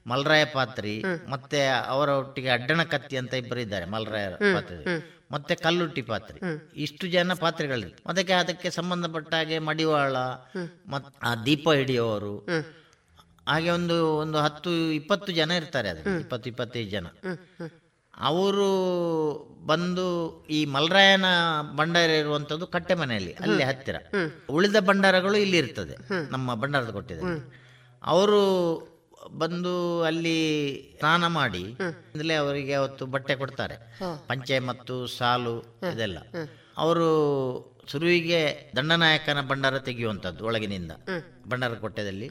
ಮಲ್ರಾಯ 0.06 0.44
ಪಾತ್ರಿ 0.44 0.94
ಮತ್ತೆ 1.28 1.58
ಅವರ 1.66 2.08
ಒಟ್ಟಿಗೆ 2.10 2.48
ಅಡ್ಡಣ 2.48 2.82
ಕತ್ತಿ 2.82 3.16
ಅಂತ 3.16 3.34
ಇಬ್ಬರಿದ್ದಾರೆ 3.34 3.86
ಮಲ್ರಾಯ 3.86 4.26
ಪಾತ್ರಿ 4.56 4.84
ಮತ್ತೆ 5.32 5.54
ಕಲ್ಲುಟ್ಟಿ 5.54 6.02
ಪಾತ್ರಿ. 6.02 6.38
ಇಷ್ಟು 6.76 7.04
ಜನ 7.06 7.32
ಪಾತ್ರೆಗಳಿರ್ತವೆ 7.34 8.08
ಅದಕ್ಕೆ 8.12 8.32
ಅದಕ್ಕೆ 8.32 8.70
ಸಂಬಂಧಪಟ್ಟ 8.70 9.34
ಹಾಗೆ 9.34 9.58
ಮಡಿವಾಳ 9.58 10.16
ಮತ್ 10.88 11.08
ಆ 11.22 11.34
ದೀಪ 11.46 11.68
ಹಿಡಿಯೋರು 11.70 12.34
ಹಾಗೆ 13.48 13.70
ಒಂದು 13.70 13.96
ಒಂದು 14.16 14.38
ಹತ್ತು 14.38 14.70
ಇಪ್ಪತ್ತು 14.92 15.32
ಜನ 15.32 15.50
ಇರ್ತಾರೆ 15.52 15.88
ಅದು 15.88 16.02
ಇಪ್ಪತ್ತು 16.20 16.48
ಇಪ್ಪತ್ತೈದು 16.48 16.90
ಜನ. 16.90 17.06
ಅವರು 18.18 18.68
ಬಂದು 19.66 20.06
ಈ 20.50 20.64
ಮಲ್ರಾಯನ 20.64 21.24
ಭಂಡಾರ 21.76 22.10
ಇರುವಂತದ್ದು 22.10 22.66
ಕಟ್ಟೆ 22.66 22.94
ಮನೆಯಲ್ಲಿ 22.94 23.32
ಅಲ್ಲಿ 23.32 23.62
ಹತ್ತಿರ. 23.62 23.96
ಉಳಿದ 24.50 24.76
ಭಂಡಾರಗಳು 24.80 25.36
ಇಲ್ಲಿ 25.36 25.56
ಇರ್ತದೆ 25.56 25.96
ನಮ್ಮ 26.30 26.54
ಭಂಡಾರದ 26.54 26.90
ಕೊಟ್ಟಿದೆ 26.90 27.22
ಅವರು 28.02 28.42
ಬಂದು 29.38 30.02
ಅಲ್ಲಿ 30.02 30.36
ಸ್ನಾನ 30.98 31.26
ಮಾಡಿ 31.26 31.64
ಅವರಿಗೆ 32.36 32.74
ಅವತ್ತು 32.74 33.06
ಬಟ್ಟೆ 33.06 33.34
ಕೊಡ್ತಾರೆ. 33.34 33.76
ಪಂಚೆ 34.28 34.58
ಮತ್ತು 34.58 35.06
ಸಾಲು 35.06 35.54
ಇದೆಲ್ಲ. 35.92 36.18
ಅವರು 36.78 37.08
ಸುರುವಿಗೆ 37.88 38.72
ದಂಡನಾಯಕನ 38.76 39.40
ಭಂಡಾರ 39.48 39.78
ತೆಗೆಯುವಂಥದ್ದು 39.78 40.44
ಒಳಗಿನಿಂದ 40.44 40.92
ಭಂಡಾರ 41.48 41.74
ಕೊಟ್ಟೆದಲ್ಲಿ. 41.74 42.28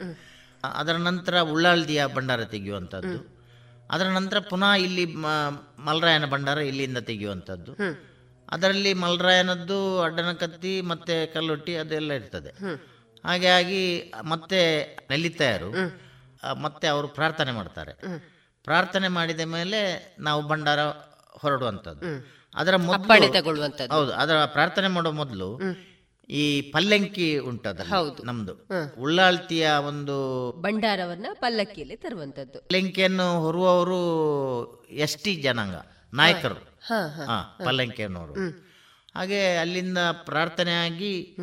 ಅದರ 0.74 0.96
ನಂತರ 0.96 1.40
ಉಳ್ಳಾಳ್ದಿಯ 1.40 2.06
ಭಂಡಾರ 2.06 2.44
ತೆಗೆಯುವಂಥದ್ದು 2.44 3.18
ಅದರ 3.90 4.06
ನಂತರ 4.06 4.38
ಪುನಃ 4.38 4.72
ಇಲ್ಲಿ 4.74 5.04
ಮಲ್ರಾಯನ 5.84 6.26
ಭಂಡಾರ 6.26 6.58
ಇಲ್ಲಿಂದ 6.58 6.98
ತೆಗೆಯುವಂಥದ್ದು. 6.98 7.72
ಅದರಲ್ಲಿ 8.50 8.94
ಮಲ್ರಾಯನದ್ದು 8.94 9.78
ಅಡ್ಡನ 10.00 10.32
ಕತ್ತಿ 10.32 10.80
ಮತ್ತೆ 10.80 11.14
ಕಲ್ಲೊಟ್ಟಿ 11.26 11.74
ಅದೆಲ್ಲ 11.76 12.12
ಇರ್ತದೆ. 12.12 12.50
ಹಾಗೆ 13.24 13.48
ಆಗಿ 13.48 13.82
ಮತ್ತೆ 14.24 14.60
ನಲಿತಾಯರು 15.10 15.70
ಮತ್ತೆ 16.62 16.86
ಅವರು 16.86 17.08
ಪ್ರಾರ್ಥನೆ 17.08 17.52
ಮಾಡ್ತಾರೆ. 17.52 17.92
ಪ್ರಾರ್ಥನೆ 18.64 19.08
ಮಾಡಿದ 19.08 19.40
ಮೇಲೆ 19.40 19.80
ನಾವು 20.18 20.40
ಭಂಡಾರ 20.48 20.80
ಹೊರಡುವಂಥದ್ದು. 21.42 22.06
ಅದರ 22.54 22.76
ಮೊದಲು 22.76 23.92
ಹೌದು 23.92 24.12
ಅದರ 24.12 24.36
ಪ್ರಾರ್ಥನೆ 24.46 24.88
ಮಾಡುವ 24.88 25.12
ಮೊದಲು 25.12 25.48
ಈ 26.30 26.62
ಪಲ್ಲಂಕಿ 26.62 27.38
ಉಂಟದ 27.38 27.80
ಹೌದು. 27.80 28.22
ನಮ್ದು. 28.22 28.68
ಉಳ್ಳಾಳ್ತಿಯ 29.00 29.70
ಒಂದು 29.70 30.50
ಭಂಡಾರವನ್ನ 30.60 31.26
ಪಲ್ಲಕ್ಕಿಯಲ್ಲಿ 31.32 31.96
ತರುವಂತದ್ದು. 31.96 32.58
ಪಲ್ಲಂಕಿಯನ್ನು 32.60 33.40
ಹೊರುವವರು 33.40 34.88
ಎಸ್ 34.90 35.16
ಟಿ 35.16 35.36
ಜನಾಂಗ 35.36 35.74
ನಾಯಕರು. 36.14 36.54
ಹಾ 36.86 37.60
ಹಾಗೆ 39.14 39.56
ಅಲ್ಲಿಂದ 39.56 39.98
ಪ್ರಾರ್ಥನೆ 39.98 40.72
ಆಗಿ 40.72 41.36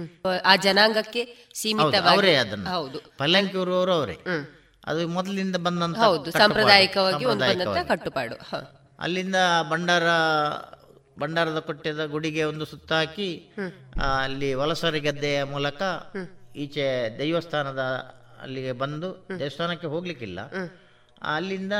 ಆ 0.45 0.55
ಜನಾಂಗಕ್ಕೆ 0.55 1.49
ಸೀಮಿತ 1.53 1.95
ಅವರೇ 1.95 2.35
ಅದನ್ನ. 2.35 2.67
ಹೌದು. 2.67 2.99
ಪಲ್ಲಂಕಿ 3.17 3.57
ಹೊರುವವರು 3.57 3.91
ಅವರೇ. 3.91 4.17
ಅದು 4.87 5.07
ಮೊದಲಿಂದ 5.07 5.55
ಬಂದಂತ 5.55 5.97
ಸಾಂಪ್ರದಾಯಿಕವಾಗಿ. 6.37 7.25
ಕಟ್ಟುಪಾಡು 7.87 8.35
ಅಲ್ಲಿಂದ 8.99 9.35
ಭಂಡಾರ 9.69 10.03
ಭಂಡಾರದ 11.21 11.59
ಕೊಟ್ಟೆದ 11.59 12.01
ಗುಡಿಗೆ 12.05 12.43
ಒಂದು 12.51 12.65
ಸುತ್ತಾಕಿ 12.65 13.29
ಅಲ್ಲಿ 14.23 14.49
ವಲಸರಿ 14.53 14.99
ಗದ್ದೆಯ 14.99 15.39
ಮೂಲಕ 15.53 15.81
ಈಚೆ 16.55 16.85
ದೈವಸ್ಥಾನದ 17.19 17.83
ಅಲ್ಲಿಗೆ 18.41 18.73
ಬಂದು 18.83 19.09
ದೇವಸ್ಥಾನಕ್ಕೆ 19.39 19.87
ಹೋಗ್ಲಿಕ್ಕಿಲ್ಲ. 19.87 20.39
ಅಲ್ಲಿಂದ 21.35 21.75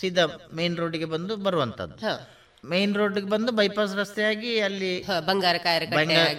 ಸೀದಾ 0.00 0.24
ಮೇನ್ 0.54 0.76
ರೋಡ್ಗೆ 0.76 1.08
ಬಂದು 1.14 1.34
ಬರುವಂತದ್ದು. 1.46 1.98
ಮೇನ್ 2.64 2.94
ರೋಡ್ಗೆ 2.96 3.28
ಬಂದು 3.34 3.50
ಬೈಪಾಸ್ 3.52 3.94
ರಸ್ತೆಯಾಗಿ 3.96 4.52
ಅಲ್ಲಿ 4.60 4.92
ಬಂಗಾರ 5.26 5.56
ಕಾಯರ್ಗಟ್ಟೆ 5.62 5.96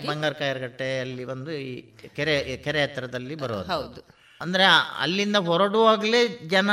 ಬಂಗಾರ 0.07 0.33
ಬಂಗಾರ 0.33 0.99
ಅಲ್ಲಿ 1.01 1.25
ಬಂದು 1.25 1.51
ಈ 1.51 1.71
ಕೆರೆ 2.15 2.35
ಕೆರೆ 2.57 2.81
ಹತ್ತಿರದಲ್ಲಿ 2.83 3.35
ಬರೋದು 3.35 4.01
ಅಂದ್ರೆ 4.41 4.65
ಅಲ್ಲಿಂದ 4.99 5.37
ಹೊರಡುವಾಗಲೇ 5.49 6.21
ಜನ 6.47 6.71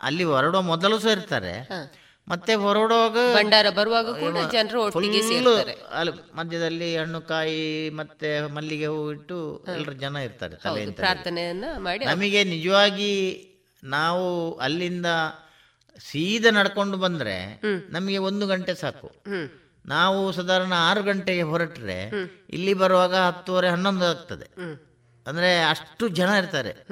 ಅಲ್ಲಿ 0.00 0.24
ಹೊರಡುವ 0.24 0.60
ಮೊದಲು 0.70 0.96
ಸೇರ್ತಾರೆ. 0.98 1.52
ಇರ್ತಾರೆ 1.58 2.01
ಮತ್ತೆ 2.28 2.54
ಹೊರಡುವಾಗ 2.54 3.16
ಭಂಡಾರ 3.34 3.70
ಬರುವಾಗ 3.70 4.10
ಕೂಡ 4.20 4.36
ಜನರು 4.52 4.84
ಒಟ್ಟಿಗೆ 4.84 5.22
ಸೇರ್ತಾರೆ. 5.22 5.74
ಅಲ್ಲಿ 5.92 6.12
ಮಧ್ಯದಲ್ಲಿ 6.34 6.96
ಹಣ್ಣು 6.96 7.20
ಕಾಯಿ 7.20 7.90
ಮತ್ತೆ 7.90 8.46
ಮಲ್ಲಿಗೆ 8.46 8.86
ಹೂ 8.86 9.10
ಇಟ್ಟು 9.12 9.64
ಎಲ್ಲರೂ 9.68 9.92
ಜನ 9.92 10.16
ಇರ್ತಾರೆ 10.16 10.56
ಪ್ರಾರ್ಥನೆಯನ್ನ 10.92 11.64
ಮಾಡಿ 11.78 12.04
ನಮಗೆ 12.04 12.44
ನಿಜವಾಗಿ 12.44 13.12
ನಾವು 13.84 14.54
ಅಲ್ಲಿಂದ 14.58 15.06
ಸೀದಾ 15.98 16.50
ನಡ್ಕೊಂಡು 16.50 16.96
ಬಂದ್ರೆ 16.96 17.60
ನಮಗೆ 17.90 18.18
ಒಂದು 18.18 18.46
ಗಂಟೆ 18.46 18.74
ಸಾಕು. 18.74 19.24
ನಾವು 19.86 20.32
ಸಾಧಾರಣ 20.32 20.72
ಆರು 20.74 21.02
ಗಂಟೆಗೆ 21.02 21.42
ಹೊರಟ್ರೆ 21.42 22.10
ಇಲ್ಲಿ 22.50 22.74
ಬರುವಾಗ 22.74 23.14
ಹತ್ತುವರೆ 23.14 23.68
ಹನ್ನೊಂದು 23.68 24.04
ಆಗ್ತದೆ. 24.04 24.46
ಅಂದ್ರೆ 25.26 25.62
ಅಷ್ಟು 25.62 26.08
ಜನ 26.08 26.28
ಇರ್ತಾರೆ. 26.28 26.86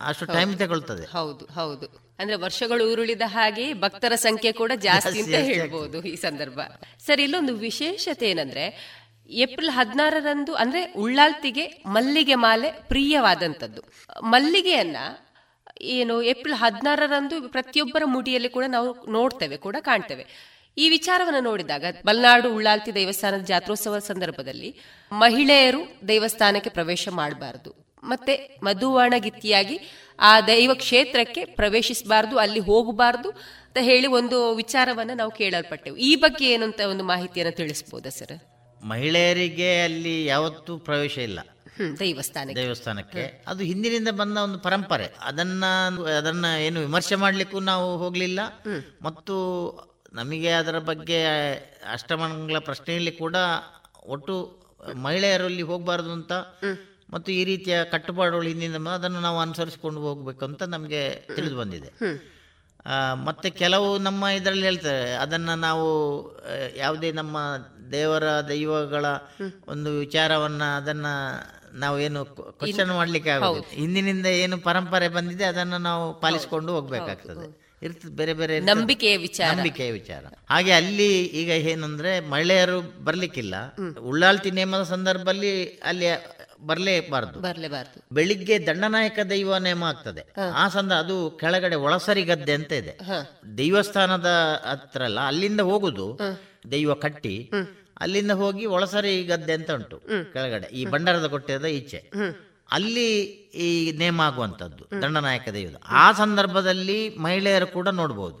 ಅಷ್ಟು 0.00 0.26
ಟೈಮ್ 0.26 0.58
ತಗೊಳ್ತದೆ. 0.58 1.04
ಹೌದು 1.12 1.44
ಹೌದು. 1.44 2.05
ಅಂದ್ರೆ 2.18 2.36
ವರ್ಷಗಳು 2.36 2.92
ಉರುಳಿದ 2.92 3.20
ಹಾಗೆ 3.26 3.74
ಭಕ್ತರ 3.74 4.14
ಸಂಖ್ಯೆ 4.14 4.52
ಕೂಡ 4.52 4.72
ಜಾಸ್ತಿ 4.76 5.18
ಅಂತ 5.20 5.34
ಹೇಳ್ಬಹುದು 5.34 5.92
ಹೇಳ್ಬೋದು 5.92 6.08
ಈ 6.08 6.16
ಸಂದರ್ಭ. 6.16 6.60
ಸರ್ 7.06 7.20
ಇಲ್ಲೊಂದು 7.20 7.54
ವಿಶೇಷತೆ 7.56 8.30
ಏನಂದ್ರೆ 8.30 8.64
ಏಪ್ರಿಲ್ 9.28 9.70
ಹದಿನಾರರಂದು 9.70 10.54
ಅಂದ್ರೆ 10.54 10.92
ಉಳ್ಳಾಲ್ತಿಗೆ 10.92 11.82
ಮಲ್ಲಿಗೆ 11.86 12.34
ಮಾಲೆ 12.34 12.70
ಪ್ರಿಯವಾದಂಥದ್ದು. 12.70 13.82
ಮಲ್ಲಿಗೆಯನ್ನ 14.22 14.96
ಏನು 15.80 16.22
ಏಪ್ರಿಲ್ 16.22 16.56
ಹದಿನಾರರಂದು 16.56 17.48
ಪ್ರತಿಯೊಬ್ಬರ 17.48 18.02
ಮುಡಿಯಲ್ಲಿ 18.04 18.48
ಕೂಡ 18.48 18.64
ನಾವು 18.68 19.12
ನೋಡ್ತೇವೆ 19.12 19.56
ಕೂಡ 19.56 19.76
ಕಾಣ್ತೇವೆ. 19.80 20.56
ಈ 20.78 20.88
ವಿಚಾರವನ್ನು 20.88 21.40
ನೋಡಿದಾಗ 21.40 21.84
ಮಲೆನಾಡು 22.06 22.54
ಉಳ್ಳಾಲ್ತಿ 22.54 22.94
ದೇವಸ್ಥಾನದ 22.94 23.44
ಜಾತ್ರೋತ್ಸವ 23.44 23.98
ಸಂದರ್ಭದಲ್ಲಿ 23.98 24.76
ಮಹಿಳೆಯರು 25.12 26.08
ದೇವಸ್ಥಾನಕ್ಕೆ 26.08 26.70
ಪ್ರವೇಶ 26.70 27.08
ಮಾಡಬಾರದು. 27.08 27.86
ಮತ್ತೆ 28.04 28.60
ಮಧುವಣಗಿತ್ತಿಯಾಗಿ 28.62 29.80
ಆ 30.20 30.40
ದೈವ 30.40 30.70
ಕ್ಷೇತ್ರಕ್ಕೆ 30.74 31.44
ಪ್ರವೇಶಿಸಬಾರ್ದು 31.44 32.38
ಅಲ್ಲಿ 32.38 32.60
ಹೋಗಬಾರದು 32.60 33.30
ಅಂತ 33.30 33.78
ಹೇಳಿ 33.80 34.06
ಒಂದು 34.06 34.54
ವಿಚಾರವನ್ನ 34.54 35.10
ನಾವು 35.14 35.30
ಕೇಳಲ್ಪಟ್ಟೆವು. 35.30 35.96
ಈ 35.96 36.16
ಬಗ್ಗೆ 36.16 36.50
ಏನು 36.50 36.64
ಅಂತ 36.64 36.80
ಒಂದು 36.90 37.04
ಮಾಹಿತಿಯನ್ನು 37.04 37.56
ತಿಳಿಸಬಹುದಾ 37.56 38.10
ಸರ್? 38.10 38.38
ಮಹಿಳೆಯರಿಗೆ 38.84 39.82
ಅಲ್ಲಿ 39.82 40.26
ಯಾವತ್ತೂ 40.26 40.78
ಪ್ರವೇಶ 40.78 41.18
ಇಲ್ಲ. 41.18 41.40
ದೇವಸ್ಥಾನ 41.40 42.04
ದೇವಸ್ಥಾನಕ್ಕೆ. 42.04 42.62
ದೇವಸ್ಥಾನಕ್ಕೆ. 42.62 43.44
ಅದು 43.46 43.64
ಹಿಂದಿನಿಂದ 43.64 44.08
ಬಂದ 44.08 44.38
ಒಂದು 44.38 44.58
ಪರಂಪರೆ. 44.58 45.08
ಅದನ್ನ 45.20 45.64
ಅದನ್ನ 46.18 46.46
ಏನು 46.60 46.80
ವಿಮರ್ಶೆ 46.80 47.14
ಮಾಡ್ಲಿಕ್ಕೂ 47.14 47.60
ನಾವು 47.60 47.98
ಹೋಗ್ಲಿಲ್ಲ. 47.98 48.40
ಮತ್ತು 49.02 49.36
ನಮಗೆ 50.12 50.48
ಅದರ 50.48 50.78
ಬಗ್ಗೆ 50.78 51.24
ಅಷ್ಟಮಂಗಳ 51.92 52.58
ಪ್ರಶ್ನೆಯಲ್ಲಿ 52.58 53.12
ಕೂಡ 53.12 53.36
ಒಟ್ಟು 54.06 54.66
ಮಹಿಳೆಯರಲ್ಲಿ 54.94 55.62
ಹೋಗಬಾರದು 55.62 56.12
ಅಂತ 56.12 56.32
ಮತ್ತು 57.10 57.32
ಈ 57.32 57.44
ರೀತಿಯ 57.44 57.84
ಕಟ್ಟುಪಾಡುಗಳು 57.84 58.48
ಹಿಂದಿನ 58.48 58.88
ಅದನ್ನು 58.88 59.20
ನಾವು 59.20 59.40
ಅನುಸರಿಸಿಕೊಂಡು 59.40 60.00
ಹೋಗ್ಬೇಕು 60.00 60.44
ಅಂತ 60.44 60.62
ನಮಗೆ 60.62 61.10
ತಿಳಿದು 61.36 61.56
ಬಂದಿದೆ. 61.56 61.90
ಆ, 62.86 63.14
ಮತ್ತೆ 63.14 63.50
ಕೆಲವು 63.50 63.98
ನಮ್ಮ 63.98 64.24
ಇದರಲ್ಲಿ 64.26 64.64
ಹೇಳ್ತಾರೆ 64.64 65.12
ಅದನ್ನ 65.14 65.54
ನಾವು 65.54 65.86
ಯಾವುದೇ 66.76 67.12
ನಮ್ಮ 67.12 67.38
ದೇವರ 67.92 68.24
ದೈವಗಳ 68.48 69.06
ಒಂದು 69.68 69.90
ವಿಚಾರವನ್ನ 69.90 70.62
ಅದನ್ನ 70.64 71.06
ನಾವು 71.72 72.00
ಏನು 72.00 72.24
ಕ್ವಶನ್ 72.24 72.88
ಮಾಡ್ಲಿಕ್ಕೆ 72.88 73.30
ಆಗೋದು 73.30 73.60
ಹಿಂದಿನಿಂದ 73.60 74.26
ಏನು 74.26 74.58
ಪರಂಪರೆ 74.58 75.08
ಬಂದಿದೆ 75.08 75.44
ಅದನ್ನ 75.44 75.76
ನಾವು 75.76 76.20
ಪಾಲಿಸಿಕೊಂಡು 76.20 76.72
ಹೋಗ್ಬೇಕಾಗ್ತದೆ. 76.72 77.66
ಇರ್ತದೆ 77.82 78.12
ಬೇರೆ 78.16 78.34
ಬೇರೆ. 78.34 78.60
ನಂಬಿಕೆಯ 78.60 79.16
ವಿಚಾರ. 79.16 79.56
ನಂಬಿಕೆಯ 79.56 79.90
ವಿಚಾರ. 79.90 80.24
ಹಾಗೆ 80.50 80.72
ಅಲ್ಲಿ 80.72 81.22
ಈಗ 81.22 81.48
ಏನಂದ್ರೆ 81.48 82.20
ಮಹಿಳೆಯರು 82.20 83.04
ಬರ್ಲಿಕ್ಕಿಲ್ಲ. 83.04 83.54
ಉಳ್ಳಾಳ್ತಿ 84.00 84.50
ನೇಮದ 84.50 84.82
ಸಂದರ್ಭದಲ್ಲಿ 84.82 85.68
ಅಲ್ಲಿ 85.68 86.06
ಬರ್ಲೇಬಾರದು. 86.68 87.38
ಬರ್ಲೇಬಾರ್ದು. 87.46 87.98
ಬೆಳಿಗ್ಗೆ 88.18 88.56
ದಂಡನಾಯಕ 88.66 89.18
ದೈವ 89.30 89.58
ನೇಮ 89.66 89.84
ಆಗ್ತದೆ 89.84 90.22
ಆ 90.62 90.64
ಸಂದ 90.76 90.92
ಅದು 91.02 91.16
ಕೆಳಗಡೆ 91.40 91.76
ಒಳಸರಿ 91.86 92.22
ಗದ್ದೆ 92.30 92.54
ಅಂತ 92.58 92.72
ಇದೆ. 92.82 92.94
ದೈವಸ್ಥಾನದ 93.58 94.30
ಹತ್ರ 94.70 95.02
ಅಲ್ಲ 95.10 95.20
ಅಲ್ಲಿಂದ 95.32 95.62
ಹೋಗುದು 95.70 96.06
ದೈವ 96.72 96.94
ಕಟ್ಟಿ 97.04 97.36
ಅಲ್ಲಿಂದ 98.04 98.32
ಹೋಗಿ 98.40 98.64
ಒಳಸರಿ 98.76 99.12
ಗದ್ದೆ 99.24 99.52
ಅಂತ 99.58 99.70
ಉಂಟು 99.78 99.98
ಕೆಳಗಡೆ 100.32 100.66
ಈ 100.78 100.82
ಭಂಡಾರದ 100.94 101.26
ಕೊಟ್ಟೆದ 101.26 101.66
ಈಚೆ. 101.78 102.00
ಅಲ್ಲಿ 102.76 103.08
ಈ 103.64 103.68
ನೇಮ 103.98 104.18
ಆಗುವಂತದ್ದು 104.20 104.84
ದಂಡನಾಯಕ 105.02 105.48
ದೈವದ. 105.56 105.76
ಆ 106.02 106.06
ಸಂದರ್ಭದಲ್ಲಿ 106.20 106.98
ಮಹಿಳೆಯರು 107.24 107.68
ಕೂಡ 107.76 107.88
ನೋಡಬಹುದು 108.00 108.38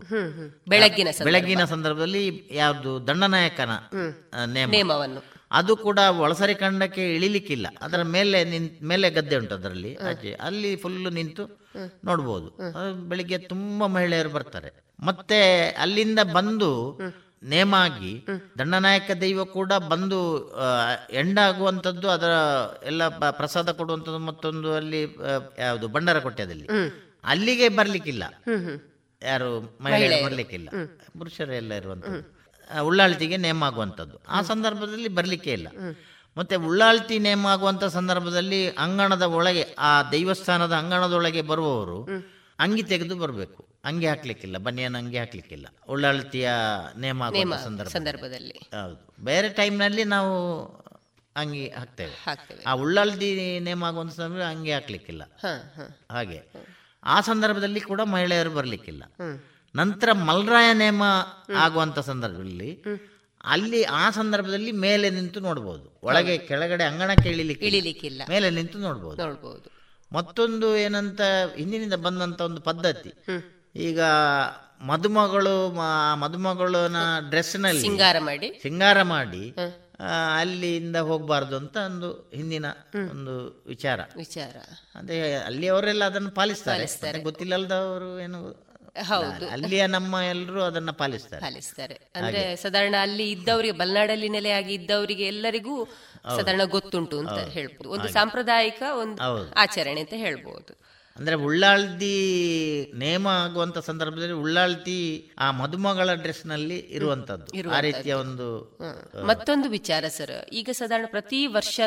ಬೆಳಗ್ಗಿನ. 0.72 1.08
ಬೆಳಗ್ಗಿನ 1.28 1.64
ಸಂದರ್ಭದಲ್ಲಿ 1.74 2.24
ಯಾವ್ದು 2.62 2.92
ದಂಡನಾಯಕನ 3.06 3.72
ನೇಮ. 4.54 4.68
ನೇಮವನ್ನು. 4.76 5.22
ಅದು 5.50 5.76
ಕೂಡ 5.76 5.98
ಒಳಸರಿ 5.98 6.54
ಕಂಡಕ್ಕೆ 6.54 7.14
ಇಳಿಲಿಕ್ಕಿಲ್ಲ. 7.14 7.66
ಅದರ 7.82 8.02
ಮೇಲೆ 8.02 8.44
ನಿನ್ 8.44 8.68
ಮೇಲೆ 8.82 9.10
ಗದ್ದೆ 9.10 9.36
ಉಂಟು 9.36 9.54
ಅದರಲ್ಲಿ. 9.54 9.96
ಆಚೆ 9.96 10.34
ಅಲ್ಲಿ 10.34 10.76
ಫುಲ್ 10.76 11.14
ನಿಂತು 11.14 11.44
ನೋಡ್ಬೋದು. 12.04 12.48
ಬೆಳಿಗ್ಗೆ 13.08 13.38
ತುಂಬಾ 13.38 13.86
ಮಹಿಳೆಯರು 13.86 14.30
ಬರ್ತಾರೆ. 14.30 14.70
ಮತ್ತೆ 15.00 15.68
ಅಲ್ಲಿಂದ 15.70 16.18
ಬಂದು 16.32 17.00
ನೇಮಾಗಿ 17.42 18.26
ದಂಡನಾಯಕ 18.58 19.10
ದೈವ 19.20 19.44
ಕೂಡ 19.44 19.72
ಬಂದು 19.72 20.20
ಎಂಡಾಗುವಂಥದ್ದು 21.12 22.06
ಎಂಡ 22.06 22.06
ಅದರ 22.06 22.32
ಎಲ್ಲ 22.86 23.08
ಪ್ರಸಾದ 23.30 23.70
ಕೊಡುವಂಥದ್ದು 23.70 24.18
ಮತ್ತೊಂದು 24.18 24.74
ಅಲ್ಲಿ 24.74 25.02
ಯಾವುದು 25.58 25.88
ಬಂಡಾರ 25.88 26.18
ಕೊಟ್ಟದಲ್ಲಿ 26.18 26.68
ಅಲ್ಲಿಗೆ 27.24 27.68
ಬರ್ಲಿಕ್ಕಿಲ್ಲ. 27.68 28.24
ಯಾರು 29.22 29.60
ಮಹಿಳೆ 29.60 29.98
ಮಹಿಳೆಯರು. 29.98 30.24
ಬರ್ಲಿಕ್ಕಿಲ್ಲ. 30.24 30.68
ಪುರುಷರೆಲ್ಲ 31.18 31.74
ಇರುವಂಥದ್ದು. 31.74 32.35
ಉಳ್ಳಾಳ್ತಿಗೆ 32.82 33.36
ನೇಮ್ 33.36 33.62
ಆಗುವಂಥದ್ದು 33.62 34.18
ಆ 34.28 34.42
ಸಂದರ್ಭದಲ್ಲಿ 34.42 35.08
ಬರಲಿಕ್ಕೆ 35.08 35.52
ಇಲ್ಲ. 35.52 35.68
ಮತ್ತೆ 36.38 36.56
ಉಳ್ಳಾಳ್ತಿ 36.56 37.18
ನೇಮ್ 37.18 37.46
ಆಗುವಂಥ 37.46 37.84
ಸಂದರ್ಭದಲ್ಲಿ 37.84 38.70
ಅಂಗಣದ 38.70 39.22
ಒಳಗೆ 39.22 39.74
ಆ 39.78 40.02
ದೈವಸ್ಥಾನದ 40.02 40.72
ಅಂಗಣದೊಳಗೆ 40.72 41.42
ಬರುವವರು 41.42 42.04
ಅಂಗಿ 42.58 42.82
ತೆಗೆದು 42.82 43.16
ಬರಬೇಕು. 43.16 43.66
ಅಂಗಿ 43.84 44.06
ಹಾಕ್ಲಿಕ್ಕಿಲ್ಲ 44.06 44.58
ಬನಿಯನ್ 44.58 44.94
ಅಂಗಿ 44.94 45.18
ಹಾಕ್ಲಿಕ್ಕಿಲ್ಲ. 45.18 45.66
ಉಳ್ಳಾಳ್ತಿಯ 45.88 46.50
ನೇಮ 46.98 47.22
ಆಗುವ 47.22 47.40
ಸಂದರ್ಭದಲ್ಲಿ. 47.64 47.92
ಹೌದು. 48.54 49.24
ಬೇರೆ 49.24 49.48
ಟೈಮ್ನಲ್ಲಿ 49.48 50.04
ನಾವು 50.04 50.62
ಅಂಗಿ 51.36 51.68
ಹಾಕ್ತೇವೆ. 51.68 52.12
ಆ 52.66 52.72
ಉಳ್ಳಾಳ್ತಿ 52.72 53.58
ನೇಮ 53.60 53.84
ಆಗುವಂಥ 53.84 54.14
ಸಂದರ್ಭ 54.14 54.42
ಅಂಗಿ 54.42 54.72
ಹಾಕ್ಲಿಕ್ಕಿಲ್ಲ. 54.72 55.22
ಹಾಗೆ. 56.12 56.42
ಆ 57.04 57.20
ಸಂದರ್ಭದಲ್ಲಿ 57.20 57.80
ಕೂಡ 57.80 58.00
ಮಹಿಳೆಯರು 58.00 58.50
ಬರಲಿಕ್ಕಿಲ್ಲ. 58.50 59.04
ನಂತರ 59.76 60.12
ಮಲ್ರಾಯ 60.12 60.72
ನೇಮ 60.72 61.02
ಆಗುವಂತ 61.56 61.98
ಸಂದರ್ಭದಲ್ಲಿ 61.98 62.82
ಅಲ್ಲಿ 63.44 63.82
ಆ 63.82 64.10
ಸಂದರ್ಭದಲ್ಲಿ 64.10 64.72
ಮೇಲೆ 64.72 65.10
ನಿಂತು 65.10 65.40
ನೋಡ್ಬೋದು. 65.40 66.00
ಒಳಗೆ 66.02 66.38
ಕೆಳಗಡೆ 66.38 66.84
ಅಂಗಣಕ್ಕೆ 66.84 67.28
ಇಳಿಲಿಕ್ಕೆ 67.28 67.66
ಇಳಿಲಿಕ್ಕಿಲ್ಲ 67.66 68.22
ಮೇಲೆ 68.28 68.50
ನಿಂತು 68.50 68.78
ನೋಡ್ಬೋದು. 68.78 69.22
ನೋಡ್ಬೋದು. 69.22 69.76
ಮತ್ತೊಂದು 70.12 70.76
ಏನಂತ 70.76 71.20
ಹಿಂದಿನಿಂದ 71.56 71.94
ಬಂದಂತ 71.94 72.40
ಒಂದು 72.40 72.60
ಪದ್ಧತಿ. 72.60 73.12
ಈಗ 73.76 74.00
ಮದುಮಗಳು 74.80 75.72
ಮದುಮಗಳನ್ನ 76.14 76.96
ಡ್ರೆಸ್ 76.96 77.30
ಡ್ರೆಸ್ನಲ್ಲಿ 77.30 77.80
ಸಿಂಗಾರ 77.80 78.16
ಮಾಡಿ. 78.18 78.58
ಸಿಂಗಾರ 78.62 79.02
ಮಾಡಿ 79.02 79.54
ಅಲ್ಲಿಂದ 80.38 80.96
ಹೋಗಬಾರ್ದು 80.96 81.56
ಅಂತ 81.56 81.76
ಒಂದು 81.76 82.30
ಹಿಂದಿನ 82.34 82.66
ಒಂದು 83.10 83.64
ವಿಚಾರ. 83.66 84.00
ವಿಚಾರ. 84.16 84.56
ಅಂದ್ರೆ 84.94 85.34
ಅಲ್ಲಿ 85.34 85.68
ಅವರೆಲ್ಲ 85.68 86.04
ಅದನ್ನು 86.04 86.30
ಪಾಲಿಸ್ತಾರೆ. 86.30 87.22
ಗೊತ್ತಿಲ್ಲದವರು 87.22 88.20
ಏನು 88.20 88.65
ಹೌದು. 89.02 89.48
ಅಲ್ಲಿಯ 89.48 89.86
ನಮ್ಮ 89.86 90.16
ಎಲ್ಲರೂ 90.30 90.60
ಅದನ್ನ 90.62 90.90
ಪಾಲಿಸ್ತಾರೆ. 90.90 91.40
ಪಾಲಿಸ್ತಾರೆ. 91.42 92.00
ಅಂದ್ರೆ 92.14 92.56
ಸಾಧಾರಣ 92.56 92.94
ಅಲ್ಲಿ 93.00 93.30
ಇದ್ದವರಿಗೆ 93.30 93.72
ಬಲ್ನಾಡಲ್ಲಿ 93.72 94.28
ನೆಲೆಯಾಗಿ 94.28 94.74
ಇದ್ದವರಿಗೆ 94.74 95.24
ಎಲ್ಲರಿಗೂ 95.24 95.84
ಸಾಧಾರಣ 96.36 96.60
ಗೊತ್ತುಂಟು 96.64 97.18
ಅಂತ 97.18 97.38
ಹೇಳ್ಬೋದು. 97.38 97.90
ಒಂದು 97.90 98.08
ಸಾಂಪ್ರದಾಯಿಕ 98.08 98.82
ಒಂದು 98.94 99.22
ಆಚರಣೆ 99.56 100.00
ಅಂತ 100.00 100.14
ಹೇಳ್ಬೋದು. 100.16 100.86
ಅಂದ್ರೆ 101.16 101.34
ಉಳ್ಳಾಳ್ದಿ 101.36 102.16
ನೇಮ 102.94 103.28
ಆಗುವಂತ 103.28 103.78
ಸಂದರ್ಭದಲ್ಲಿ 103.78 104.32
ಉಳ್ಳಾಳ್ದಿ 104.32 105.30
ಆ 105.38 105.50
ಮದುಮಗಳ 105.50 106.14
ಡ್ರೆಸ್ನಲ್ಲಿ 106.14 106.78
ಇರುವಂತದ್ದು. 106.78 107.70
ಆ 107.70 107.80
ರೀತಿಯ 107.80 108.12
ಒಂದು 108.14 108.46
ಮತ್ತೊಂದು 109.26 109.68
ವಿಚಾರ 109.68 110.08
ಸರ್. 110.08 110.50
ಈಗ 110.52 110.70
ಸಾಧಾರಣ 110.72 111.04
ಪ್ರತಿ 111.10 111.46
ವರ್ಷ 111.46 111.80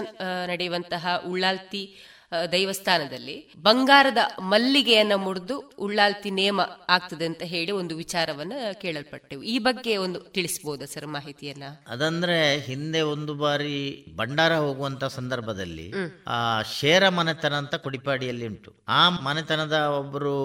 ನಡೆಯುವಂತಹ 0.47 1.23
ಉಳ್ಳಾಲ್ತಿ 1.27 1.83
ಆ, 1.85 2.08
ದೈವಸ್ಥಾನದಲ್ಲಿ 2.51 3.53
ಬಂಗಾರದ 3.61 4.17
ಮಲ್ಲಿಗೆಯನ್ನ 4.39 5.13
ಮುರಿದು 5.15 5.55
ಉಳ್ಳಾಲ್ತಿ 5.77 6.31
ನೇಮ 6.31 6.61
ಆಗ್ತದೆ 6.89 7.25
ಅಂತ 7.25 7.41
ಹೇಳಿ 7.43 7.71
ಒಂದು 7.71 7.95
ವಿಚಾರವನ್ನ 7.95 8.53
ಕೇಳಲ್ಪಟ್ಟೆವು. 8.81 9.43
ಈ 9.43 9.59
ಬಗ್ಗೆ 9.59 9.97
ಒಂದು 9.97 10.19
ತಿಳಿಸಬಹುದ 10.19 10.81
ಸರ್ 10.83 11.07
ಮಾಹಿತಿಯನ್ನ? 11.07 11.63
ಅದಂದ್ರೆ 11.87 12.59
ಹಿಂದೆ 12.59 13.01
ಒಂದು 13.01 13.33
ಬಾರಿ 13.33 13.77
ಭಂಡಾರ 14.15 14.55
ಹೋಗುವಂತ 14.57 15.03
ಸಂದರ್ಭದಲ್ಲಿ 15.03 15.87
ಆ 16.27 16.61
ಶೇರ 16.61 17.09
ಮನೆತನ 17.09 17.53
ಅಂತ 17.53 17.75
ಕುಡಿಪಾಡಿಯಲ್ಲಿ 17.75 18.47
ಉಂಟು. 18.47 18.73
ಆ 18.87 19.09
ಮನೆತನದ 19.09 19.73
ಒಬ್ಬರು 19.99 20.35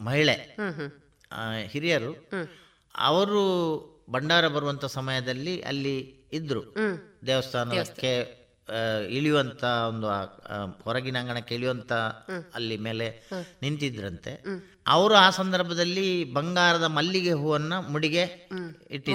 ಮಹಿಳೆ 0.00 0.36
ಆ, 1.32 1.40
ಹಿರಿಯರು 1.66 2.12
ಅವರು 2.94 3.40
ಭಂಡಾರ 4.10 4.48
ಬರುವಂತ 4.48 4.84
ಸಮಯದಲ್ಲಿ 4.84 5.60
ಅಲ್ಲಿ 5.62 5.96
ಇದ್ರು 6.32 6.62
ದೇವಸ್ಥಾನಕ್ಕೆ 7.26 8.12
ಇಳಿಯುವಂತ 9.10 9.64
ಒಂದು 9.64 10.06
ಹೊರಗಿನ 10.84 11.18
ಅಂಗಣಕ್ಕೆ 11.18 11.54
ಇಳಿಯುವಂತ 11.54 11.92
ಅಲ್ಲಿ 12.54 12.76
ಮೇಲೆ 12.76 13.06
ನಿಂತಿದ್ರಂತೆ. 13.62 14.32
ಅವರು 14.86 15.14
ಆ 15.14 15.30
ಸಂದರ್ಭದಲ್ಲಿ 15.30 16.32
ಬಂಗಾರದ 16.32 16.82
ಮಲ್ಲಿಗೆ 16.82 17.32
ಹೂವನ್ನ 17.32 17.78
ಮುಡಿಗೆ 17.78 18.22
ಇಟ್ಟಿದ್ರು. 18.90 19.14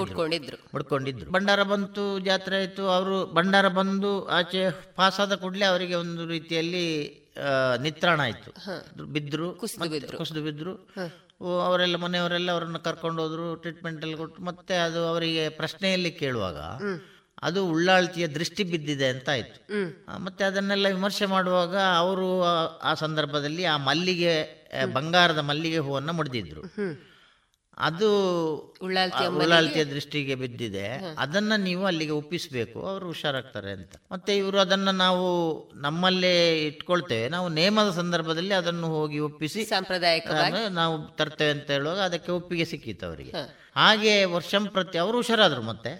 ಮುಡ್ಕೊಂಡಿದ್ರು. 0.74 1.30
ಬಂಡಾರ 1.30 1.62
ಭಂಡಾರ 1.62 1.62
ಬಂತು 1.62 2.18
ಜಾತ್ರೆ 2.18 2.56
ಆಯ್ತು. 2.56 2.88
ಅವರು 2.88 3.34
ಭಂಡಾರ 3.34 3.68
ಬಂದು 3.68 4.26
ಆಚೆ 4.26 4.70
ಪಾಸ್ 4.94 5.20
ಆದ 5.20 5.34
ಕೂಡಲೇ 5.34 5.64
ಅವರಿಗೆ 5.64 5.94
ಒಂದು 5.94 6.26
ರೀತಿಯಲ್ಲಿ 6.26 6.86
ಆ, 7.44 7.76
ನಿತ್ರಾಣ 7.76 8.20
ಆಯ್ತು. 8.20 8.50
ಬಿದ್ರು 9.04 9.54
ಕುಸಿದು 9.54 10.42
ಬಿದ್ರು. 10.42 10.72
ಓ, 11.40 11.60
ಅವರೆಲ್ಲ 11.60 11.96
ಮನೆಯವರೆಲ್ಲ 11.96 12.52
ಅವರನ್ನು 12.52 12.78
ಕರ್ಕೊಂಡು 12.78 13.22
ಹೋದ್ರು 13.22 13.56
ಟ್ರೀಟ್ಮೆಂಟ್ 13.56 14.02
ಅಲ್ಲಿ 14.02 14.16
ಕೊಟ್ಟು 14.16 14.42
ಮತ್ತೆ 14.42 14.74
ಅದು 14.76 15.06
ಅವರಿಗೆ 15.06 15.48
ಪ್ರಶ್ನೆಯಲ್ಲಿ 15.48 16.10
ಕೇಳುವಾಗ 16.10 16.56
ಅದು 17.44 17.66
ಉಳ್ಳಾಳ್ತಿಯ 17.66 18.26
ದೃಷ್ಟಿ 18.26 18.64
ಬಿದ್ದಿದೆ 18.64 19.08
ಅಂತ 19.08 19.28
ಆಯ್ತು. 19.28 19.74
ಮತ್ತೆ 20.18 20.44
ಅದನ್ನೆಲ್ಲ 20.44 20.88
ವಿಮರ್ಶೆ 20.88 21.26
ಮಾಡುವಾಗ 21.26 21.76
ಅವರು 21.76 22.42
ಆ- 22.78 22.94
ಸಂದರ್ಭದಲ್ಲಿ 22.94 23.64
ಆ 23.64 23.76
ಮಲ್ಲಿಗೆ 23.76 24.64
ಬಂಗಾರದ 24.92 25.38
ಮಲ್ಲಿಗೆ 25.38 25.78
ಹೂವನ್ನು 25.78 26.12
ಮುಡಿದಿದ್ರು. 26.12 26.62
ಅದು 27.78 28.08
ಉಳ್ಳಾಳ್ತಿಯ 29.42 29.84
ದೃಷ್ಟಿಗೆ 29.84 30.34
ಬಿದ್ದಿದೆ. 30.34 30.86
ಅದನ್ನ 31.18 31.52
ನೀವು 31.56 31.86
ಅಲ್ಲಿಗೆ 31.86 32.10
ಒಪ್ಪಿಸಬೇಕು. 32.10 32.86
ಅವರು 32.86 33.06
ಹುಷಾರಾಗ್ತಾರೆ 33.06 33.70
ಅಂತ. 33.70 33.92
ಮತ್ತೆ 34.12 34.36
ಇವರು 34.36 34.58
ಅದನ್ನ 34.58 34.90
ನಾವು 34.90 35.58
ನಮ್ಮಲ್ಲೇ 35.74 36.66
ಇಟ್ಕೊಳ್ತೇವೆ. 36.66 37.28
ನಾವು 37.28 37.48
ನೇಮದ 37.48 37.90
ಸಂದರ್ಭದಲ್ಲಿ 37.90 38.54
ಅದನ್ನು 38.54 38.86
ಹೋಗಿ 38.86 39.18
ಒಪ್ಪಿಸಿ 39.18 39.64
ಸಾಂಪ್ರದಾಯಿಕವಾಗಿ. 39.64 40.74
ನಾವು 40.74 41.16
ತರ್ತೇವೆ 41.16 41.50
ಅಂತ 41.50 41.70
ಹೇಳುವಾಗ 41.70 41.98
ಅದಕ್ಕೆ 41.98 42.32
ಒಪ್ಪಿಗೆ 42.32 42.64
ಸಿಕ್ಕಿತ್ತು 42.64 43.06
ಅವರಿಗೆ. 43.06 43.30
ಹಾಗೆ 43.76 44.24
ವರ್ಷಂ 44.24 44.66
ಪ್ರತಿ 44.66 44.98
ಅವರು 44.98 45.16
ಹುಷಾರಾದ್ರು 45.16 45.62
ಮತ್ತೆ. 45.62 45.90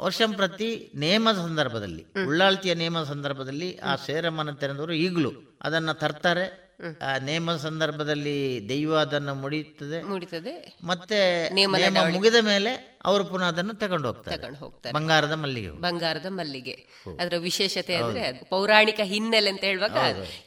ವರ್ಷಂ 0.00 0.32
ಪ್ರತಿ 0.32 0.92
ನೇಮದ 0.94 1.34
ಸಂದರ್ಭದಲ್ಲಿ 1.34 2.06
ಉಳ್ಳಾಳ್ತಿಯ 2.26 2.74
ನೇಮದ 2.74 3.04
ಸಂದರ್ಭದಲ್ಲಿ 3.04 3.78
ಆ 3.78 3.94
ಸೇರಮ್ಮನ 3.94 4.50
ತೆರೆದವರು 4.50 4.92
ಈಗಲೂ. 4.92 5.32
ಅದನ್ನು 5.62 5.94
ತರ್ತಾರೆ. 5.94 6.63
ಆ 7.02 7.18
ನೇಮ 7.18 7.56
ಸಂದರ್ಭದಲ್ಲಿ 7.56 8.66
ದೈವ 8.68 8.96
ಅದನ್ನು 8.96 9.34
ಮುಡಿಯುತ್ತದೆ. 9.34 10.02
ಮುಡಿತದೆ. 10.02 10.78
ಮತ್ತೆ 10.84 11.50
ನೇಮ 11.50 11.76
ಮುಗಿದ 12.12 12.34
ಮೇಲೆ 12.34 13.00
ಅವರು 13.04 13.24
ಪುನಃ 13.24 13.44
ಅದನ್ನು 13.44 13.74
ತಗೊಂಡು 13.74 14.08
ಹೋಗ್ತಾರೆ. 14.08 14.36
ತಗೊಂಡು 14.36 14.58
ಹೋಗ್ತಾರೆ. 14.58 14.94
ಬಂಗಾರದ 14.94 15.32
ಮಲ್ಲಿಗೆ 15.32 15.70
ಬಂಗಾರದ 15.70 16.26
ಮಲ್ಲಿಗೆ. 16.28 17.04
ಅದರ 17.20 17.34
ವಿಶೇಷತೆ 17.38 17.94
ಅಂದ್ರೆ 17.96 18.32
ಪೌರಾಣಿಕ 18.32 19.00
ಹಿನ್ನೆಲೆ 19.02 19.50
ಅಂತ 19.50 19.64
ಹೇಳುವಾಗ 19.64 19.98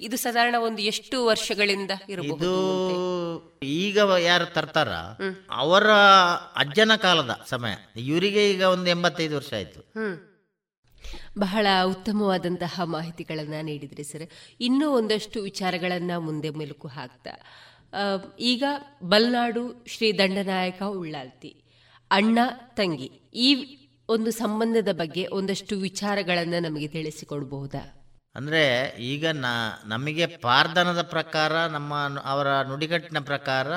ಇದು 0.02 0.18
ಸಾಧಾರಣ 0.18 0.56
ಒಂದು 0.60 0.82
ಎಷ್ಟು 0.82 1.26
ವರ್ಷಗಳಿಂದ 1.26 1.92
ಇರಬಹುದು 2.10 3.60
ಈಗ 3.64 4.00
ಯಾರು 4.20 4.46
ತರ್ತಾರ? 4.46 4.90
ಅವರ 5.52 5.92
ಅಜ್ಜನ 6.56 6.92
ಕಾಲದ 6.96 7.42
ಸಮಯ. 7.48 7.74
ಇವರಿಗೆ 7.96 8.52
ಈಗ 8.52 8.62
ಒಂದು 8.62 8.90
ಎಂಬತ್ತೈದು 8.90 9.36
ವರ್ಷ 9.36 9.54
ಆಯ್ತು. 9.54 9.98
ಬಹಳ 11.38 11.68
ಉತ್ತಮವಾದಂತಹ 11.86 12.82
ಮಾಹಿತಿಗಳನ್ನು 12.84 13.62
ನೀಡಿದ್ರಿ 13.62 14.04
ಸರ್. 14.04 14.28
ಇನ್ನೂ 14.60 14.92
ಒಂದಷ್ಟು 14.92 15.42
ವಿಚಾರಗಳನ್ನು 15.42 16.22
ಮುಂದೆ 16.22 16.50
ಮೆಲುಕು 16.50 16.88
ಹಾಕ್ತಾ. 16.88 17.34
ಈಗ 18.40 18.64
ಬಲ್ನಾಡು 19.04 19.86
ಶ್ರೀ 19.88 20.08
ದಂಡನಾಯಕ 20.18 20.82
ಉಳ್ಳಾಲ್ತಿ 20.84 21.52
ಅಣ್ಣ 22.12 22.40
ತಂಗಿ 22.76 23.10
ಈ 23.34 23.50
ಒಂದು 24.10 24.32
ಸಂಬಂಧದ 24.32 24.92
ಬಗ್ಗೆ 24.92 25.28
ಒಂದಷ್ಟು 25.28 25.76
ವಿಚಾರಗಳನ್ನು 25.78 26.60
ನಮಗೆ 26.64 26.88
ತಿಳಿಸಿಕೊಡ್ಬಹುದಾ? 26.88 27.84
ಅಂದ್ರೆ 28.36 28.64
ಈಗ 29.00 29.26
ನ 29.28 29.46
ನಮಗೆ 29.86 30.26
ಪಾರ್ಧನದ 30.26 31.02
ಪ್ರಕಾರ 31.02 31.54
ನಮ್ಮ 31.68 31.94
ಅವರ 32.24 32.50
ನುಡಿಗಟ್ಟಿನ 32.62 33.20
ಪ್ರಕಾರ 33.20 33.68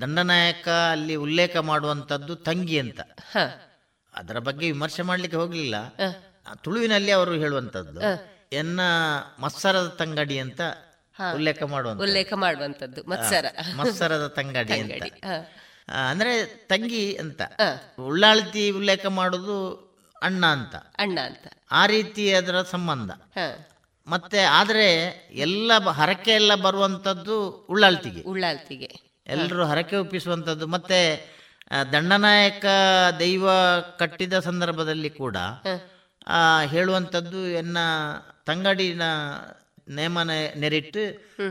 ದಂಡನಾಯಕ 0.00 0.68
ಅಲ್ಲಿ 0.68 1.14
ಉಲ್ಲೇಖ 1.16 1.56
ಮಾಡುವಂಥದ್ದು 1.56 2.36
ತಂಗಿ 2.36 2.78
ಅಂತ. 2.78 3.00
ಅದರ 4.14 4.38
ಬಗ್ಗೆ 4.38 4.66
ವಿಮರ್ಶೆ 4.72 5.02
ಮಾಡಲಿಕ್ಕೆ 5.02 5.36
ಹೋಗಲಿಲ್ಲ. 5.36 5.76
ತುಳುವಿನಲ್ಲಿ 6.62 7.10
ಅವರು 7.10 7.32
ಹೇಳುವಂತದ್ದು 7.32 8.00
ಎನ್ನ 8.52 8.80
ಮತ್ಸರದ 9.40 9.88
ತಂಗಡಿ 9.88 10.38
ಅಂತ 10.38 10.60
ಉಲ್ಲೇಖ 11.34 11.62
ಮಾಡುವ 11.62 11.92
ಉಲ್ಲೇಖ 11.92 12.32
ಮಾಡುವಂತದ್ದು 12.32 13.04
ಮತ್ಸರ. 13.10 13.44
ಮತ್ಸರದ 13.76 14.26
ತಂಗಡಿ 14.26 14.80
ಅಂತ. 14.80 15.24
ಅಂದ್ರೆ 16.10 16.44
ತಂಗಿ 16.44 17.16
ಅಂತ. 17.16 17.42
ಉಳ್ಳಾಳ್ತಿ 18.00 18.70
ಉಲ್ಲೇಖ 18.70 19.06
ಮಾಡುದು 19.06 19.74
ಅಣ್ಣ 20.22 20.46
ಅಂತ. 20.46 20.74
ಅಣ್ಣ 20.74 21.18
ಅಂತ. 21.26 21.46
ಆ 21.70 21.86
ರೀತಿ 21.86 22.34
ಅದರ 22.34 22.62
ಸಂಬಂಧ. 22.62 23.10
ಮತ್ತೆ 24.06 24.40
ಆದ್ರೆ 24.40 24.94
ಎಲ್ಲ 25.32 25.78
ಹರಕೆ 25.78 26.30
ಎಲ್ಲ 26.30 26.54
ಬರುವಂತದ್ದು 26.54 27.50
ಉಳ್ಳಾಳ್ತಿಗೆ. 27.70 28.22
ಉಳ್ಳಾಳ್ತಿಗೆ. 28.22 29.14
ಎಲ್ಲರೂ 29.26 29.64
ಹರಕೆ 29.64 29.96
ಒಪ್ಪಿಸುವಂತದ್ದು 29.96 30.66
ಮತ್ತೆ 30.66 31.28
ದಂಡನಾಯಕ 31.92 32.64
ದೈವ 33.18 33.48
ಕಟ್ಟಿದ 33.98 34.38
ಸಂದರ್ಭದಲ್ಲಿ 34.38 35.10
ಕೂಡ 35.10 35.36
ಹೇಳುವಂಥದ್ದು 36.66 37.46
ಎನ್ನ 37.46 37.78
ತಂಗಡಿನ 38.46 39.02
ನೇಮನ 39.88 40.30
ನೆರಿಟ್ಟು 40.56 41.00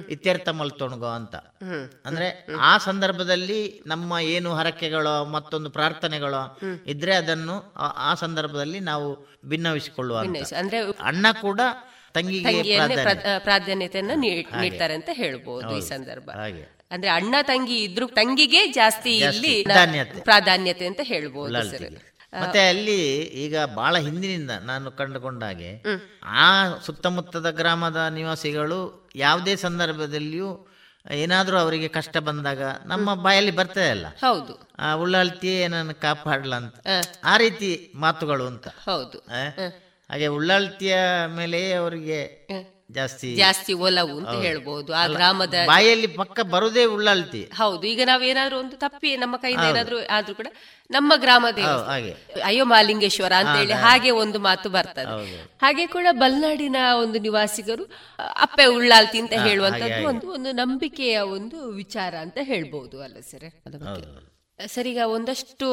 ಇತ್ಯರ್ಥ 0.09 0.49
ಮಲ್ತೊಣಗೋ 0.49 1.05
ಅಂತ. 1.05 1.35
ಅಂದ್ರೆ 2.05 2.47
ಆ 2.59 2.77
ಸಂದರ್ಭದಲ್ಲಿ 2.77 3.81
ನಮ್ಮ 3.87 4.17
ಏನು 4.21 4.55
ಹರಕೆಗಳೋ 4.55 5.25
ಮತ್ತೊಂದು 5.25 5.69
ಪ್ರಾರ್ಥನೆಗಳೋ 5.69 6.59
ಇದ್ರೆ 6.87 7.15
ಅದನ್ನು 7.15 7.73
ಆ- 7.77 8.11
ಆ 8.11 8.13
ಸಂದರ್ಭದಲ್ಲಿ 8.13 8.79
ನಾವು 8.79 9.39
ಭಿನ್ನವಿಸಿಕೊಳ್ಳುವ. 9.45 10.17
ಅಂದ್ರೆ 10.17 10.79
ಅಣ್ಣ 11.03 11.25
ಕೂಡ 11.41 11.61
ತಂಗಿಗೆ. 12.13 12.43
ಪ್ರಾಧಾನ್ಯತೆಯನ್ನ 13.39 14.11
ನೀಡ್- 14.15 14.51
ನೀಡ್ತಾರೆ 14.61 14.93
ಅಂತ 14.93 15.09
ಹೇಳ್ಬೋದು 15.13 15.67
ಈ 15.77 15.81
ಸಂದರ್ಭ. 15.81 16.29
ಅಂದ್ರೆ 16.91 17.11
ಅಣ್ಣ 17.11 17.35
ತಂಗಿ 17.41 17.83
ಇದ್ರು 17.83 18.07
ತಂಗಿಗೆ 18.07 18.67
ಜಾಸ್ತಿ 18.67 19.17
ಇಲ್ಲಿ 19.17 19.63
ಪ್ರಾಧಾನ್ಯತೆ. 20.21 20.85
ಅಂತ 20.85 20.99
ಹೇಳ್ಬೋದು. 21.03 21.53
ಮತ್ತೆ 22.41 22.67
ಅಲ್ಲಿ 22.67 23.17
ಈಗ 23.17 23.57
ಬಹಳ 23.73 23.97
ಹಿಂದಿನಿಂದ 23.97 24.51
ನಾನು 24.51 24.91
ಕಂಡುಕೊಂಡ 24.91 25.43
ಹಾಗೆ 25.43 25.83
ಆ 26.23 26.73
ಸುತ್ತಮುತ್ತದ 26.79 27.49
ಗ್ರಾಮದ 27.49 27.95
ನಿವಾಸಿಗಳು 27.95 29.09
ಯಾವುದೇ 29.15 29.55
ಸಂದರ್ಭದಲ್ಲಿಯೂ 29.55 30.69
ಏನಾದರೂ 31.11 31.57
ಅವರಿಗೆ 31.57 31.87
ಕಷ್ಟ 31.87 32.17
ಬಂದಾಗ 32.17 32.61
ನಮ್ಮ 32.85 33.13
ಬಾಯಲ್ಲಿ 33.13 33.51
ಬರ್ತದೆ 33.51 33.89
ಅಲ್ಲ 33.89 34.05
ಹೌದು. 34.07 34.69
ಆ 34.79 34.93
ಉಳ್ಳಾಳ್ತಿ 34.93 35.67
ನನ್ನ 35.67 35.91
ಕಾಪಾಡ್ಲ 35.91 36.55
ಅಂತ. 36.55 36.75
ಆ. 37.23 37.37
ರೀತಿ 37.37 37.91
ಮಾತುಗಳು 37.95 38.47
ಅಂತ. 38.47 38.67
ಹೌದು? 38.67 39.17
ಹಾಗೆ 40.09 40.27
ಉಳ್ಳಾಳ್ತಿಯ 40.27 40.95
ಮೇಲೆ 41.27 41.73
ಅವರಿಗೆ 41.73 42.47
ಜಾಸ್ತಿ 42.91 43.35
ಜಾಸ್ತಿ 43.35 43.73
ಒಲವು 43.73 44.17
ಅಂತ 44.17 44.41
ಹೇಳ್ಬಹುದು 44.41 44.93
ಆ 44.93 45.07
ಗ್ರಾಮದ 45.07 45.53
ಬಾಯಲ್ಲಿ 45.65 46.07
ಪಕ್ಕ 46.07 46.39
ಬರುದೇ 46.39 46.85
ಉಳ್ಳಲ್ತಿ. 46.85 47.43
ಹೌದು 47.43 47.87
ಈಗ 47.87 48.01
ನಾವೇನಾದ್ರೂ 48.05 48.59
ಒಂದು 48.59 48.77
ತಪ್ಪಿ 48.77 49.15
ನಮ್ಮ 49.15 49.37
ಕೈಯಿಂದ. 49.37 49.63
ಏನಾದ್ರೂ 49.63 49.99
ಆದ್ರೂ 50.05 50.35
ಕೂಡ 50.35 50.47
ನಮ್ಮ 50.91 51.13
ಗ್ರಾಮದ 51.15 51.57
ಅಯ್ಯೋ 52.45 52.65
ಮಾಲಿಂಗೇಶ್ವರ 52.65 53.33
ಅಂತ 53.33 53.57
ಹೇಳಿ 53.57 53.73
ಹಾಗೆ 53.73 54.11
ಒಂದು 54.11 54.39
ಮಾತು 54.39 54.69
ಬರ್ತದೆ. 54.69 55.45
ಹಾಗೆ 55.61 55.87
ಕೂಡ 55.87 56.07
ಬಲ್ನಾಡಿನ 56.11 56.75
ಒಂದು 57.01 57.19
ನಿವಾಸಿಗರು 57.19 57.83
ಅಪ್ಪೆ 58.19 58.65
ಉಳ್ಳಾಲ್ತಿ 58.65 59.19
ಅಂತ 59.19 59.33
ಹೇಳುವಂತದ್ದು. 59.33 60.07
ಒಂದು 60.07 60.31
ಒಂದು 60.31 60.51
ನಂಬಿಕೆಯ 60.51 61.19
ಒಂದು 61.19 61.67
ವಿಚಾರ 61.67 62.15
ಅಂತ 62.15 62.37
ಹೇಳ್ಬಹುದು 62.41 63.01
ಅಲ್ಲ 63.01 63.17
ಸರ್. 63.31 63.67
ಬಗ್ಗೆ. 63.67 64.32
ಸರ್, 64.59 64.87
ಈಗ 64.87 65.01
ಒಂದಷ್ಟು 65.05 65.67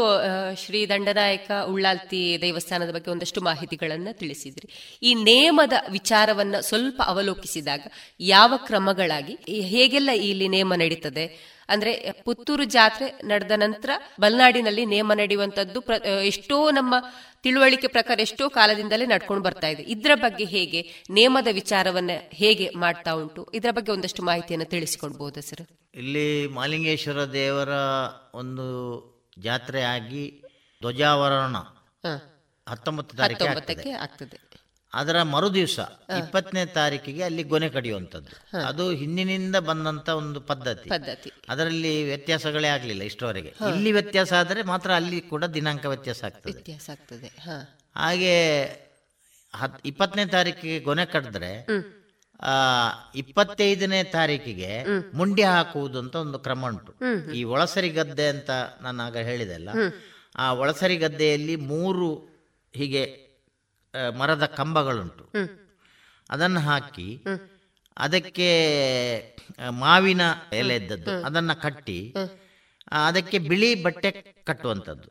ಶ್ರೀ 0.57 0.79
ದಂಡನಾಯಕ 0.89 1.51
ಉಳ್ಳಾಲ್ತಿ 1.69 2.39
ದೇವಸ್ಥಾನದ 2.41 2.91
ಬಗ್ಗೆ 2.91 3.11
ಒಂದಷ್ಟು 3.11 3.41
ಮಾಹಿತಿಗಳನ್ನು 3.41 4.19
ತಿಳಿಸಿದ್ರಿ. 4.19 4.69
ಈ 5.03 5.15
ನೇಮದ 5.15 5.73
ವಿಚಾರವನ್ನ 5.91 6.57
ಸ್ವಲ್ಪ 6.61 7.03
ಅವಲೋಕಿಸಿದಾಗ 7.07 7.81
ಯಾವ 8.21 8.53
ಕ್ರಮಗಳಾಗಿ, 8.57 9.35
ಹೇಗೆಲ್ಲ 9.61 10.11
ಇಲ್ಲಿ 10.11 10.49
ನೇಮ 10.49 10.75
ನಡೀತದೆ 10.75 11.25
ಅಂದ್ರೆ 11.71 12.13
ಪುತ್ತೂರು 12.25 12.65
ಜಾತ್ರೆ 12.65 13.07
ನಡೆದ 13.25 13.51
ನಂತರ 13.57 13.91
ಬಲ್ನಾಡಿನಲ್ಲಿ 14.21 14.87
ನೇಮ 14.87 15.13
ನಡೆಯುವಂತದ್ದು 15.13 15.81
ಎಷ್ಟೋ 16.23 16.71
ನಮ್ಮ 16.71 16.95
ತಿಳುವಳಿಕೆ 17.43 17.87
ಪ್ರಕಾರ 17.87 18.21
ಎಷ್ಟೋ 18.21 18.49
ಕಾಲದಿಂದಲೇ 18.49 19.07
ನಡ್ಕೊಂಡು 19.07 19.43
ಬರ್ತಾ 19.43 19.67
ಇದೆ. 19.67 19.83
ಇದರ 19.83 20.11
ಬಗ್ಗೆ 20.15 20.45
ಹೇಗೆ 20.45 20.81
ನೇಮದ 21.11 21.49
ವಿಚಾರವನ್ನ 21.53 22.11
ಹೇಗೆ 22.31 22.71
ಮಾಡ್ತಾ 22.77 23.13
ಉಂಟು? 23.13 23.51
ಇದರ 23.55 23.71
ಬಗ್ಗೆ 23.71 23.93
ಒಂದಷ್ಟು 23.93 24.23
ಮಾಹಿತಿಯನ್ನು 24.23 24.67
ತಿಳಿಸಿಕೊಡ್ಬಹುದಾ 24.67 25.41
ಸರ್? 25.41 25.67
ಇಲ್ಲಿ 25.95 26.47
ಮಾಲಿಂಗೇಶ್ವರ 26.47 27.25
ದೇವರ 27.25 27.69
ಒಂದು 28.35 28.67
ಜಾತ್ರೆ 29.39 29.83
ಆಗಿ 29.83 30.43
ಧ್ವಜಾವರಣ. 30.81 31.57
ಹತ್ತೊಂಬತ್ತು 32.69 33.17
ತಾರೀಕು 33.17 33.45
ಆಗ್ತದೆ. 34.01 34.50
ಅದರ 34.95 35.23
ಮರು 35.23 35.55
ದಿವಸ 35.55 35.79
ಇಪ್ಪತ್ತನೇ 36.19 36.67
ತಾರೀಕಿಗೆ 36.67 37.23
ಅಲ್ಲಿ 37.23 37.43
ಗೊನೆ 37.43 37.69
ಕಡಿಯುವಂಥದ್ದು. 37.69 38.59
ಅದು 38.59 38.91
ಹಿಂದಿನಿಂದ 38.91 39.57
ಬಂದಂತ 39.57 40.09
ಒಂದು 40.09 40.41
ಪದ್ಧತಿ. 40.41 40.89
ಪದ್ಧತಿ. 40.89 41.33
ಅದರಲ್ಲಿ 41.49 42.05
ವ್ಯತ್ಯಾಸಗಳೇ 42.05 42.69
ಆಗಲಿಲ್ಲ 42.69 43.03
ಇಷ್ಟವರೆಗೆ 43.03 43.49
ಇಲ್ಲಿ 43.49 43.93
ವ್ಯತ್ಯಾಸ 43.93 44.33
ಆದರೆ 44.33 44.63
ಮಾತ್ರ 44.63 44.91
ಅಲ್ಲಿ 44.93 45.21
ಕೂಡ 45.21 45.45
ದಿನಾಂಕ 45.45 45.87
ವ್ಯತ್ಯಾಸ 45.87 46.25
ಆಗ್ತದೆ. 46.25 46.53
ವ್ಯತ್ಯಾಸ 46.53 46.91
ಆಗ್ತದೆ. 46.91 47.31
ಹಾಗೆ 47.97 48.35
ಹತ್ 49.55 49.87
ಇಪ್ಪತ್ತನೇ 49.87 50.27
ತಾರೀಕಿಗೆ 50.27 50.81
ಗೊನೆ 50.81 51.05
ಕಟ್ಟಿದ್ರೆ 51.07 51.67
ಆ 52.41 52.53
ಇಪ್ಪತ್ತೈದನೇ 53.15 54.05
ತಾರೀಕಿಗೆ 54.05 54.85
ಮುಂಡಿ 55.15 55.43
ಹಾಕುವುದು 55.43 55.99
ಅಂತ 55.99 56.17
ಒಂದು 56.17 56.39
ಕ್ರಮ 56.39 56.67
ಉಂಟು. 56.67 56.93
ಈ 57.33 57.45
ಒಳಸರಿ 57.45 57.89
ಗದ್ದೆ 57.89 58.29
ಅಂತ 58.29 58.51
ನಾನು 58.83 59.03
ಆಗ 59.03 59.17
ಹೇಳಿದೆ 59.17 59.55
ಅಲ್ಲ 59.55 59.69
ಆ 60.37 60.53
ಒಳಸರಿ 60.53 60.97
ಗದ್ದೆಯಲ್ಲಿ 60.97 61.57
ಮೂರು 61.57 62.09
ಹೀಗೆ 62.75 63.30
ಮರದ 64.19 64.45
ಕಂಬಗಳುಂಟು. 64.45 65.25
ಅದನ್ನು 66.31 66.61
ಹಾಕಿ 66.61 67.25
ಅದಕ್ಕೆ 67.97 68.51
ಮಾವಿನ 69.71 70.21
ಎಲೆ 70.53 70.77
ಇದ್ದದ್ದು 70.77 71.25
ಅದನ್ನ 71.25 71.53
ಕಟ್ಟಿ 71.53 72.15
ಅದಕ್ಕೆ 72.93 73.39
ಬಿಳಿ 73.39 73.71
ಬಟ್ಟೆ 73.83 74.11
ಕಟ್ಟುವಂಥದ್ದು. 74.47 75.09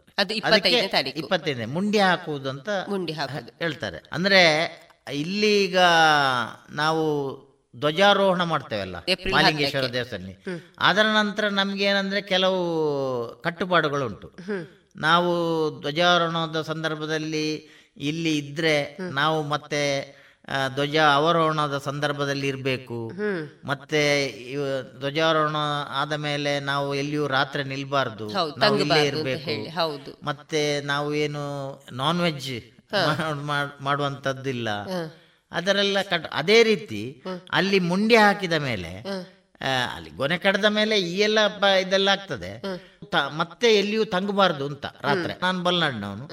ಇಪ್ಪತ್ತೈದನೇ 1.16 1.66
ಮುಂಡಿ 1.66 2.00
ಹಾಕುವುದು 2.00 2.50
ಅಂತ 2.50 2.70
ಮುಂಡಿ 2.90 3.14
ಹೇಳ್ತಾರೆ. 3.60 4.00
ಅಂದ್ರೆ 4.12 4.42
ಇಲ್ಲಿ 5.14 5.52
ಈಗ 5.64 5.80
ನಾವು 6.72 7.06
ಧ್ವಜಾರೋಹಣ 7.80 8.44
ಮಾಡ್ತೇವಲ್ಲ 8.44 8.98
ಮಾಲಿಂಗೇಶ್ವರ. 9.32 9.88
ದೇವಸ್ಥಾನ 9.94 10.32
ಅದರ 10.80 11.06
ನಂತರ 11.18 11.48
ನಮ್ಗೆ 11.48 11.84
ಏನಂದ್ರೆ 11.84 12.22
ಕೆಲವು 12.22 12.62
ಕಟ್ಟುಪಾಡುಗಳುಂಟು. 13.44 14.28
ನಾವು 14.96 15.34
ಧ್ವಜಾರೋಹಣದ 15.82 16.62
ಸಂದರ್ಭದಲ್ಲಿ 16.62 17.46
ಇಲ್ಲಿ 17.98 18.38
ಇದ್ರೆ 18.38 18.98
ನಾವು 19.11 19.44
ಮತ್ತೆ 19.44 19.82
ಧ್ವಜ 20.76 20.98
ಅವರೋಹಣದ 20.98 21.78
ಸಂದರ್ಭದಲ್ಲಿ 21.78 22.48
ಇರಬೇಕು. 22.48 23.11
ಮತ್ತೆ 23.66 24.02
ಧ್ವಜಾರೋಹಣ 24.99 25.56
ಆದ 25.90 26.14
ಮೇಲೆ 26.14 26.60
ನಾವು 26.60 26.95
ಎಲ್ಲಿಯೂ 26.95 27.28
ರಾತ್ರಿ 27.28 27.64
ನಿಲ್ಬಾರ್ದು. 27.64 28.28
ಇರಬೇಕು. 29.07 29.56
ಮತ್ತೆ 30.24 30.82
ನಾವು 30.82 31.14
ಏನು 31.16 31.44
ನಾನ್ 31.91 32.22
ವೆಜ್ 32.22 32.52
ಮಾಡುವಂತದ್ದಿಲ್ಲ 33.80 34.70
ಅದರೆಲ್ಲ 35.52 36.02
ಕಟ್ 36.02 36.28
ಅದೇ 36.34 36.64
ರೀತಿ 36.64 37.24
ಅಲ್ಲಿ 37.52 37.80
ಮುಂಡಿ 37.80 38.16
ಹಾಕಿದ 38.16 38.53
ಮೇಲೆ 38.53 38.94
ಅಲ್ಲಿ 39.95 40.10
ಗೊನೆ 40.10 40.38
ಕಡದ 40.38 40.66
ಮೇಲೆ 40.66 41.02
ಈ 41.02 41.16
ಎಲ್ಲ 41.20 41.40
ಇದೆಲ್ಲ 41.80 42.07
ಆಗ್ತದೆ. 42.07 42.52
ಮತ್ತೆ 43.38 43.76
ಎಲ್ಲಿಯೂ 43.76 44.06
ತಂಗಬಾರ್ದು 44.06 44.66
ಅಂತ 44.66 44.86
ರಾತ್ರಿ. 44.86 45.34
ನಾನು 45.41 45.64
ಬಲ್ನಾಡಿನವನು. 45.64 46.28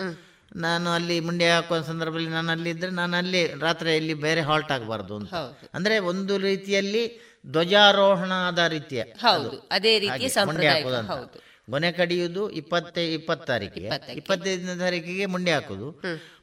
ನಾನು 0.50 0.88
ಅಲ್ಲಿ 0.92 1.16
ಮುಂಡೆ 1.20 1.46
ಹಾಕುವ 1.50 1.78
ಸಂದರ್ಭದಲ್ಲಿ 1.82 2.30
ನಾನು 2.30 2.50
ಅಲ್ಲಿ 2.50 2.70
ಇದ್ರೆ 2.70 2.90
ನಾನು 2.92 3.14
ಅಲ್ಲಿ 3.16 3.42
ರಾತ್ರಿ 3.60 3.96
ಇಲ್ಲಿ 3.96 4.14
ಬೇರೆ 4.24 4.42
ಹಾಲ್ಟ್ 4.42 4.72
ಆಗಬಾರ್ದು 4.72 5.14
ಅಂತ. 5.16 5.32
ಅಂದ್ರೆ 5.74 5.96
ಒಂದು 6.10 6.34
ರೀತಿಯಲ್ಲಿ 6.44 7.02
ಧ್ವಜಾರೋಹಣದ 7.46 8.60
ರೀತಿಯ 8.68 9.00
ಹೌದು, 9.22 9.50
ಅದೇ 9.70 9.92
ರೀತಿಯ 9.98 10.28
ಹಾಗೆ, 10.28 10.46
ಮುಂಡೆ. 10.48 10.68
ಹೌದು. 11.10 11.36
ಗೊನೆ 11.68 11.90
ಕಡಿಯುವುದು 11.92 12.42
ಇಪ್ಪತ್ತೈ 12.52 13.04
ಇಪ್ಪತ್ತು 13.12 13.46
ತಾರೀಕಿಗೆ 13.46 13.88
ಇಪ್ಪತ್ತೈದನೇ 14.14 14.74
ತಾರೀಕಿಗೆ 14.78 15.26
ಮುಂಡೆ 15.26 15.52
ಹಾಕುದು 15.52 15.88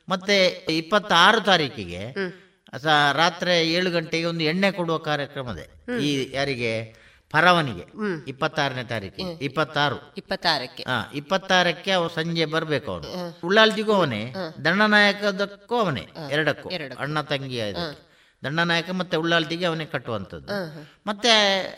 ಮತ್ತೆ 0.09 0.37
ಇಪ್ಪತ್ತಾರು 0.77 1.39
ತಾರೀಕಿಗೆ 1.41 2.01
ರಾತ್ರಿ 3.15 3.53
ಏಳು 3.77 3.89
ಗಂಟೆಗೆ 3.91 4.25
ಒಂದು 4.25 4.43
ಎಣ್ಣೆ 4.43 4.69
ಕೊಡುವ 4.71 4.97
ಕಾರ್ಯಕ್ರಮ 5.07 5.47
ಇದೆ. 5.55 5.65
ಈ 6.01 6.09
ಯಾರಿಗೆ? 6.33 6.73
ಪರವನಿಗೆ. 7.33 7.85
ಇಪ್ಪತ್ತಾರನೇ 8.27 8.83
ತಾರೀಕು 8.83 9.21
ಇಪ್ಪತ್ತಾರು. 9.47 9.97
ಇಪ್ಪತ್ತಾರಕ್ಕೆ. 10.17 10.83
ಹಾ 10.83 10.97
ಇಪ್ಪತ್ತಾರಕ್ಕೆ 11.13 11.91
ಅವ 11.91 12.07
ಸಂಜೆ 12.07 12.45
ಬರ್ಬೇಕು 12.45 12.89
ಅವನು. 12.91 13.09
ಉಳ್ಳಾಲ್ಜಿಗೂ 13.43 13.93
ಅವನೇ 13.93 14.21
ದಂಡನಾಯಕದಕ್ಕೂ 14.65 15.75
ಅವನೇ 15.75 16.05
ಎರಡಕ್ಕೂ. 16.31 16.69
ಅಣ್ಣ 16.99 17.21
ತಂಗಿ. 17.21 17.59
ದಂಡನಾಯಕ 18.43 18.89
ಮತ್ತೆ 18.91 19.17
ಉಳ್ಳಾಲ್ತಿಗೆ 19.17 19.65
ಅವನೇ 19.65 19.85
ಕಟ್ಟುವಂಥದ್ದು. 19.85 20.53
ಮತ್ತೆ 21.07 21.33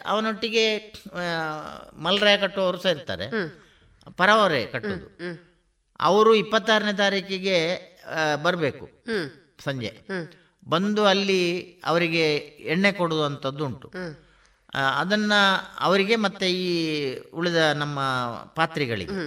ಅವನೊಟ್ಟಿಗೆ 0.06 0.65
ಮಲ್ರಾಯ 1.94 2.38
ಕಟ್ಟುವವರು 2.38 2.77
ಸಹ 2.77 2.90
ಇರ್ತಾರೆ. 2.90 3.27
ಪರವರೇ 4.18 4.65
ಕಟ್ಟುದು 4.65 5.07
ಅವರು 5.99 6.32
ಇಪ್ಪತ್ತಾರನೇ 6.36 6.94
ತಾರೀಕಿಗೆ 6.94 7.57
ಬರಬೇಕು. 8.44 8.86
ಸಂಜೆ. 9.64 9.91
ಬಂದು 10.68 11.06
ಅಲ್ಲಿ 11.06 11.41
ಅವರಿಗೆ 11.86 12.26
ಎಣ್ಣೆ 12.73 12.91
ಕೊಡುವಂಥದ್ದು 12.91 13.65
ಉಂಟು 13.65 13.88
ಅದನ್ನ 15.00 15.34
ಅವರಿಗೆ 15.80 16.16
ಮತ್ತೆ 16.16 16.52
ಈ 16.52 16.68
ಉಳಿದ 17.34 17.56
ನಮ್ಮ 17.56 18.00
ಪಾತ್ರಿಗಳಿಗೆ. 18.56 19.18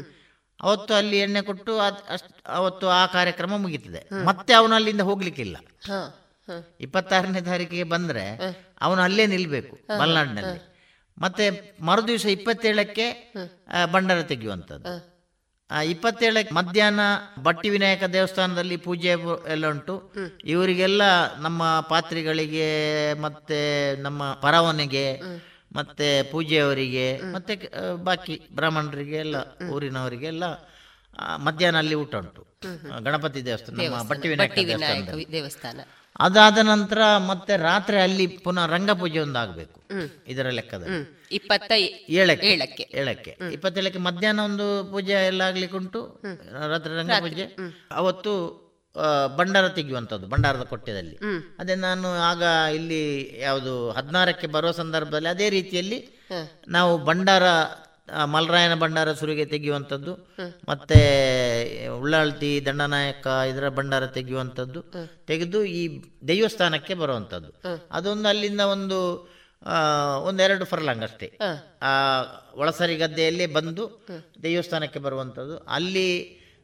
ಅವತ್ತು 0.63 0.95
ಅಲ್ಲಿ 0.95 1.19
ಎಣ್ಣೆ 1.19 1.41
ಕೊಟ್ಟು 1.41 1.79
ಅಷ್ಟ್ 1.81 2.49
ಅವತ್ತು 2.49 2.89
ಆ 2.89 3.07
ಕಾರ್ಯಕ್ರಮ 3.07 3.57
ಮುಗೀತದೆ. 3.57 4.25
ಮತ್ತೆ 4.25 4.53
ಅವನು 4.55 4.75
ಅಲ್ಲಿಂದ 4.75 5.01
ಹೋಗ್ಲಿಕ್ಕಿಲ್ಲ. 5.01 5.57
ಇಪ್ಪತ್ತಾರನೇ 6.81 7.41
ತಾರೀಕಿಗೆ 7.41 7.85
ಬಂದ್ರೆ 7.85 8.25
ಅವನು 8.81 9.01
ಅಲ್ಲೇ 9.03 9.27
ನಿಲ್ಬೇಕು 9.27 9.77
ಮಲೆನಾಡಿನಲ್ಲಿ 9.99 10.61
ಮತ್ತೆ 11.19 11.45
ಮರುದಿವಸ 11.81 12.27
ಇಪ್ಪತ್ತೇಳಕ್ಕೆ 12.27 13.35
ಭಂಡಾರ 13.93 14.23
ತೆಗೆಯುವಂಥದ್ದು. 14.23 15.18
ಇಪ್ಪತ್ತೇಳಕ್ಕೆ 15.89 16.53
ಮಧ್ಯಾಹ್ನ 16.55 17.03
ಬಟ್ಟಿ 17.43 17.69
ವಿನಾಯಕ 17.71 18.05
ದೇವಸ್ಥಾನದಲ್ಲಿ 18.13 18.77
ಪೂಜೆ 18.79 19.11
ಎಲ್ಲ 19.49 19.65
ಉಂಟು. 19.69 19.95
ಇವರಿಗೆಲ್ಲ 20.47 21.03
ನಮ್ಮ 21.39 21.63
ಪಾತ್ರಿಗಳಿಗೆ 21.91 22.69
ಮತ್ತೆ 23.21 23.61
ನಮ್ಮ 24.01 24.23
ಪರವನಿಗೆ 24.43 25.07
ಮತ್ತೆ 25.73 26.07
ಪೂಜೆಯವರಿಗೆ 26.31 27.07
ಮತ್ತೆ 27.33 27.55
ಆ, 27.73 27.83
ಬಾಕಿ 28.03 28.37
ಬ್ರಾಹ್ಮಣರಿಗೆ 28.53 29.19
ಎಲ್ಲ 29.19 29.37
ಊರಿನವರಿಗೆಲ್ಲ 29.71 30.45
ಆ, 31.17 31.37
ಮಧ್ಯಾಹ್ನ 31.39 31.79
ಅಲ್ಲಿ 31.79 31.97
ಊಟ 31.97 32.15
ಉಂಟು. 32.17 32.43
ಗಣಪತಿ 33.07 33.41
ದೇವಸ್ಥಾನ 33.47 33.77
ಬಟ್ಟಿ 34.11 34.29
ವಿನಾಯಕ 34.33 34.55
ದೇವಸ್ಥಾನ. 34.69 34.97
ಅದಾದ 36.21 36.59
ನಂತರ 36.67 37.01
ಮತ್ತೆ 37.27 37.55
ರಾತ್ರಿ 37.63 37.99
ಅಲ್ಲಿ 37.99 38.27
ಪುನಃ 38.45 38.65
ರಂಗಪೂಜೆ 38.73 39.21
ಒಂದು 39.21 39.39
ಆಗಬೇಕು 39.39 39.79
ಇದರ 40.27 40.47
ಲೆಕ್ಕದಲ್ಲಿ. 40.57 40.99
ಇಪ್ಪತ್ತ 41.33 41.73
ಏಳಕ್ಕೆ 42.11 42.47
ಏಳಕ್ಕೆ. 42.47 42.85
ಏಳಕ್ಕೆ. 42.95 43.37
ಇಪ್ಪತ್ತೇಳಕ್ಕೆ 43.53 43.99
ಮಧ್ಯಾಹ್ನ 43.99 44.41
ಒಂದು 44.41 44.85
ಪೂಜೆ 44.91 45.13
ಎಲ್ಲ 45.13 45.43
ಆಗ್ಲಿಕ್ಕೆ 45.43 45.77
ಉಂಟು 45.77 46.01
ರಾತ್ರಿ 46.69 46.95
ರಂಗಪೂಜೆ 46.97 47.47
ಅವತ್ತು 47.91 48.33
ಬಂಡಾರ 49.37 49.37
ಭಂಡಾರ 49.37 49.69
ತೆಗೆಯುವಂಥದ್ದು 49.69 50.27
ಭಂಡಾರದ 50.29 50.63
ಕೊಟ್ಟೆದಲ್ಲಿ 50.63 51.17
ಅದೇ 51.59 51.75
ನಾನು 51.75 52.09
ಆಗ 52.21 52.43
ಇಲ್ಲಿ 52.75 53.03
ಯಾವುದು 53.41 53.91
ಹದಿನಾರಕ್ಕೆ 53.91 54.47
ಬರುವ 54.47 54.71
ಸಂದರ್ಭದಲ್ಲಿ 54.71 55.29
ಅದೇ 55.29 55.51
ರೀತಿಯಲ್ಲಿ 55.51 55.99
ನಾವು 56.69 57.05
ಭಂಡಾರ 57.05 57.45
ಮಲರಾಯನ 58.25 58.75
ಭಂಡಾರ 58.75 59.13
ಸುರಿಗೆ 59.13 59.45
ತೆಗೆಯುವಂಥದ್ದು 59.45 60.13
ಮತ್ತೆ 60.69 60.99
ಉಳ್ಳಾಳ್ತಿ 61.89 62.67
ದಂಡನಾಯಕ 62.67 63.27
ಇದರ 63.27 63.69
ಭಂಡಾರ 63.69 64.07
ತೆಗೆಯುವಂಥದ್ದು 64.07 64.81
ತೆಗೆದು 65.27 65.65
ಈ 65.65 65.83
ದೇವಸ್ಥಾನಕ್ಕೆ 66.29 66.95
ಬರುವಂಥದ್ದು. 66.95 67.51
ಅದೊಂದು 67.91 68.29
ಅಲ್ಲಿಂದ 68.29 68.61
ಒಂದು 68.61 68.99
ಒಂದೆರಡು 70.23 70.65
ಫರ್ಲಾಂಗ್ 70.65 71.03
ಅಷ್ಟೇ. 71.03 71.29
ಆ 71.83 71.93
ಒಳಸರಿ 72.55 72.97
ಗದ್ದೆಯಲ್ಲಿ 72.97 73.47
ಬಂದು 73.47 73.85
ದೇವಸ್ಥಾನಕ್ಕೆ 74.43 74.99
ಬರುವಂಥದ್ದು. 74.99 75.59
ಅಲ್ಲಿ 75.59 76.09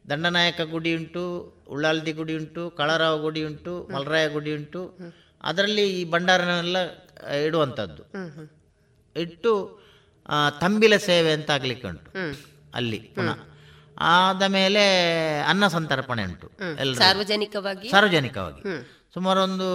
ದಂಡನಾಯಕ 0.09 0.61
ಗುಡಿ 0.61 0.91
ಉಂಟು 0.95 1.23
ಉಳ್ಳಾಲ್ದಿ 1.67 2.11
ಗುಡಿ 2.11 2.33
ಉಂಟು 2.37 2.63
ಕಳರಾವ 2.69 3.15
ಗುಡಿ 3.21 3.41
ಉಂಟು 3.43 3.73
ಮಲರಾಯ 3.93 4.25
ಗುಡಿ 4.29 4.51
ಉಂಟು. 4.55 4.81
ಅದರಲ್ಲಿ 5.43 5.85
ಈ 6.01 6.11
ಭಂಡಾರನೆಲ್ಲ 6.11 6.77
ಇಡುವಂಥದ್ದು. 7.45 8.03
ಇಟ್ಟು 9.15 9.51
ತಂಬಿಲ 10.61 10.95
ಸೇವೆ 10.97 11.31
ಅಂತ 11.31 11.51
ಆಗ್ಲಿಕ್ಕೆ 11.51 11.87
ಉಂಟು. 11.87 12.09
ಅಲ್ಲಿ 12.75 12.99
ಪುನಃ. 13.15 13.39
ಆದ 13.99 14.43
ಮೇಲೆ 14.57 14.83
ಅನ್ನ 15.49 15.67
ಸಂತರ್ಪಣೆ 15.67 16.23
ಉಂಟು. 16.23 16.47
ಸಾರ್ವಜನಿಕವಾಗಿ? 16.97 17.89
ಸಾರ್ವಜನಿಕವಾಗಿ. 17.89 18.63
ಸುಮಾರು 19.15 19.39
ಒಂದು 19.47 19.67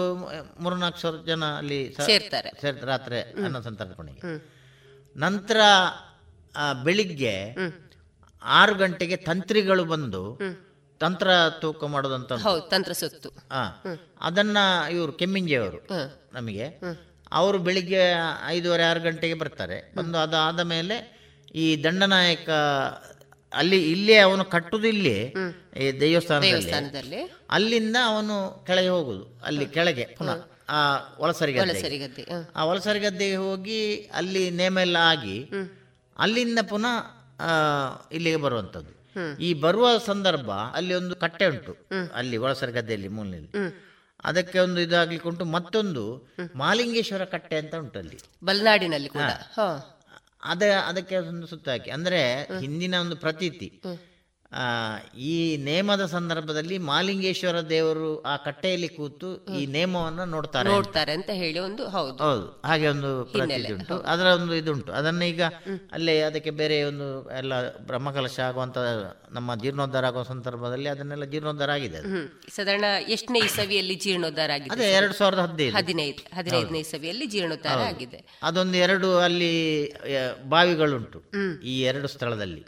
ಮೂರ್ನಾಲ್ಕು 0.62 0.98
ಸಾವಿರ 1.02 1.20
ಜನ 1.28 1.44
ಅಲ್ಲಿ 1.60 1.78
ಸೇರ್ತಾರೆ. 2.08 2.50
ಸೇರ್ತಾರೆ 2.62 2.88
ರಾತ್ರಿ 2.92 3.20
ಅನ್ನ 3.44 3.60
ಸಂತರ್ಪಣೆಗೆ 3.68 4.22
ನಂತರ 5.16 5.60
ಬೆಳಿಗ್ಗೆ 6.86 7.36
ಆರು 8.42 8.74
ಗಂಟೆಗೆ 8.74 9.16
ತಂತ್ರಿಗಳು 9.28 9.84
ಬಂದು 9.92 10.22
ತಂತ್ರ 11.00 11.28
ತೂಕ 11.62 11.84
ಮಾಡೋದಂತ 11.92 12.38
ತಂತ್ರ 12.74 12.92
ಸುತ್ತು. 13.02 13.30
ಅದನ್ನ 14.20 14.58
ಇವರು 14.96 15.12
ಕೆಮ್ಮಿಂಜಿಯವರು 15.20 15.78
ನಮಗೆ. 16.36 16.66
ಅವರು 17.40 17.58
ಬೆಳಿಗ್ಗೆ 17.66 18.02
ಐದೂವರೆ 18.54 18.84
ಆರು 18.90 19.00
ಗಂಟೆಗೆ 19.00 19.36
ಬರ್ತಾರೆ. 19.42 19.78
ಬಂದು 19.96 20.18
ಅದಾದ 20.18 20.60
ಮೇಲೆ 20.74 20.96
ಈ 21.54 21.66
ದಂಡನಾಯಕ 21.84 22.50
ಅಲ್ಲಿ 23.52 23.78
ಇಲ್ಲಿ 23.90 24.14
ಅವನು 24.20 24.44
ಕಟ್ಟುದು 24.50 24.86
ಇಲ್ಲಿ 24.88 25.14
ಈ 25.76 25.86
ದೇವಸ್ಥಾನದಲ್ಲಿ. 26.00 26.70
ಅಲ್ಲಿಂದ 27.50 27.96
ಅವನು 28.08 28.36
ಕೆಳಗೆ 28.66 28.88
ಹೋಗುದು 28.88 29.24
ಅಲ್ಲಿ 29.42 29.66
ಕೆಳಗೆ 29.76 30.04
ಪುನಃ 30.18 30.38
ಆ 30.70 30.80
ಒಳಸರಿ 31.18 31.52
ಒಳಸರಿ 31.62 31.98
ಗದ್ದೆ, 31.98 32.22
ಆ 32.56 32.64
ಒಳಸರಿ 32.64 33.00
ಗದ್ದೆಗೆ 33.00 33.38
ಹೋಗಿ 33.44 33.80
ಅಲ್ಲಿ 34.12 34.42
ನೇಮ 34.58 34.78
ಎಲ್ಲ 34.78 34.98
ಆಗಿ 35.08 35.36
ಅಲ್ಲಿಂದ 36.16 36.60
ಪುನಃ 36.68 36.94
ಆ, 37.42 37.52
ಇಲ್ಲಿಗೆ 38.12 38.38
ಬರುವಂತದ್ದು 38.38 38.92
ಈ 39.38 39.54
ಬರುವ 39.62 39.86
ಸಂದರ್ಭ 40.06 40.48
ಅಲ್ಲಿ 40.74 40.94
ಒಂದು 40.94 41.14
ಕಟ್ಟೆ 41.16 41.46
ಉಂಟು 41.46 41.72
ಅಲ್ಲಿ 42.14 42.36
ಒಳಸರಿ 42.36 42.72
ಗದ್ದೆಯಲ್ಲಿ 42.72 43.10
ಮೂಲೆಯಲ್ಲಿ. 43.10 43.50
ಅದಕ್ಕೆ 44.24 44.58
ಒಂದು 44.58 44.80
ಇದಾಗ್ಲಿಕ್ಕೆ 44.80 45.28
ಉಂಟು 45.28 45.44
ಮತ್ತೊಂದು 45.54 46.02
ಮಾಲಿಂಗೇಶ್ವರ 46.56 47.24
ಕಟ್ಟೆ 47.32 47.56
ಅಂತ 47.56 47.74
ಉಂಟು 47.76 47.98
ಅಲ್ಲಿ 47.98 48.18
ಬಲ್ನಾಡಿನಲ್ಲಿ. 48.46 49.10
ಅದ 50.42 50.62
ಅದಕ್ಕೆ 50.86 51.16
ಒಂದು 51.16 51.46
ಸುತ್ತಾಕಿ 51.46 51.90
ಅಂದ್ರೆ 51.90 52.20
ಹಿಂದಿನ 52.60 52.94
ಒಂದು 53.00 53.16
ಪ್ರತೀತಿ. 53.16 53.68
ಈ 55.18 55.56
ನೇಮದ 55.56 56.06
ಸಂದರ್ಭದಲ್ಲಿ 56.06 56.78
ಮಾಲಿಂಗೇಶ್ವರ 56.78 57.60
ದೇವರು 57.60 58.22
ಆ 58.22 58.36
ಕಟ್ಟೆಯಲ್ಲಿ 58.36 58.88
ಕೂತು 58.88 59.46
ಈ 59.58 59.66
ನೇಮವನ್ನು 59.66 60.24
ನೋಡ್ತಾರೆ. 60.24 60.68
ನೋಡ್ತಾರೆ 60.68 61.12
ಅಂತ 61.12 61.30
ಹೇಳಿ 61.32 61.58
ಒಂದು 61.58 61.88
ಹೌದು. 61.88 62.16
ಹೌದು. 62.16 62.62
ಹಾಗೆ 62.64 62.88
ಒಂದು 62.88 63.24
ಪ್ರತೀತಿ 63.24 63.72
ಉಂಟು. 63.72 63.98
ಅದರ 63.98 64.26
ಒಂದು 64.26 64.54
ಇದುಂಟು. 64.54 64.92
ಅದನ್ನ 64.92 65.22
ಈಗ 65.22 65.42
ಅಲ್ಲೇ 65.92 66.20
ಅದಕ್ಕೆ 66.20 66.50
ಬೇರೆ 66.50 66.82
ಒಂದು 66.82 67.30
ಎಲ್ಲ 67.30 67.76
ಬ್ರಹ್ಮಕಲಶ 67.78 68.40
ಆಗುವಂತ 68.40 68.78
ನಮ್ಮ 69.30 69.54
ಜೀರ್ಣೋದ್ಧಾರ 69.54 70.06
ಆಗುವ 70.06 70.22
ಸಂದರ್ಭದಲ್ಲಿ 70.22 70.88
ಅದನ್ನೆಲ್ಲ 70.88 71.24
ಜೀರ್ಣೋದ್ಧಾರ 71.24 71.70
ಆಗಿದೆ 71.70 72.00
ಸಾಧಾರಣ 72.56 72.84
ಎಷ್ಟನೇ 73.08 73.38
ಇಸವಿಯಲ್ಲಿ 73.38 73.94
ಜೀರ್ಣೋದ್ಧಾರ 73.94 74.50
ಆಗಿದೆ 74.54 74.70
ಅದೇ 74.70 74.92
ಎರಡು 74.92 75.12
ಸಾವಿರದ 75.14 75.38
ಹದಿನೈದು. 75.38 75.76
ಹದಿನೈದು 75.76 76.36
ಹದಿನೈದನೇ 76.38 76.78
ಇಸವಿಯಲ್ಲಿ 76.78 77.26
ಜೀರ್ಣೋದ್ಧಾರ 77.26 77.78
ಆಗಿದೆ. 77.78 78.38
ಅದೊಂದು 78.42 78.76
ಎರಡು 78.76 79.18
ಅಲ್ಲಿ 79.18 79.52
ಬಾವಿಗಳುಂಟು. 80.48 81.22
ಈ 81.62 81.80
ಎರಡು 81.82 82.08
ಸ್ಥಳದಲ್ಲಿ. 82.08 82.64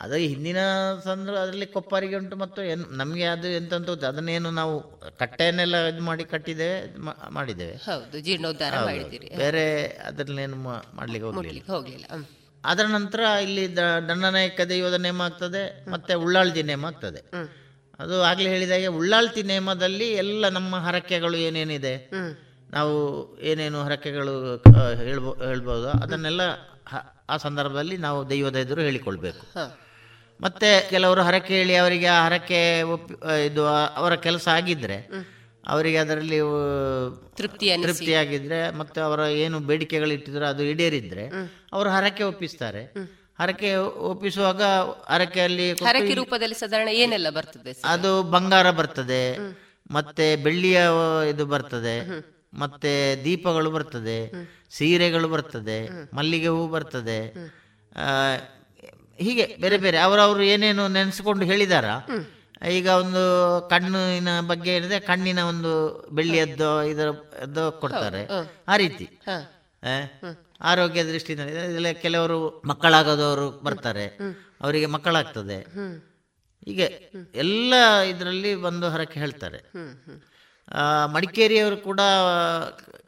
ಅದು 0.00 0.14
ಹಿಂದಿನ 0.14 0.60
ಸಂದರ್ಭ 1.04 1.36
ಅದರಲ್ಲಿ 1.36 1.66
ಕೊಪ್ಪರಿಗೆ 1.66 2.16
ಉಂಟು 2.16 2.36
ಮತ್ತು 2.36 2.60
ಏನು 2.62 2.84
ನಮಗೆ 3.00 3.24
ಅದು 3.24 3.48
ಎಂತ 3.48 3.72
ಅಂತ 3.74 4.04
ಅದನ್ನೇನು 4.04 4.50
ನಾವು 4.50 4.74
ಕಟ್ಟೆಯನ್ನೆಲ್ಲ 5.18 5.76
ಇದು 5.86 6.02
ಮಾಡಿ 6.02 6.24
ಕಟ್ಟಿದ್ದೇವೆ 6.24 6.76
ಮಾಡಿದ್ದೇವೆ. 7.30 7.74
ಹೌದು 7.88 8.20
ಜೀರ್ಣೋದ್ಧಾರ. 8.20 8.74
ಬೇರೆ 9.42 9.64
ಅದರಲ್ಲೇನು 10.08 10.58
ಮಾಡಲಿಕ್ಕೆ 10.98 11.26
ಹೋಗಲಿಲ್ಲ. 11.28 11.62
ಹೋಗ್ಲಿಲ್ಲ 11.66 12.06
ಅದರ 12.64 12.86
ನಂತರ 12.86 13.20
ಇಲ್ಲಿ 13.42 13.76
ದಂಡನಾಯಕ 13.76 14.60
ದೈವದ 14.68 14.94
ನೇಮ 14.94 15.20
ಆಗ್ತದೆ 15.22 15.62
ಮತ್ತೆ 15.90 16.14
ಉಳ್ಳಾಳ್ತಿ 16.14 16.62
ನೇಮ 16.62 16.86
ಆಗ್ತದೆ. 16.86 17.20
ಅದು 17.98 18.16
ಆಗ್ಲೇ 18.22 18.48
ಹೇಳಿದಾಗೆ 18.50 18.86
ಉಳ್ಳಾಳ್ತಿ 18.98 19.42
ನೇಮದಲ್ಲಿ 19.42 20.08
ಎಲ್ಲ 20.12 20.48
ನಮ್ಮ 20.48 20.76
ಹರಕೆಗಳು 20.86 21.36
ಏನೇನಿದೆ 21.36 21.94
ನಾವು 22.70 22.94
ಏನೇನು 23.40 23.78
ಹರಕೆಗಳು 23.84 24.34
ಹೇಳ್ಬೋ 25.04 25.30
ಹೇಳ್ಬೋದು 25.46 25.88
ಅದನ್ನೆಲ್ಲ 25.88 26.42
ಆ 27.28 27.36
ಸಂದರ್ಭದಲ್ಲಿ 27.36 27.96
ನಾವು 27.96 28.30
ದೈವದ 28.30 28.56
ಎದುರು 28.56 28.80
ಹೇಳಿಕೊಳ್ಬೇಕು. 28.80 29.42
ಮತ್ತೆ 30.40 30.68
ಕೆಲವರು 30.90 31.22
ಹರಕೆ 31.22 31.54
ಹೇಳಿ 31.54 31.76
ಅವರಿಗೆ 31.76 32.08
ಆ 32.08 32.20
ಹರಕೆ 32.24 32.60
ಒಪ್ಪಿ 32.90 33.14
ಇದು 33.46 33.62
ಅವರ 33.96 34.14
ಕೆಲಸ 34.24 34.46
ಆಗಿದ್ರೆ 34.54 34.98
ಅವರಿಗೆ 35.66 35.98
ಅದರಲ್ಲಿ 35.98 36.38
ತೃಪ್ತಿ. 37.36 37.66
ತೃಪ್ತಿಯಾಗಿದ್ರೆ 37.82 38.70
ಮತ್ತೆ 38.78 39.00
ಅವರ 39.00 39.20
ಏನು 39.40 39.56
ಬೇಡಿಕೆಗಳು 39.66 40.12
ಇಟ್ಟಿದ್ರು 40.12 40.46
ಅದು 40.46 40.62
ಈಡೇರಿದ್ರೆ 40.64 41.24
ಅವರು 41.72 41.88
ಹರಕೆ 41.90 42.24
ಒಪ್ಪಿಸ್ತಾರೆ. 42.24 42.82
ಹರಕೆ 43.38 43.68
ಒಪ್ಪಿಸುವಾಗ 44.08 44.62
ಹರಕೆಯಲ್ಲಿ 45.08 45.66
ಹರಕೆ 45.84 46.14
ರೂಪದಲ್ಲಿ 46.14 46.54
ಸಾಧಾರಣ 46.54 46.88
ಏನೆಲ್ಲ 46.96 47.28
ಬರ್ತದೆ 47.30 47.72
ಅದು 47.86 48.10
ಬಂಗಾರ 48.30 48.70
ಬರ್ತದೆ 48.70 49.22
ಮತ್ತೆ 49.90 50.36
ಬೆಳ್ಳಿಯ 50.36 50.80
ಇದು 51.30 51.46
ಬರ್ತದೆ 51.46 51.94
ಮತ್ತೆ 52.54 52.92
ದೀಪಗಳು 53.24 53.70
ಬರ್ತದೆ 53.70 54.18
ಸೀರೆಗಳು 54.70 55.28
ಬರ್ತದೆ 55.28 55.78
ಮಲ್ಲಿಗೆ 56.14 56.48
ಹೂ 56.48 56.68
ಬರ್ತದೆ 56.68 57.18
ಆ, 57.96 58.08
ಹೀಗೆ 59.20 59.56
ಬೇರೆ 59.60 59.78
ಬೇರೆ. 59.78 59.98
ಅವರವರು 59.98 60.42
ಏನೇನು 60.42 60.88
ನೆನೆಸ್ಕೊಂಡು 60.88 61.44
ಹೇಳಿದಾರ? 61.44 61.84
ಈಗ 62.70 62.86
ಒಂದು 62.86 63.22
ಕಣ್ಣಿನ 63.70 64.40
ಬಗ್ಗೆ 64.40 64.72
ಹೇಳಿದ್ರೆ 64.72 65.00
ಕಣ್ಣಿನ 65.00 65.38
ಒಂದು 65.38 65.72
ಬೆಳ್ಳಿಯದ್ದು 66.12 66.84
ಇದರ 66.84 67.08
ಕೊಡ್ತಾರೆ. 67.68 68.22
ಆ 68.68 68.76
ರೀತಿ. 68.76 69.06
ಆರೋಗ್ಯ 70.60 71.04
ದೃಷ್ಟಿಯಿಂದ 71.04 71.48
ಇದೆಲ್ಲ 71.48 71.90
ಕೆಲವರು 71.90 72.62
ಮಕ್ಕಳಾಗದವರು 72.66 73.46
ಬರ್ತಾರೆ. 73.50 74.06
ಅವರಿಗೆ 74.60 74.86
ಮಕ್ಕಳಾಗ್ತದೆ. 74.86 75.58
ಹೀಗೆ 76.64 77.12
ಎಲ್ಲ 77.34 77.74
ಇದರಲ್ಲಿ 78.00 78.54
ಬಂದು 78.54 78.88
ಹರಕೆ 78.88 79.20
ಹೇಳ್ತಾರೆ. 79.20 79.58
ಮಡಿಕೇರಿಯವರು 81.06 81.76
ಕೂಡ 81.76 82.00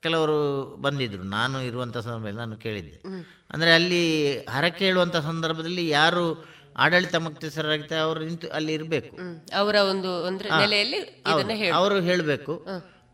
ಕೆಲವರು 0.01 0.65
ಬಂದಿದ್ರು. 0.77 1.23
ನಾನು 1.23 1.63
ಇರುವಂಥ 1.63 1.99
ಸಂದರ್ಭದಲ್ಲಿ 1.99 2.39
ನಾನು 2.39 2.57
ಕೇಳಿದ್ದೆ. 2.57 3.03
ಅಂದರೆ 3.51 3.75
ಅಲ್ಲಿ 3.75 4.39
ಹರಕೆ 4.39 4.85
ಹೇಳುವಂಥ 4.85 5.17
ಸಂದರ್ಭದಲ್ಲಿ 5.17 5.89
ಯಾರು 5.89 6.45
ಆಡಳಿತ 6.77 7.15
ಮುಕ್ತೇಸರಾಗಿರ್ತಾರೆ 7.15 8.01
ಅವರು 8.01 8.25
ನಿಂತು 8.25 8.49
ಅಲ್ಲಿ 8.49 8.73
ಇರಬೇಕು. 8.73 9.17
ಅವರ 9.55 9.75
ಒಂದು 9.75 10.27
ಅವರು 11.75 12.01
ಹೇಳಬೇಕು. 12.01 12.67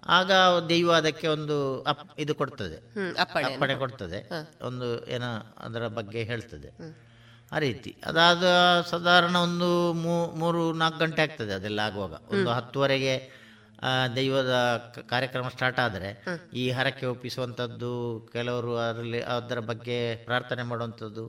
ಆಗ 0.07 0.33
ದೈವ 0.69 0.93
ಅದಕ್ಕೆ 0.93 1.29
ಒಂದು 1.29 1.83
ಅಪ್ 1.83 2.21
ಇದು 2.21 2.35
ಕೊಡ್ತದೆ. 2.35 3.11
ಅಪ್ಪಣೆ. 3.21 3.75
ಕೊಡ್ತದೆ. 3.75 4.29
ಒಂದು 4.63 5.09
ಏನೋ 5.09 5.57
ಅದರ 5.59 5.87
ಬಗ್ಗೆ 5.87 6.23
ಹೇಳ್ತದೆ. 6.23 6.69
ಆ 7.53 7.59
ರೀತಿ. 7.59 7.97
ಅದಾದ 8.07 8.45
ಸಾಧಾರಣ 8.91 9.37
ಒಂದು 9.37 9.93
ಮೂರು 9.93 10.73
ನಾಲ್ಕು 10.73 10.99
ಗಂಟೆ 10.99 11.23
ಆಗ್ತದೆ 11.23 11.53
ಅದೆಲ್ಲ 11.53 11.81
ಆಗುವಾಗ. 11.81 12.11
ಒಂದು 12.11 12.51
ಹತ್ತುವರೆಗೆ 12.51 13.38
ದೈವದ 14.17 14.53
ಕಾರ್ಯಕ್ರಮ 15.11 15.49
ಸ್ಟಾರ್ಟ್ 15.49 15.81
ಆದರೆ 15.81 16.09
ಈ 16.55 16.71
ಹರಕೆ 16.71 17.07
ಒಪ್ಪಿಸುವಂಥದ್ದು 17.07 17.91
ಕೆಲವರು 18.33 18.77
ಅದರಲ್ಲಿ 18.77 19.21
ಅದರ 19.23 19.59
ಬಗ್ಗೆ 19.59 19.99
ಪ್ರಾರ್ಥನೆ 20.25 20.63
ಮಾಡುವಂಥದ್ದು 20.63 21.25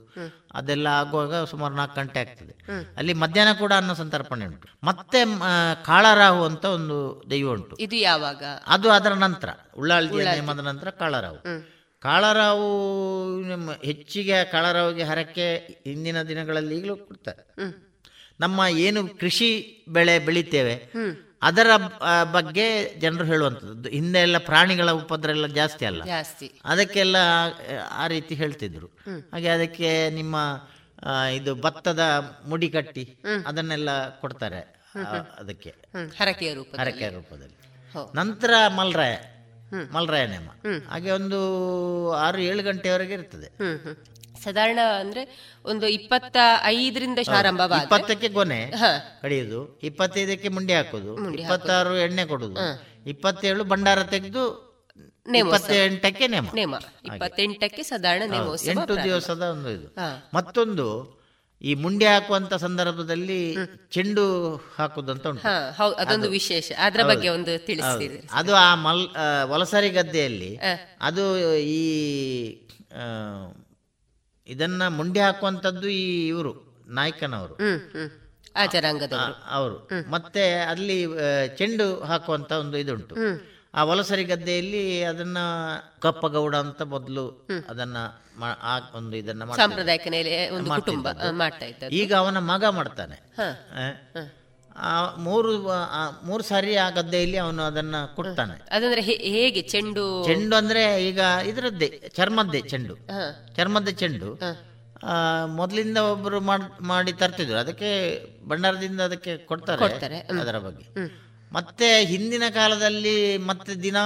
ಅದೆಲ್ಲ 0.54 0.86
ಆಗುವಾಗ 0.86 1.44
ಸುಮಾರು 1.44 1.74
ನಾಲ್ಕು 1.74 1.96
ಗಂಟೆ 2.00 2.20
ಆಗ್ತದೆ. 2.20 2.54
ಅಲ್ಲಿ 2.96 3.12
ಮಧ್ಯಾಹ್ನ 3.12 3.52
ಕೂಡ 3.58 3.72
ಅನ್ನ 3.72 3.92
ಸಂತರ್ಪಣೆ 3.92 4.46
ಉಂಟು. 4.46 4.68
ಮತ್ತೆ 4.84 5.20
ಕಾಳರಾಹು 5.84 6.44
ಅಂತ 6.44 6.64
ಒಂದು 6.64 7.24
ದೈವ 7.30 7.52
ಉಂಟು. 7.52 7.76
ಇದು 7.76 7.96
ಯಾವಾಗ? 7.96 8.42
ಅದು 8.66 8.90
ಅದರ 8.90 9.12
ನಂತರ 9.12 9.50
ಉಳ್ಳಾಳ್ದಿ 9.78 10.24
ನೇಮದ 10.24 10.58
ನಂತರ 10.58 10.90
ಕಾಳರಾವು 10.90 11.40
ಕಾಳರಾವು 12.02 12.68
ನಮ್ಮ 13.42 13.70
ಹೆಚ್ಚಿಗೆ 13.84 14.44
ಕಾಳರಾವಿಗೆ 14.44 15.02
ಹರಕೆ 15.02 15.48
ಹಿಂದಿನ 15.84 16.22
ದಿನಗಳಲ್ಲಿ 16.22 16.78
ಈಗಲೂ 16.78 16.96
ಕೊಡ್ತಾರೆ. 16.96 17.42
ನಮ್ಮ 18.40 18.60
ಏನು 18.78 19.08
ಕೃಷಿ 19.08 19.50
ಬೆಳೆ 19.88 20.18
ಬೆಳಿತೇವೆ 20.18 20.74
ಅದರ 21.42 21.66
ಬಗ್ಗೆ 22.32 22.94
ಜನರು 22.94 23.24
ಹೇಳುವಂಥದ್ದು. 23.24 23.88
ಹಿಂದೆ 23.88 24.18
ಎಲ್ಲ 24.18 24.38
ಪ್ರಾಣಿಗಳ 24.38 24.90
ಉಪದ್ರ 24.90 25.30
ಎಲ್ಲ 25.30 25.46
ಜಾಸ್ತಿ 25.46 25.84
ಅಲ್ಲ. 25.84 26.04
ಜಾಸ್ತಿ. 26.04 26.60
ಅದಕ್ಕೆಲ್ಲ 26.64 27.16
ಆ- 27.90 28.06
ರೀತಿ 28.06 28.34
ಹೇಳ್ತಿದ್ರು. 28.34 28.86
ಹಾಗೆ 29.32 29.48
ಅದಕ್ಕೆ 29.48 30.10
ನಿಮ್ಮ 30.10 30.36
ಇದು 31.34 31.54
ಭತ್ತದ 31.54 32.00
ಮುಡಿ 32.48 32.68
ಕಟ್ಟಿ 32.68 33.16
ಅದನ್ನೆಲ್ಲ 33.46 34.08
ಕೊಡ್ತಾರೆ 34.08 34.60
ಅದಕ್ಕೆ. 35.38 35.74
ಹರಕೆಯ 36.18 36.54
ರೂಪದಲ್ಲಿ. 36.54 36.90
ಹರಕೆಯ 36.90 37.08
ರೂಪದಲ್ಲಿ. 37.08 37.56
ನಂತರ 38.16 38.54
ಮಲ್ರಾಯ. 38.76 39.16
ಮಲ್ರಾಯ 39.92 40.26
ನೇಮ 40.26 40.50
ಹಾಗೆ 40.88 41.10
ಒಂದು 41.10 42.12
ಆರು 42.12 42.38
ಏಳು 42.38 42.62
ಗಂಟೆವರೆಗೆ 42.62 43.12
ಇರ್ತದೆ. 43.12 43.46
ಸಾಧಾರಣ 44.44 44.78
ಅಂದ್ರೆ 44.98 45.52
ಒಂದು 45.64 45.86
ಇಪ್ಪತ್ತ 45.86 46.36
ಐದರಿಂದ 46.64 47.18
ಆರಂಭವಾದ 47.36 47.80
ಇಪ್ಪತ್ತಕ್ಕೆ 47.80 48.28
ಕೊನೆ. 48.28 48.72
ಕಡಿಯುದು 49.22 49.80
ಇಪ್ಪತ್ತೈದಕ್ಕೆ 49.82 50.48
ಮುಂಡಿ 50.48 50.72
ಹಾಕೋದು 50.72 51.34
ಇಪ್ಪತ್ತಾರು 51.34 51.96
ಎಣ್ಣೆ 51.96 52.24
ಕೊಡುದು 52.24 52.60
ಇಪ್ಪತ್ತೇಳು 53.06 53.64
ಭಂಡಾರ 53.64 54.02
ತೆಗೆದು. 54.02 54.70
ಇಪ್ಪತ್ತೆಂಟಕ್ಕೆ 55.36 56.26
ನೇಮ. 56.26 56.48
ನೇಮ. 56.54 56.74
ಇಪ್ಪತ್ತೆಂಟಕ್ಕೆ 57.04 57.82
ಸಾಧಾರಣ 57.82 58.22
ಎಂಟು 58.64 59.04
ದಿವಸದ 59.04 59.42
ಒಂದು 59.42 59.70
ಇದು. 59.70 59.96
ಮತ್ತೊಂದು 60.34 61.20
ಈ 61.62 61.74
ಮುಂಡಿ 61.74 62.04
ಹಾಕುವಂತ 62.04 62.54
ಸಂದರ್ಭದಲ್ಲಿ 62.54 63.56
ಚೆಂಡು 63.90 64.56
ಹಾಕುದಂತ 64.76 65.26
ಉಂಟು. 65.26 65.48
ಅದೊಂದು 65.94 66.12
ಅದು- 66.12 66.30
ವಿಶೇಷ. 66.30 66.72
ಅದರ 66.78 67.02
ಬಗ್ಗೆ 67.02 67.28
ಒಂದು 67.28 67.66
ತಿಳಿಸ್ತೀರಿ. 67.66 68.28
ಅದು 68.32 68.54
ಆ 68.54 68.74
ಮಲ್ 68.74 69.08
ವಲಸರಿ 69.44 69.90
ಗದ್ದೆಯಲ್ಲಿ 69.90 70.60
ಅದು 71.00 71.56
ಈ 71.58 71.90
ಇದನ್ನ 74.50 74.88
ಮುಂಡೆ 74.88 75.20
ಹಾಕುವಂತದ್ದು 75.20 75.88
ಈ 75.88 76.28
ಇವರು 76.28 76.52
ನಾಯ್ಕನವರು. 76.86 77.54
ಅವರು. 79.50 79.88
ಮತ್ತೆ 80.10 80.52
ಅಲ್ಲಿ 80.52 81.06
ಚೆಂಡು 81.56 82.00
ಹಾಕುವಂತ 82.00 82.52
ಒಂದು 82.52 82.76
ಇದುಂಟು. 82.76 83.16
ಆ 83.74 83.84
ವಲಸರಿ 83.84 84.24
ಗದ್ದೆಯಲ್ಲಿ 84.24 85.02
ಅದನ್ನ 85.02 85.38
ಕಪ್ಪಗೌಡ 85.98 86.56
ಅಂತ 86.56 86.82
ಮೊದಲು 86.82 87.48
ಅದನ್ನ 87.68 87.96
ಒಂದು 88.94 89.16
ಇದನ್ನ. 89.16 89.52
ಸಾಂಪ್ರದಾಯಿಕ 89.56 90.06
ಈಗ 91.90 92.14
ಅವನ 92.14 92.38
ಮಗ 92.38 92.64
ಮಾಡ್ತಾನೆ. 92.64 93.18
ಆ, 94.80 95.14
ಮೂರು 95.16 95.68
ಮೂರು 96.22 96.42
ಸಾರಿ 96.42 96.76
ಆ 96.76 96.90
ಗದ್ದೆಯಲ್ಲಿ 96.90 97.36
ಅವನು 97.36 97.62
ಅದನ್ನ 97.62 97.94
ಕೊಡ್ತಾನೆ. 98.14 98.62
ಅದಂದ್ರೆ 98.70 99.00
ಹೇಗೆ 99.00 99.62
ಚೆಂಡು? 99.62 100.24
ಚೆಂಡು 100.24 100.56
ಅಂದ್ರೆ 100.56 101.08
ಈಗ 101.08 101.20
ಇದರದ್ದೇ 101.46 102.02
ಚರ್ಮದ್ದೇ 102.14 102.60
ಚೆಂಡು. 102.60 102.94
ಚರ್ಮದ್ದೇ 102.96 103.54
ಚರ್ಮದ 103.56 103.88
ಚೆಂಡು 103.88 104.40
ಆ, 105.06 105.46
ಮೊದಲಿಂದ 105.46 105.96
ಒಬ್ಬರು 105.96 106.40
ಮಾಡ್- 106.40 107.12
ತರ್ತಿದ್ರು. 107.12 107.58
ಅದಕ್ಕೆ 107.58 108.22
ಭಂಡಾರದಿಂದ 108.48 109.00
ಅದಕ್ಕೆ 109.00 109.36
ಕೊಡ್ತಾರೆ 109.36 110.18
ಅದರ 110.40 110.58
ಬಗ್ಗೆ. 110.58 110.86
ಮತ್ತೆ 111.52 112.04
ಹಿಂದಿನ 112.04 112.42
ಕಾಲದಲ್ಲಿ 112.54 113.38
ಮತ್ತೆ 113.38 113.74
ದಿನಾ 113.74 113.98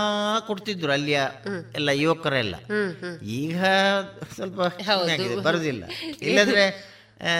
ಕೊಡ್ತಿದ್ರು 0.46 0.92
ಅಲ್ಲಿಯ 0.92 1.22
ಎಲ್ಲ 1.74 1.88
ಯುವಕರೆಲ್ಲ. 1.88 2.54
ಈಗ 3.22 3.64
ಸ್ವಲ್ಪ 4.34 4.60
ಬರುದಿಲ್ಲ. 5.40 5.84
ಇಲ್ಲದ್ರೆ 6.22 6.93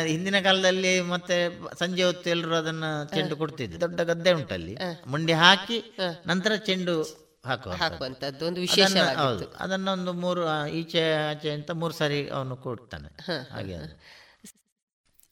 ಹಿಂದಿನ 0.07 0.41
ಕಾಲದಲ್ಲಿ 0.41 1.01
ಮತ್ತೆ 1.01 1.37
ಸಂಜೆ 1.79 2.05
ಹೊತ್ತು 2.05 2.31
ಎಲ್ಲರೂ 2.31 2.55
ಅದನ್ನ 2.55 2.85
ಚೆಂಡು 3.05 3.37
ಕೊಡ್ತಿದ್ರು. 3.37 3.81
ದೊಡ್ಡ 3.81 4.01
ಗದ್ದೆ 4.01 4.33
ಉಂಟಲ್ಲಿ. 4.33 4.77
ಮುಂಡಿ 5.07 5.33
ಹಾಕಿ 5.33 5.97
ನಂತರ 6.27 6.55
ಚೆಂಡು 6.55 7.03
ಹಾಕುವ 7.47 7.73
ಹಾಕುವಂತದ್ದು 7.73 8.47
ಒಂದು 8.47 8.61
ವಿಶೇಷ 8.61 8.97
ಹೌದು. 8.97 9.49
ಅದನ್ನ 9.49 9.89
ಒಂದು 9.89 10.13
ಮೂರು 10.13 10.67
ಈಚೆ 10.67 11.29
ಆಚೆ 11.31 11.51
ಅಂತ 11.51 11.71
ಮೂರು 11.71 11.95
ಸಾರಿ 11.95 12.29
ಅವನು 12.29 12.57
ಕೊಡ್ತಾನೆ. 12.57 13.09
ಹಾಗೆ. 13.55 13.77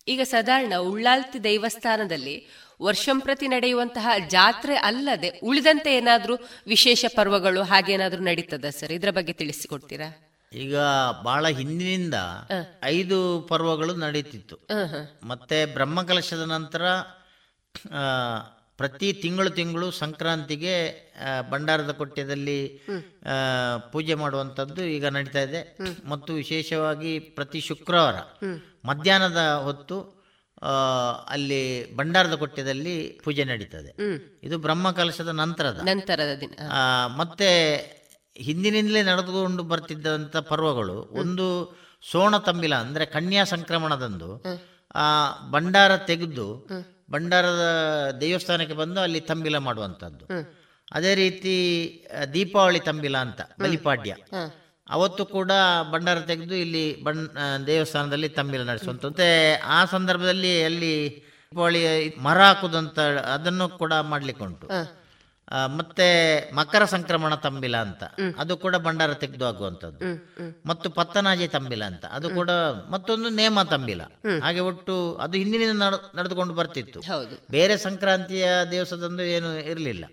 ಈಗ 0.08 0.20
ಸಾಧಾರಣ 0.22 0.72
ಉಳ್ಳಾಲ್ತಿ 0.80 1.44
ದೇವಸ್ಥಾನದಲ್ಲಿ 1.44 2.46
ವರ್ಷಂಪ್ರತಿ 2.82 3.48
ನಡೆಯುವಂತಹ 3.48 4.08
ಜಾತ್ರೆ 4.28 4.76
ಅಲ್ಲದೆ 4.76 5.40
ಉಳಿದಂತೆ 5.42 5.96
ಏನಾದರೂ 5.96 6.36
ವಿಶೇಷ 6.66 7.04
ಪರ್ವಗಳು 7.16 7.62
ಹಾಗೇನಾದರೂ 7.62 8.22
ನಡೀತದ 8.22 8.64
ಸರ್? 8.64 8.92
ಇದರ 8.92 9.10
ಬಗ್ಗೆ 9.10 9.32
ತಿಳಿಸಿಕೊಡ್ತೀರಾ? 9.32 10.31
ಈಗ 10.54 10.76
ಬಹಳ 11.22 11.48
ಹಿಂದಿನಿಂದ 11.48 12.14
ಐದು 12.82 13.40
ಪರ್ವಗಳು 13.40 13.94
ನಡೀತಿತ್ತು 13.94 14.58
ಮತ್ತೆ 15.22 15.66
ಬ್ರಹ್ಮಕಲಶದ 15.66 16.40
ನಂತರ 16.40 16.82
ಪ್ರತಿ 18.76 19.12
ತಿಂಗಳು 19.12 19.50
ತಿಂಗಳು 19.50 19.90
ಸಂಕ್ರಾಂತಿಗೆ 19.90 20.74
ಭಂಡಾರದ 21.50 21.90
ಕೊಟ್ಟೆದಲ್ಲಿ 21.90 22.80
ಪೂಜೆ 23.92 24.14
ಮಾಡುವಂಥದ್ದು 24.14 24.84
ಈಗ 24.84 25.06
ನಡೀತಾ 25.06 25.40
ಇದೆ. 25.40 25.78
ಮತ್ತು 26.04 26.32
ವಿಶೇಷವಾಗಿ 26.32 27.18
ಪ್ರತಿ 27.18 27.60
ಶುಕ್ರವಾರ 27.60 28.14
ಮಧ್ಯಾಹ್ನದ 28.84 29.38
ಹೊತ್ತು 29.38 30.22
ಅಲ್ಲಿ 31.28 31.96
ಭಂಡಾರದ 31.96 32.34
ಕೊಟ್ಟೆದಲ್ಲಿ 32.34 33.20
ಪೂಜೆ 33.24 33.44
ನಡೀತದೆ. 33.44 33.96
ಇದು 34.42 34.58
ಬ್ರಹ್ಮಕಲಶದ 34.58 35.28
ನಂತರದ. 35.28 35.80
ನಂತರದ 35.84 36.40
ದಿನ. 36.40 36.54
ಮತ್ತೆ 37.16 38.01
ಹಿಂದಿನಿಂದಲೇ 38.36 39.02
ನಡೆದುಕೊಂಡು 39.02 39.62
ಬರ್ತಿದ್ದಂಥ 39.62 40.36
ಪರ್ವಗಳು 40.36 40.96
ಒಂದು 41.20 41.46
ಸೋಣ 42.10 42.36
ತಂಬಿಲ 42.36 42.74
ಅಂದ್ರೆ 42.74 43.06
ಕನ್ಯಾ 43.06 43.44
ಸಂಕ್ರಮಣದಂದು 43.44 44.30
ಆ 44.94 45.06
ಭಂಡಾರ 45.50 45.96
ತೆಗೆದು 45.96 46.46
ಭಂಡಾರದ 47.10 47.64
ದೇವಸ್ಥಾನಕ್ಕೆ 48.20 48.74
ಬಂದು 48.74 49.00
ಅಲ್ಲಿ 49.00 49.20
ತಂಬಿಲ 49.20 49.58
ಮಾಡುವಂಥದ್ದು. 49.58 50.24
ಅದೇ 50.92 51.14
ರೀತಿ 51.14 51.54
ದೀಪಾವಳಿ 52.34 52.80
ತಂಬಿಲ 52.80 53.18
ಅಂತ 53.18 53.40
ಬಲಿಪಾಡ್ಯ. 53.60 54.16
ಅವತ್ತು 54.90 55.26
ಕೂಡ 55.26 55.52
ಭಂಡಾರ 55.90 56.20
ತೆಗೆದು 56.20 56.54
ಇಲ್ಲಿ 56.54 57.02
ಬಣ್ 57.02 57.20
ದೇವಸ್ಥಾನದಲ್ಲಿ 57.66 58.28
ತಂಬಿಲ 58.28 58.62
ನಡೆಸುವಂಥದ್ದು. 58.62 59.08
ಮತ್ತೆ 59.08 59.54
ಆ 59.54 59.84
ಸಂದರ್ಭದಲ್ಲಿ 59.84 60.64
ಅಲ್ಲಿ 60.64 60.94
ದೀಪಾವಳಿ 61.52 61.82
ಮರ 62.16 62.40
ಹಾಕುದಂತ 62.42 62.98
ಅದನ್ನು 63.34 63.68
ಕೂಡ 63.68 63.92
ಮಾಡ್ಲಿಕ್ಕೆ 63.92 64.44
ಉಂಟು 64.44 64.68
ಮತ್ತೆ 65.52 66.38
ಮಕರ 66.54 66.84
ಸಂಕ್ರಮಣ 66.84 67.34
ತಂಬಿಲ 67.34 67.76
ಅಂತ. 67.76 68.04
ಅದು 68.38 68.56
ಕೂಡ 68.56 68.76
ಭಂಡಾರ 68.76 69.14
ತೆಗೆದು 69.14 69.46
ಆಗುವಂಥದ್ದು. 69.46 70.04
ಮತ್ತು 70.66 70.90
ಪತ್ತನಾಜಿ 70.90 71.48
ತಂಬಿಲ 71.48 71.84
ಅಂತ. 71.84 72.04
ಅದು 72.04 72.28
ಕೂಡ 72.34 72.50
ಮತ್ತೊಂದು 72.90 73.28
ನೇಮ 73.28 73.62
ತಂಬಿಲ 73.62 74.02
ಹಾಗೆ 74.42 74.60
ಒಟ್ಟು 74.60 75.14
ಅದು 75.14 75.38
ಹಿಂದಿನಿಂದ 75.38 75.82
ನಡ್- 75.82 76.18
ನಡೆದುಕೊಂಡು 76.18 76.54
ಬರ್ತಿತ್ತು. 76.54 77.00
ಬೇರೆ 77.50 77.76
ಸಂಕ್ರಾಂತಿಯ 77.76 78.48
ದಿವಸದಂದು 78.70 79.22
ಏನು 79.22 79.58
ಇರಲಿಲ್ಲ. 79.58 80.04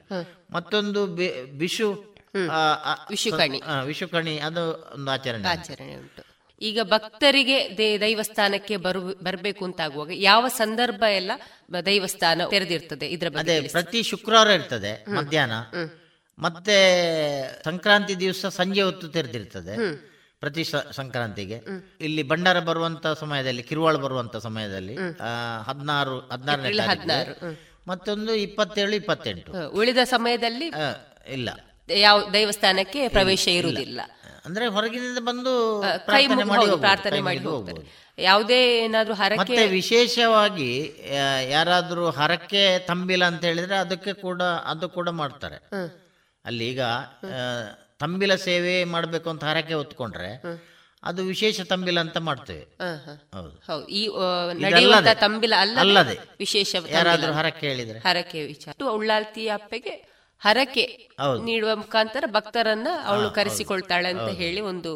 ಮತ್ತೊಂದು 0.52 1.08
ಬಿಶು 1.08 1.58
ವಿಷು 1.58 1.92
ವಿಷುಕಣಿ. 3.10 3.62
ವಿಷುಕಣಿ 3.86 4.38
ಅದು 4.38 4.92
ಒಂದು 4.94 5.12
ಆಚರಣೆ 5.12 5.48
ಆಚರಣೆ 5.48 5.96
ಉಂಟು. 5.96 6.29
ಈಗ 6.62 6.80
ಭಕ್ತರಿಗೆ 6.84 7.58
ದೈವಸ್ಥಾನಕ್ಕೆ 8.02 8.78
ಬರು 8.78 9.02
ಬರಬೇಕು 9.24 9.66
ಅಂತಾಗುವಾಗ 9.66 10.12
ಯಾವ 10.14 10.48
ಸಂದರ್ಭ 10.48 11.04
ಎಲ್ಲ 11.12 11.32
ದೈವಸ್ಥಾನ 11.86 12.42
ತೆರೆದಿರ್ತದೆ 12.52 13.08
ಇದ್ರ 13.08 13.30
ಬಗ್ಗೆ. 13.30 13.56
ಪ್ರತಿ 13.68 14.04
ಶುಕ್ರವಾರ 14.04 14.48
ಇರ್ತದೆ 14.48 14.92
ಮಧ್ಯಾಹ್ನ. 15.16 15.58
ಮತ್ತೆ 16.40 16.78
ಸಂಕ್ರಾಂತಿ 17.64 18.14
ದಿವಸ 18.16 18.46
ಸಂಜೆ 18.46 18.82
ಹೊತ್ತು 18.82 19.08
ತೆರೆದಿರ್ತದೆ 19.08 19.76
ಪ್ರತಿ 20.40 20.64
ಸಂಕ್ರಾಂತಿಗೆ. 20.92 21.58
ಇಲ್ಲಿ 22.02 22.24
ಭಂಡಾರ 22.24 22.60
ಬರುವಂತ 22.60 23.08
ಸಮಯದಲ್ಲಿ 23.08 23.64
ಕಿರುವಾಳ 23.64 23.96
ಬರುವಂತ 23.96 24.38
ಸಮಯದಲ್ಲಿ 24.38 24.96
ಹದಿನಾರು 25.68 26.20
ಹದಿನಾರನೇ. 26.20 26.70
ಹದಿನಾರು, 26.92 27.34
ಮತ್ತೊಂದು 27.88 28.32
ಇಪ್ಪತ್ತೇಳು 28.36 28.96
ಇಪ್ಪತ್ತೆಂಟು. 28.96 29.52
ಉಳಿದ 29.70 29.98
ಸಮಯದಲ್ಲಿ 30.04 30.68
ಇಲ್ಲ. 31.34 31.50
ಯಾವ 31.90 32.18
ದೇವಸ್ಥಾನಕ್ಕೆ 32.30 33.08
ಪ್ರವೇಶ 33.08 33.48
ಇರುವುದಿಲ್ಲ. 33.48 34.02
ಅಂದ್ರೆ 34.46 34.66
ಹೊರಗಿನಿಂದ 34.76 35.20
ಬಂದು 35.30 35.52
ಪ್ರಾರ್ಥನೆ 36.06 37.22
ಮಾಡಿ 37.28 37.44
ಹೋಗ್ತಾರೆ. 37.46 37.84
ಯಾವುದೇ 38.20 38.60
ಏನಾದರೂ 38.86 39.14
ಹರಕೆ 39.14 39.40
ಮತ್ತೆ 39.42 39.66
ವಿಶೇಷವಾಗಿ 39.68 40.72
ಯಾರಾದರೂ 41.50 42.06
ಹರಕೆ 42.10 42.64
ತಂಬಿಲ 42.88 43.26
ಅಂತ 43.32 43.44
ಹೇಳಿದ್ರೆ 43.50 43.78
ಅದಕ್ಕೆ 43.78 44.14
ಕೂಡ 44.26 44.42
ಅದು 44.74 44.90
ಕೂಡ 44.98 45.10
ಮಾಡ್ತಾರೆ. 45.22 45.60
ಅಲ್ಲಿ 46.46 46.66
ಈಗ 46.72 46.82
ತಂಬಿಲ 48.00 48.36
ಸೇವೆ 48.48 48.76
ಮಾಡಬೇಕು 48.96 49.28
ಅಂತ 49.30 49.44
ಹರಕೆ 49.44 49.74
ಹೊತ್ಕೊಂಡ್ರೆ 49.74 50.32
ಅದು 51.04 51.22
ವಿಶೇಷ 51.24 51.62
ತಂಬಿಲ 51.72 52.00
ಅಂತ 52.00 52.18
ಮಾಡ್ತೇವೆ. 52.18 52.66
ಈ 54.00 54.02
ನಡೆಯುವಂತ 54.64 55.12
ತಂಬಿಲ 55.22 55.54
ಅಲ್ಲದೆ 55.62 56.16
ವಿಶೇಷ 56.40 56.76
ಯಾರಾದರೂ 56.90 57.34
ಹರಕೆ 57.34 57.66
ಹೇಳಿದ್ರೆ. 57.68 58.00
ಹರಕೆ 58.00 58.40
ವಿಚಾರ. 58.52 58.74
ಉಳ್ಳಾಲ್ತಿ 58.98 59.44
ಅಪ್ಪೆಗೆ 59.58 59.94
ಹರಕೆ 60.42 60.84
ನೀಡುವ 61.44 61.76
ಮುಖಾಂತರ 61.76 62.24
ಭಕ್ತರನ್ನ 62.28 62.88
ಅವಳು 63.06 63.30
ಕರೆಸಿಕೊಳ್ತಾಳೆ 63.30 64.10
ಅಂತ 64.10 64.30
ಹೇಳಿ 64.38 64.62
ಒಂದು 64.62 64.92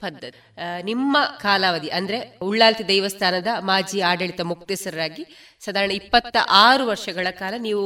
ಪದ್ಧತಿ. 0.00 0.38
ನಿಮ್ಮ 0.82 1.16
ಕಾಲಾವಧಿ 1.40 1.88
ಅಂದ್ರೆ 1.88 2.18
ಉಳ್ಳಾಲ್ತಿ 2.42 2.88
ದೇವಸ್ಥಾನದ 2.88 3.46
ಮಾಜಿ 3.60 4.00
ಆಡಳಿತ 4.00 4.40
ಮುಕ್ತೇಸರಾಗಿ 4.42 5.24
ಸಾಧಾರಣ 5.62 5.90
ಇಪ್ಪತ್ತ 5.92 6.36
ಆರು 6.62 6.86
ವರ್ಷಗಳ 6.86 7.26
ಕಾಲ 7.30 7.54
ನೀವು 7.58 7.84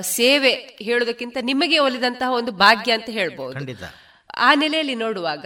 ಸೇವೆ 0.00 0.52
ಹೇಳೋದಕ್ಕಿಂತ 0.82 1.38
ನಿಮಗೆ 1.42 1.78
ಒಲಿದಂತಹ 1.78 2.32
ಒಂದು 2.32 2.52
ಭಾಗ್ಯ 2.58 2.92
ಅಂತ 2.92 3.10
ಹೇಳ್ಬಹುದು 3.10 3.54
ಆ 4.40 4.54
ನೆಲೆಯಲ್ಲಿ 4.54 4.94
ನೋಡುವಾಗ 4.94 5.44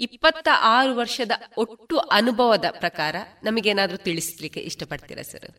ಇಪ್ಪತ್ತ 0.00 0.48
ಆರು 0.68 0.94
ವರ್ಷದ 0.94 1.32
ಒಟ್ಟು 1.56 1.98
ಅನುಭವದ 2.12 2.64
ಪ್ರಕಾರ 2.78 3.16
ನಮಗೇನಾದ್ರೂ 3.42 3.96
ತಿಳಿಸ್ಲಿಕ್ಕೆ 4.02 4.60
ಇಷ್ಟಪಡ್ತೀರಾ 4.60 5.22
ಸರ್? 5.22 5.50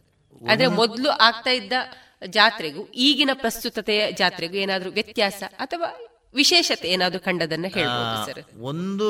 ಅಂದ್ರೆ 0.41 0.67
ಮೊದಲು 0.75 1.09
ಆಗ್ತಾ 1.19 1.49
ಇದ್ದ 1.51 1.73
ಜಾತ್ರೆಗೂ 2.21 2.85
ಈಗಿನ 2.85 3.29
ಪ್ರಸ್ತುತತೆಯ 3.33 4.11
ಜಾತ್ರೆಗೂ 4.11 4.53
ಏನಾದರೂ 4.55 4.91
ವ್ಯತ್ಯಾಸ 4.91 5.43
ಅಥವಾ 5.57 5.87
ವಿಶೇಷತೆ 6.33 6.87
ಏನಾದರೂ 6.87 7.19
ಕಂಡದನ್ನ 7.19 7.65
ಹೇಳ್ಬೋದು 7.65 8.25
ಸರ್? 8.25 8.61
ಒಂದು 8.61 9.09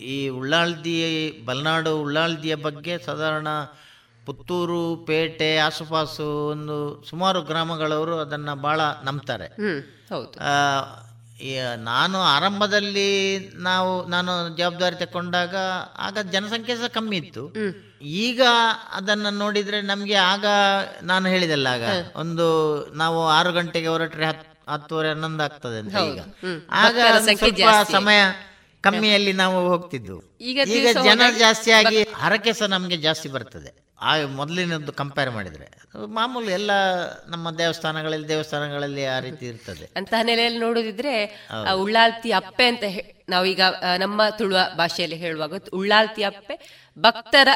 ಈ 0.00 0.28
ಉಳ್ಳಾಳ್ದಿ 0.28 1.30
ಬಲ್ನಾಡು 1.44 2.00
ಉಳ್ಳಾಳ್ದಿಯ 2.00 2.54
ಬಗ್ಗೆ 2.54 2.98
ಸಾಧಾರಣ 2.98 3.48
ಪುತ್ತೂರು 4.26 4.96
ಪೇಟೆ 5.06 5.56
ಆಸುಪಾಸು 5.56 6.46
ಒಂದು 6.46 7.04
ಸುಮಾರು 7.04 7.42
ಗ್ರಾಮಗಳವರು 7.42 8.18
ಅದನ್ನ 8.18 8.54
ಬಹಳ 8.54 8.80
ನಂಬ್ತಾರೆ. 9.04 9.46
ಹೌದು. 10.08 10.40
ಆ, 10.40 10.52
ಈ 10.52 11.03
ನಾನು 11.76 12.22
ಆರಂಭದಲ್ಲಿ 12.22 13.38
ನಾವು 13.54 14.08
ನಾನು 14.08 14.56
ಜವಾಬ್ದಾರಿ 14.56 14.96
ತಕೊಂಡಾಗ 14.96 15.54
ಆಗ 15.96 16.18
ಜನಸಂಖ್ಯೆ 16.18 16.76
ಸಹ 16.76 16.86
ಕಮ್ಮಿ 16.86 17.16
ಇತ್ತು. 17.16 17.54
ಈಗ 18.00 18.40
ಅದನ್ನ 18.90 19.26
ನೋಡಿದ್ರೆ 19.30 19.82
ನಮ್ಗೆ 19.82 20.14
ಆಗ 20.14 20.46
ನಾನು 21.02 21.28
ಹೇಳಿದಲ್ಲ 21.28 21.66
ಆಗ 21.66 21.84
ಒಂದು 22.16 22.46
ನಾವು 22.94 23.26
ಆರು 23.28 23.52
ಗಂಟೆಗೆ 23.52 23.88
ಹೊರಟ್ರೆ 23.88 24.26
ಹತ್ತು 24.26 24.72
ಹತ್ತುವರೆ 24.72 25.08
ಹನ್ನೊಂದು 25.08 25.42
ಆಗ್ತದೆ 25.42 25.78
ಅಂತ 25.78 25.96
ಈಗ. 25.96 26.20
ಆಗ 26.70 26.98
ಸ್ವಲ್ಪ 27.24 27.68
ಸಮಯ 27.92 28.20
ಕಮ್ಮಿಯಲ್ಲಿ 28.82 29.32
ನಾವು 29.32 29.68
ಹೋಗ್ತಿದ್ದು. 29.68 30.16
ಈಗ 30.40 30.88
ಜನ 31.04 31.22
ಜಾಸ್ತಿ 31.38 31.70
ಆಗಿ 31.70 32.02
ಹರಕೆ 32.14 32.52
ಸಹ 32.52 32.66
ನಮ್ಗೆ 32.66 32.96
ಜಾಸ್ತಿ 32.96 33.28
ಬರ್ತದೆ. 33.28 33.83
ಆ 34.04 34.12
ಮೊದಲಿನದ್ದು 34.32 34.92
ಕಂಪೇರ್ 34.92 35.30
ಮಾಡಿದ್ರೆ. 35.30 35.66
ಮಾಮೂಲಿ 36.14 36.52
ಎಲ್ಲ 36.52 36.72
ನಮ್ಮ 37.26 37.50
ದೇವಸ್ಥಾನಗಳಲ್ಲಿ 37.58 38.28
ದೇವಸ್ಥಾನಗಳಲ್ಲಿ 38.28 39.04
ಆ 39.06 39.18
ರೀತಿ 39.18 39.46
ಇರ್ತದೆ. 39.46 39.84
ಅಂತಹ 39.96 40.20
ನೆಲೆಯಲ್ಲಿ 40.22 40.58
ನೋಡುದಿದ್ರೆ 40.58 41.14
ಆ 41.50 41.72
ಉಳ್ಳಾಲ್ತಿ 41.74 42.32
ಅಪ್ಪೆ 42.32 42.66
ಅಂತ 42.66 42.84
ನಾವು 42.84 43.04
ನಾವೀಗ 43.28 43.60
ನಮ್ಮ 43.98 44.28
ತುಳುವ 44.30 44.60
ಭಾಷೆಯಲ್ಲಿ 44.76 45.16
ಹೇಳುವಾಗ 45.16 45.54
ಉಳ್ಳಾಲ್ತಿ 45.72 46.22
ಅಪ್ಪೆ 46.22 46.54
ಭಕ್ತರ 46.96 47.48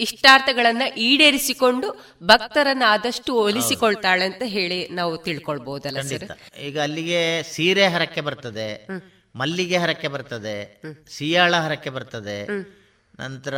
ಇಷ್ಟಾರ್ಥಗಳನ್ನ 0.00 0.84
ಈಡೇರಿಸಿಕೊಂಡು 1.00 1.88
ಭಕ್ತರನ್ನ 2.22 2.84
ಆದಷ್ಟು 2.86 3.32
ಒಲಿಸಿಕೊಳ್ತಾಳೆ 3.40 4.24
ಅಂತ 4.24 4.42
ಹೇಳಿ 4.48 4.78
ನಾವು 4.90 5.16
ತಿಳ್ಕೊಳ್ಬಹುದಲ್ಲ 5.16 6.00
ಸರ್? 6.02 6.24
ಈಗ 6.60 6.80
ಅಲ್ಲಿಗೆ 6.80 7.20
ಸೀರೆ 7.52 7.86
ಹರಕೆ 7.88 8.20
ಬರ್ತದೆ 8.20 8.68
ಮಲ್ಲಿಗೆ 9.36 9.78
ಹರಕೆ 9.78 10.08
ಬರ್ತದೆ 10.08 10.56
ಸಿಯಾಳ 11.10 11.54
ಹರಕ್ಕೆ 11.56 11.90
ಬರ್ತದೆ 11.90 12.38
ನಂತರ 13.18 13.56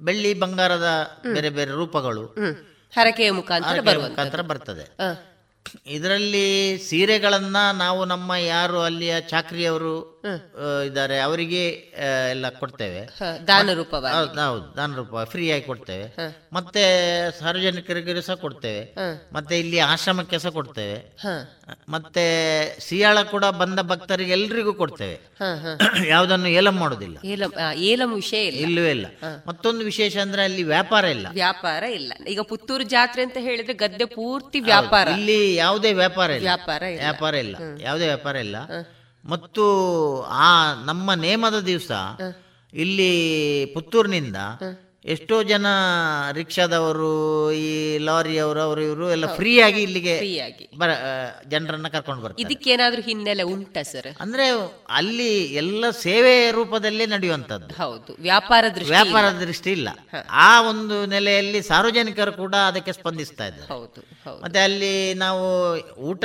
ಬೆಳ್ಳಿ 0.00 0.34
ಬಂಗಾರದ 0.34 0.88
ಬೇರೆ 1.32 1.50
ಬೇರೆ 1.50 1.70
ರೂಪಗಳು 1.70 2.26
ಹರಕೆಯ 2.92 3.30
ಮುಖಾಂತರ 3.30 4.40
ಬರ್ತದೆ. 4.40 4.96
ಇದರಲ್ಲಿ 5.86 6.78
ಸೀರೆಗಳನ್ನ 6.78 7.56
ನಾವು 7.78 8.04
ನಮ್ಮ 8.04 8.34
ಯಾರು 8.34 8.80
ಅಲ್ಲಿಯ 8.82 9.20
ಚಾಕ್ರಿಯವರು 9.20 10.19
ಇದ್ದಾರೆ. 10.86 11.20
ಅವರಿಗೆ 11.20 11.68
ಎಲ್ಲ 12.30 12.48
ಕೊಡ್ತೇವೆ. 12.48 13.08
ದಾನ 13.46 13.70
ದಾನ 14.76 14.94
ರೂಪ 14.94 15.16
ಫ್ರೀ 15.16 15.50
ಆಗಿ 15.50 15.62
ಕೊಡ್ತೇವೆ 15.62 16.36
ಮತ್ತೆ 16.52 16.82
ಸಾರ್ವಜನಿಕರಿಗೆ 17.38 18.22
ಸಹ 18.22 18.34
ಕೊಡ್ತೇವೆ. 18.34 18.94
ಮತ್ತೆ 19.32 19.60
ಇಲ್ಲಿ 19.60 19.78
ಆಶ್ರಮಕ್ಕೆ 19.78 20.38
ಸಹ 20.38 20.48
ಕೊಡ್ತೇವೆ. 20.48 21.16
ಮತ್ತೆ 21.88 22.24
ಸಿಯಾಳ 22.80 23.22
ಕೂಡ 23.22 23.44
ಬಂದ 23.44 23.80
ಭಕ್ತರಿಗೆ 23.80 24.32
ಎಲ್ರಿಗೂ 24.32 24.72
ಕೊಡ್ತೇವೆ 24.72 25.20
ಯಾವ್ದನ್ನು 26.08 26.48
ಏಲಂ 26.48 26.76
ಮಾಡುದಿಲ್ಲ. 26.76 27.26
ಏಲಂ 27.74 28.14
ವಿಷಯ 28.14 28.46
ಇಲ್ಲ. 28.46 28.58
ಇಲ್ಲವೇ 28.58 28.90
ಇಲ್ಲ. 28.90 29.06
ಮತ್ತೊಂದು 29.46 29.84
ವಿಶೇಷ 29.84 30.16
ಅಂದ್ರೆ 30.16 30.44
ಅಲ್ಲಿ 30.44 30.62
ವ್ಯಾಪಾರ 30.62 31.04
ಇಲ್ಲ. 31.04 31.26
ವ್ಯಾಪಾರ 31.32 31.82
ಇಲ್ಲ. 31.82 32.12
ಈಗ 32.28 32.40
ಪುತ್ತೂರು 32.40 32.82
ಜಾತ್ರೆ 32.82 33.22
ಅಂತ 33.22 33.36
ಹೇಳಿದ್ರೆ 33.40 33.74
ಗದ್ದೆ 33.74 34.04
ಪೂರ್ತಿ 34.04 34.60
ವ್ಯಾಪಾರ. 34.60 35.08
ಇಲ್ಲಿ 35.08 35.54
ಯಾವುದೇ 35.54 35.92
ವ್ಯಾಪಾರ 35.92 36.30
ವ್ಯಾಪಾರ 36.38 36.82
ಇಲ್ಲ. 36.82 37.00
ವ್ಯಾಪಾರ 37.00 37.34
ಇಲ್ಲ. 37.34 37.56
ಯಾವುದೇ 37.80 38.04
ವ್ಯಾಪಾರ 38.04 38.36
ಇಲ್ಲ. 38.36 38.56
ಮತ್ತು 39.24 39.64
ಆ 40.22 40.82
ನಮ್ಮ 40.84 41.14
ನೇಮದ 41.14 41.60
ದಿವಸ 41.60 41.90
ಇಲ್ಲಿ 42.74 43.10
ಪುತ್ತೂರಿನಿಂದ 43.74 44.36
ಎಷ್ಟೋ 45.04 45.42
ಜನ 45.42 45.66
ರಿಕ್ಷಾದವರು 46.32 47.52
ಈ 47.52 47.98
ಲಾರಿಯವರು 47.98 48.60
ಅವರು 48.60 48.80
ಇವರು 48.82 49.10
ಎಲ್ಲ 49.10 49.26
ಫ್ರೀ 49.36 49.60
ಆಗಿ 49.60 49.82
ಇಲ್ಲಿಗೆ. 49.82 50.16
ಬರ 50.78 50.88
ಜನರನ್ನ 51.48 51.88
ಕರ್ಕೊಂಡು 51.88 52.22
ಬರ್ತಾರೆ. 52.22 52.42
ಇದಕ್ಕೇನಾದ್ರೂ 52.42 53.02
ಹಿನ್ನೆಲೆ 53.02 53.42
ಉಂಟ 53.42 53.78
ಸರ್? 53.78 54.06
ಅಂದ್ರೆ 54.20 54.48
ಅಲ್ಲಿ 54.90 55.44
ಎಲ್ಲ 55.44 55.90
ಸೇವೆ 55.90 56.50
ರೂಪದಲ್ಲಿ 56.50 57.06
ನಡೆಯುವಂತದ್ದು 57.06 57.74
ಹೌದು. 57.74 58.22
ವ್ಯಾಪಾರ 58.22 58.64
ದೃಷ್ಟಿ 58.74 58.90
ವ್ಯಾಪಾರ. 58.90 59.30
ದೃಷ್ಟಿ 59.30 59.72
ಇಲ್ಲ. 59.72 59.88
ಆ 60.30 60.62
ಒಂದು 60.68 61.06
ನೆಲೆಯಲ್ಲಿ 61.06 61.62
ಸಾರ್ವಜನಿಕರು 61.62 62.32
ಕೂಡ 62.32 62.54
ಅದಕ್ಕೆ 62.54 62.92
ಸ್ಪಂದಿಸ್ತಾ 62.92 63.46
ಇದ್ದಾರೆ. 63.46 64.02
ಮತ್ತೆ 64.42 64.60
ಅಲ್ಲಿ 64.60 65.14
ನಾವು 65.14 65.76
ಊಟ 65.94 66.24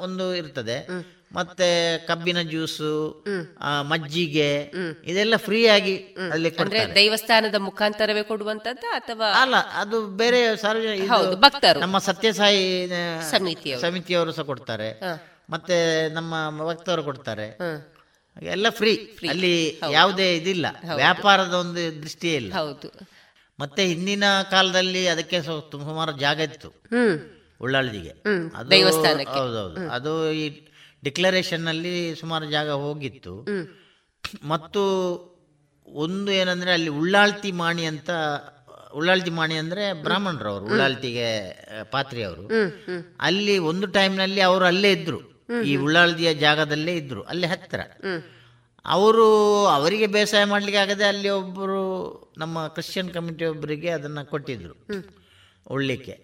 ಒಂದು 0.00 0.34
ಇರ್ತದೆ. 0.34 1.06
ಮತ್ತೆ 1.32 1.98
ಕಬ್ಬಿನ 1.98 2.42
ಜ್ಯೂಸು 2.42 3.24
ಆ, 3.60 3.82
ಮಜ್ಜಿಗೆ 3.82 4.72
ಇದೆಲ್ಲ 5.04 5.36
ಫ್ರೀ 5.36 5.66
ಆಗಿ 5.66 5.96
ಅಲ್ಲಿ 6.32 6.50
ದೈವಸ್ಥಾನದ 6.94 7.54
ಮುಖಾಂತರವೇ 7.58 8.22
ಕೊಡುವಂತದ್ದ 8.22 8.84
ಅಥವಾ 8.92 9.32
ಅಲ್ಲ 9.32 9.56
ಅದು 9.56 10.06
ಬೇರೆ 10.06 10.56
ಸಾರ್ವಜನಿಕ 10.56 11.10
ಭಕ್ತರು. 11.34 11.80
ನಮ್ಮ 11.80 11.98
ಸತ್ಯಸಾಯಿ 11.98 12.88
ಸಮಿತಿ 13.30 13.74
ಸಮಿತಿಯವರು. 13.80 14.32
ಸಹ 14.32 14.42
ಕೊಡ್ತಾರೆ. 14.42 15.00
ಮತ್ತೆ 15.50 16.08
ನಮ್ಮ 16.08 16.34
ಭಕ್ತರು 16.66 17.02
ಕೊಡ್ತಾರೆ. 17.02 17.48
ಎಲ್ಲ 18.42 18.68
ಫ್ರೀ 18.68 19.18
ಅಲ್ಲಿ 19.28 19.80
ಯಾವುದೇ 19.90 20.36
ಇದಿಲ್ಲ. 20.36 20.66
ವ್ಯಾಪಾರದ 20.94 21.54
ಒಂದು 21.54 22.02
ದೃಷ್ಟಿಯೇ 22.02 22.34
ಇಲ್ಲ. 22.34 22.52
ಹೌದು. 22.54 22.88
ಮತ್ತೆ 23.60 23.84
ಹಿಂದಿನ 23.84 24.24
ಕಾಲದಲ್ಲಿ 24.50 25.08
ಅದಕ್ಕೆ 25.08 25.42
ಸುಮಾರು 25.42 26.12
ಜಾಗ 26.12 26.40
ಇತ್ತು. 26.40 26.68
ಉಳ್ಳಾಳಿಗೆ 27.60 28.12
ಉಳ್ಳಾಳ್ದಿಗೆ. 28.14 29.30
ಹೌದೌದು. 29.30 29.90
ಅದು 29.90 30.32
ಈ 30.32 30.62
ಡಿಕ್ಲರೇಷನ್ನಲ್ಲಿ 31.06 31.94
ಸುಮಾರು 32.20 32.46
ಜಾಗ 32.56 32.70
ಹೋಗಿತ್ತು. 32.84 33.34
ಮತ್ತು 34.52 34.82
ಒಂದು 35.86 36.30
ಏನಂದ್ರೆ 36.32 36.70
ಅಲ್ಲಿ 36.76 36.90
ಉಳ್ಳಾಳ್ತಿ 37.00 37.50
ಮಾಣಿ 37.62 37.84
ಅಂತ 37.92 38.10
ಉಳ್ಳಾಳ್ತಿ 38.98 39.32
ಮಾಣಿ 39.38 39.56
ಅಂದ್ರೆ 39.62 39.82
ಬ್ರಾಹ್ಮಣರವರು 40.04 40.64
ಉಳ್ಳಾಳ್ತಿಗೆ 40.64 41.28
ಪಾತ್ರಿ 41.90 42.20
ಅವರು 42.22 42.44
ಅಲ್ಲಿ 43.20 43.54
ಒಂದು 43.70 43.86
ಟೈಮ್ನಲ್ಲಿ 43.96 44.40
ಅವರು 44.40 44.64
ಅಲ್ಲೇ 44.64 44.90
ಇದ್ರು. 44.92 45.20
ಈ 45.70 45.72
ಉಳ್ಳಾಳ್ದಿಯ 45.76 46.30
ಜಾಗದಲ್ಲೇ 46.44 46.94
ಇದ್ದರು 46.96 47.22
ಅಲ್ಲಿ 47.32 47.46
ಹತ್ತಿರ. 47.46 47.80
ಅವರು 48.84 49.26
ಅವರಿಗೆ 49.66 50.06
ಬೇಸಾಯ 50.14 50.44
ಮಾಡ್ಲಿಕ್ಕೆ 50.44 50.80
ಆಗದೆ 50.82 51.04
ಅಲ್ಲಿ 51.04 51.30
ಒಬ್ಬರು 51.40 51.82
ನಮ್ಮ 52.38 52.66
ಕ್ರಿಶ್ಚಿಯನ್ 52.74 53.10
ಕಮಿಟಿ 53.10 53.44
ಒಬ್ಬರಿಗೆ 53.44 53.90
ಅದನ್ನ 53.90 54.22
ಕೊಟ್ಟಿದ್ರು. 54.32 54.74
ಉಳ್ಳಿಕ್ಕೆ 55.74 56.14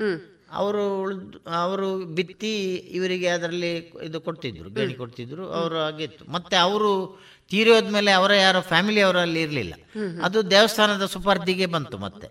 ಅವರು 0.53 1.03
ಉಳಿದು 1.03 1.39
ಅವರು 1.53 1.99
ಬಿತ್ತಿ 2.05 2.75
ಇವರಿಗೆ 2.75 3.29
ಅದರಲ್ಲಿ 3.29 3.77
ಇದು 4.03 4.21
ಕೊಡ್ತಿದ್ರು 4.21 4.71
ಗೇಣಿ 4.71 4.95
ಕೊಡ್ತಿದ್ರು 4.95 5.53
ಅವರು 5.53 5.79
ಆಗಿತ್ತು 5.79 6.25
ಮತ್ತೆ 6.33 6.57
ಅವರು 6.57 7.21
ತೀರೋದ್ಮೇಲೆ 7.51 8.11
ಅವರ 8.13 8.33
ಯಾರೋ 8.33 8.61
ಫ್ಯಾಮಿಲಿ 8.61 9.01
ಅವರಲ್ಲಿ 9.01 9.43
ಇರಲಿಲ್ಲ. 9.43 9.75
ಅದು 10.23 10.51
ದೇವಸ್ಥಾನದ 10.51 11.07
ಸುಪರ್ದಿಗೆ 11.07 11.67
ಬಂತು 11.67 11.99
ಮತ್ತೆ. 11.99 12.29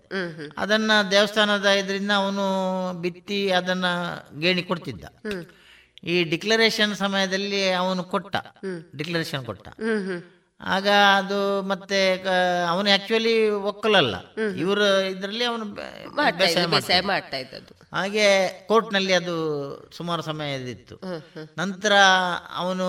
ಅದನ್ನ 0.58 0.90
ದೇವಸ್ಥಾನದ 1.10 1.66
ಇದರಿಂದ 1.66 2.10
ಅವನು 2.16 2.44
ಬಿತ್ತಿ 3.00 3.50
ಅದನ್ನ 3.50 3.84
ಗೇಣಿ 4.40 4.62
ಕೊಡ್ತಿದ್ದ. 4.62 5.04
ಈ 6.04 6.24
ಡಿಕ್ಲರೇಷನ್ 6.24 6.94
ಸಮಯದಲ್ಲಿ 6.94 7.70
ಅವನು 7.72 8.04
ಕೊಟ್ಟ. 8.04 8.36
ಡಿಕ್ಲರೇಷನ್ 8.96 9.44
ಕೊಟ್ಟ. 9.46 9.68
ಆಗ 10.62 10.88
ಅದು 11.16 11.62
ಮತ್ತೆ 11.62 12.00
ಅವನು 12.68 12.88
ಆಕ್ಚುಲಿ 12.90 13.48
ಒಕ್ಕಲಲ್ಲ. 13.48 14.16
ಇವರ 14.56 14.78
ಇದರಲ್ಲಿ 15.04 15.44
ಅವನು 15.44 15.64
ಹಾಗೆ 15.64 16.08
ಮಾಡ್ತಾ 16.16 16.38
ಬೇಸಾಯ 16.38 17.40
ಇದ್ದದ್ದು. 17.40 17.74
ಹಾಗೆ 17.96 18.26
ಕೋರ್ಟ್ನಲ್ಲಿ 18.66 19.12
ಅದು 19.12 19.36
ಸುಮಾರು 19.96 20.22
ಸಮಯ 20.22 20.54
ಇದಿತ್ತು 20.54 20.96
ನಂತರ 21.58 21.92
ಅವನು 22.56 22.86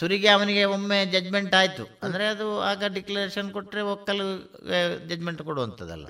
ಸುರಿಗೆ 0.00 0.28
ಅವನಿಗೆ 0.28 0.64
ಒಮ್ಮೆ 0.64 1.06
ಜಜ್ಮೆಂಟ್ 1.06 1.54
ಆಯ್ತು. 1.54 1.84
ಅಂದ್ರೆ 2.02 2.26
ಅದು 2.26 2.60
ಆಗ 2.60 2.84
ಡಿಕ್ಲರೇಷನ್ 2.84 3.50
ಕೊಟ್ರೆ 3.50 3.80
ಒಕ್ಕಲು 3.80 4.26
ಜಜ್ಮೆಂಟ್ 5.08 5.42
ಕೊಡುವಂಥದ್ದಲ್ಲ. 5.42 6.06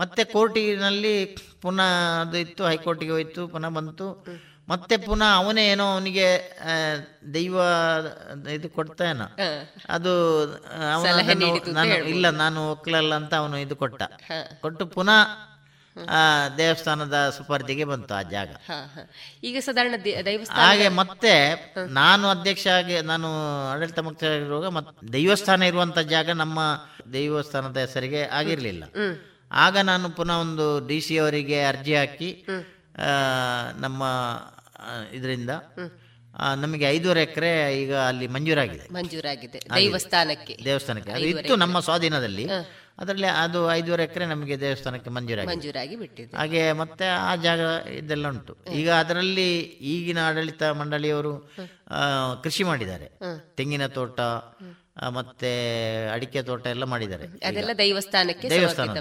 ಮತ್ತೆ 0.00 0.24
ಕೋರ್ಟಿನಲ್ಲಿ 0.24 1.36
ಪುನಃ 1.62 1.82
ಅದು 2.20 2.36
ಇತ್ತು 2.36 2.66
ಹೈಕೋರ್ಟಿಗೆ 2.66 3.12
ಹೋಯ್ತು 3.12 3.48
ಪುನಃ 3.48 3.68
ಬಂತು. 3.68 4.26
ಮತ್ತೆ 4.70 4.94
ಪುನಃ 5.04 5.28
ಅವನೇ 5.36 5.62
ಏನೋ 5.68 5.84
ಅವನಿಗೆ 5.92 6.26
ದೈವ 7.34 7.54
ಇದು 8.52 8.68
ಕೊಡ್ತಾನ. 8.70 9.20
ಅದು 9.88 10.12
ನಾನು 11.76 11.84
ಇಲ್ಲ 12.12 12.26
ನಾನು 12.38 12.60
ಒಕ್ಕಲಲ್ಲ 12.70 13.14
ಅಂತ 13.14 13.34
ಅವನು 13.34 13.58
ಇದು 13.58 13.76
ಕೊಟ್ಟ. 13.76 14.00
ಕೊಟ್ಟು 14.60 14.86
ಪುನಃ 14.88 15.20
ಆ, 15.96 16.20
ದೇವಸ್ಥಾನದ 16.58 17.16
ಸುಪರ್ದಿಗೆ 17.30 17.84
ಬಂತು 17.84 18.12
ಆ 18.14 18.22
ಜಾಗ. 18.30 18.50
ಈಗ 19.44 19.56
ಸಾಧಾರಣ 19.64 19.94
ಹಾಗೆ 20.60 20.88
ಮತ್ತೆ 20.98 21.32
ನಾನು 21.96 22.28
ಅಧ್ಯಕ್ಷ 22.28 22.66
ಆಗಿ 22.76 22.96
ನಾನು 23.02 23.28
ಆಡಳಿತ 23.70 23.98
ಮುಕ್ತ 24.00 24.22
ಇರುವಾಗ 24.38 24.82
ದೈವಸ್ಥಾನ 25.12 25.62
ಇರುವಂತ 25.62 25.98
ಜಾಗ 26.12 26.30
ನಮ್ಮ 26.36 26.58
ದೈವಸ್ಥಾನದ 27.12 27.78
ಹೆಸರಿಗೆ 27.78 28.22
ಆಗಿರ್ಲಿಲ್ಲ. 28.38 28.84
ಆಗ 29.58 29.76
ನಾನು 29.84 30.08
ಪುನಃ 30.10 30.36
ಒಂದು 30.38 30.66
ಡಿ 30.86 31.00
ಸಿ 31.00 31.16
ಅವರಿಗೆ 31.18 31.64
ಅರ್ಜಿ 31.64 31.94
ಹಾಕಿ 31.94 32.30
ಆ, 33.02 33.10
ನಮ್ಮ 33.78 34.00
ಇದರಿಂದ 35.12 35.50
ನಮಗೆ 36.56 36.84
ಐದೂವರೆ 36.90 37.22
ಎಕರೆ 37.22 37.50
ಈಗ 37.82 37.94
ಅಲ್ಲಿ 38.08 38.26
ಮಂಜೂರಾಗಿದೆ. 38.26 38.92
ಮಂಜೂರಾಗಿದೆ. 38.94 39.58
ದೇವಸ್ಥಾನಕ್ಕೆ. 39.76 40.54
ದೇವಸ್ಥಾನಕ್ಕೆ. 40.64 41.12
ಅದು 41.12 41.26
ಇತ್ತು 41.26 41.56
ನಮ್ಮ 41.56 41.80
ಸ್ವಾಧೀನದಲ್ಲಿ. 41.80 42.46
ಅದರಲ್ಲಿ 42.98 43.26
ಅದು 43.26 43.72
ಐದೂವರೆ 43.72 44.04
ಎಕರೆ 44.04 44.26
ನಮಗೆ 44.26 44.60
ದೇವಸ್ಥಾನಕ್ಕೆ 44.60 45.10
ಮಂಜೂರಾಗಿ 45.10 45.48
ಮಂಜೂರಾಗಿ 45.48 45.96
ಬಿಟ್ಟಿದೆ. 45.96 46.36
ಹಾಗೆ 46.36 46.62
ಮತ್ತೆ 46.72 47.06
ಆ 47.08 47.34
ಜಾಗ 47.36 47.60
ಇದೆಲ್ಲ 47.88 48.28
ಉಂಟು. 48.28 48.56
ಈಗ 48.74 48.90
ಅದರಲ್ಲಿ 48.92 49.48
ಈಗಿನ 49.92 50.18
ಆಡಳಿತ 50.28 50.62
ಮಂಡಳಿಯವರು 50.62 51.32
ಕೃಷಿ 52.42 52.64
ಮಾಡಿದ್ದಾರೆ. 52.64 53.06
ತೆಂಗಿನ 53.56 53.86
ತೋಟ 53.86 54.20
ಮತ್ತೆ 55.08 55.50
ಅಡಿಕೆ 56.08 56.42
ತೋಟ 56.42 56.66
ಎಲ್ಲ 56.66 56.84
ಮಾಡಿದ್ದಾರೆ. 56.84 57.26
ಅದೆಲ್ಲ 57.46 57.70
ದೇವಸ್ಥಾನಕ್ಕೆ 57.78 58.50
ದೇವಸ್ಥಾನ 58.50 58.98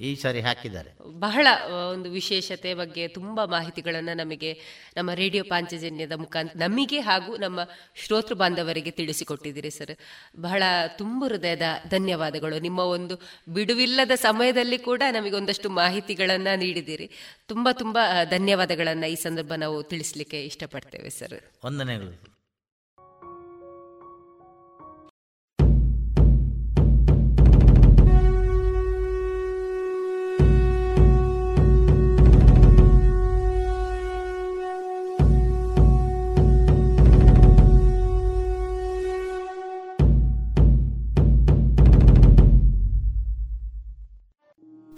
ಈ 0.00 0.14
ಸಾರಿ 0.14 0.40
ಹಾಕಿದ್ದಾರೆ. 0.40 0.90
ಬಹಳ 1.20 1.46
ಒಂದು 1.90 2.10
ವಿಶೇಷತೆ 2.10 2.74
ಬಗ್ಗೆ 2.74 3.08
ತುಂಬಾ 3.08 3.44
ಮಾಹಿತಿಗಳನ್ನ 3.44 4.08
ನಮಗೆ 4.14 4.60
ನಮ್ಮ 4.96 5.10
ರೇಡಿಯೋ 5.10 5.44
ಪಾಂಚಜನ್ಯದ 5.44 6.12
ಮುಖಾಂತರ 6.12 6.58
ನಮಗೆ 6.58 7.00
ಹಾಗೂ 7.00 7.36
ನಮ್ಮ 7.36 7.60
ಶ್ರೋತೃ 7.94 8.34
ಬಾಂಧವರಿಗೆ 8.34 8.90
ತಿಳಿಸಿಕೊಟ್ಟಿದ್ದೀರಿ 8.90 9.70
ಸರ್. 9.70 9.96
ಬಹಳ 10.40 10.62
ತುಂಬ 10.98 11.24
ಹೃದಯದ 11.24 11.62
ಧನ್ಯವಾದಗಳು. 11.88 12.58
ನಿಮ್ಮ 12.58 12.78
ಒಂದು 12.78 13.16
ಬಿಡುವಿಲ್ಲದ 13.48 14.10
ಸಮಯದಲ್ಲಿ 14.14 14.78
ಕೂಡ 14.78 15.02
ನಮಗೆ 15.12 15.32
ಒಂದಷ್ಟು 15.32 15.70
ಮಾಹಿತಿಗಳನ್ನ 15.70 16.48
ನೀಡಿದ್ದೀರಿ. 16.56 17.10
ತುಂಬಾ 17.48 17.72
ತುಂಬಾ 17.72 18.24
ಧನ್ಯವಾದಗಳನ್ನ 18.24 19.04
ಈ 19.04 19.14
ಸಂದರ್ಭ 19.14 19.52
ನಾವು 19.56 19.82
ತಿಳಿಸ್ಲಿಕ್ಕೆ 19.82 20.44
ಇಷ್ಟಪಡ್ತೇವೆ 20.44 21.10
ಸರ್. 21.10 21.66
ವಂದನೆಗಳು. 21.66 22.29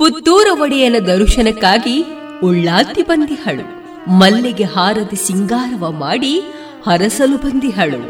ಪುತ್ತೂರ 0.02 0.46
ಒಡೆಯನ 0.60 0.96
ದರ್ಶನಕ್ಕಾಗಿ 0.98 2.04
ಉಳ್ಳಾತಿ 2.42 3.02
ಬಂದಿಹಳು. 3.02 3.64
ಮಲ್ಲಿಗೆ 4.10 4.64
ಹಾರದಿ 4.64 5.26
ಸಿಂಗಾರವ 5.26 5.90
ಮಾಡಿ 5.90 6.40
ಹರಸಲು 6.86 7.36
ಬಂದಿಹಳು. 7.36 8.00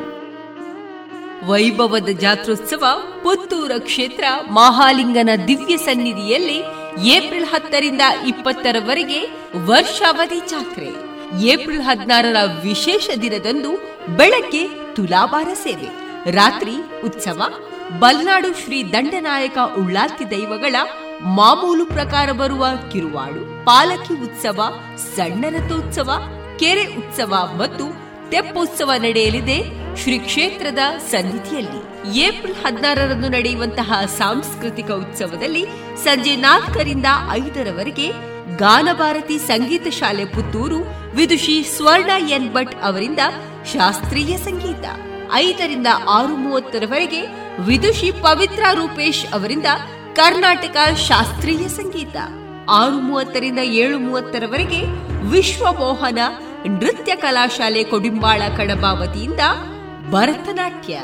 ವೈಭವದ 1.47 2.09
ಜಾತ್ರೋತ್ಸವ 2.09 2.85
ಪುತ್ತೂರ 3.23 3.71
ಕ್ಷೇತ್ರ 3.79 4.25
ಮಹಾಲಿಂಗನ 4.51 5.29
ದಿವ್ಯ 5.49 5.77
ಸನ್ನಿಧಿಯಲ್ಲಿ 5.77 6.59
ಏಪ್ರಿಲ್ 7.09 7.47
ಹತ್ತರಿಂದ 7.47 8.01
ಇಪ್ಪತ್ತರವರೆಗೆ 8.27 9.21
ವರ್ಷಾವಧಿ 9.57 10.41
ಜಾತ್ರೆ. 10.49 10.89
ಏಪ್ರಿಲ್ 11.45 11.83
ಹದಿನಾರರ 11.83 12.37
ವಿಶೇಷ 12.63 13.11
ದಿನದಂದು 13.23 13.71
ಬೆಳಗ್ಗೆ 14.17 14.69
ತುಲಾಭಾರ 14.95 15.49
ಸೇವೆ. 15.55 15.89
ರಾತ್ರಿ 16.31 16.75
ಉತ್ಸವ. 17.05 17.43
ಬಲ್ನಾಡು 17.99 18.65
ಶ್ರೀ 18.65 18.83
ದಂಡನಾಯಕ 18.85 19.59
ಉಳ್ಳಾತಿ 19.79 20.31
ದೈವಗಳ 20.31 20.75
ಮಾಮೂಲು 21.23 21.85
ಪ್ರಕಾರ 21.87 22.33
ಬರುವ 22.33 22.67
ಕಿರುವಾಡು, 22.93 23.65
ಪಾಲಕಿ 23.65 24.15
ಉತ್ಸವ 24.15 24.61
ಸಣ್ಣ 25.17 25.45
ರಥೋತ್ಸವ 25.49 26.11
ಕೆರೆ 26.59 26.85
ಉತ್ಸವ 26.97 27.35
ಮತ್ತು 27.57 27.85
ತೆಪ್ಪೋತ್ಸವ 28.31 28.91
ನಡೆಯಲಿದೆ 28.99 29.59
ಶ್ರೀ 29.97 30.19
ಕ್ಷೇತ್ರದ 30.19 30.79
ಸನ್ನಿಧಿಯಲ್ಲಿ. 31.11 31.81
ಏಪ್ರಿಲ್ 32.19 32.65
ಹದಿನಾರರಂದು 32.65 33.29
ನಡೆಯುವಂತಹ 33.29 33.93
ಸಾಂಸ್ಕೃತಿಕ 34.19 34.91
ಉತ್ಸವದಲ್ಲಿ 34.91 35.65
ಸಂಜೆ 36.05 36.37
ನಾಲ್ಕರಿಂದ 36.37 37.07
ಐದರವರೆಗೆ 37.31 38.09
ಗಾನಭಾರತಿ 38.57 39.39
ಸಂಗೀತ 39.39 39.87
ಶಾಲೆ 39.89 40.25
ಪುತ್ತೂರು 40.25 40.81
ವಿದುಷಿ 41.15 41.63
ಸ್ವರ್ಣ 41.63 42.11
ಎನ್ 42.29 42.53
ಭಟ್ 42.53 42.77
ಅವರಿಂದ 42.83 43.19
ಶಾಸ್ತ್ರೀಯ 43.73 44.37
ಸಂಗೀತ. 44.37 44.85
ಐದರಿಂದ 45.33 45.87
ಆರು 46.09 46.37
ಮೂವತ್ತರವರೆಗೆ 46.37 47.23
ವಿದುಷಿ 47.61 48.11
ಪವಿತ್ರ 48.11 48.65
ರೂಪೇಶ್ 48.75 49.27
ಅವರಿಂದ 49.33 49.67
ಕರ್ನಾಟಕ 50.15 50.95
ಶಾಸ್ತ್ರೀಯ 50.95 51.69
ಸಂಗೀತ. 51.69 52.17
ಆರು 52.71 53.01
ಮೂವತ್ತರಿಂದ 53.01 53.59
ಏಳು 53.59 53.99
ಮೂವತ್ತರವರೆಗೆ 53.99 54.81
ವಿಶ್ವಮೋಹನ 55.27 56.19
ನೃತ್ಯ 56.67 57.15
ಕಲಾಶಾಲೆ 57.15 57.85
ಕೊಡಿಂಬಾಳ 57.85 58.43
ಕಡಬ 58.57 58.85
ವತಿಯಿಂದ 58.85 59.41
ಭರತನಾಟ್ಯ. 60.11 60.99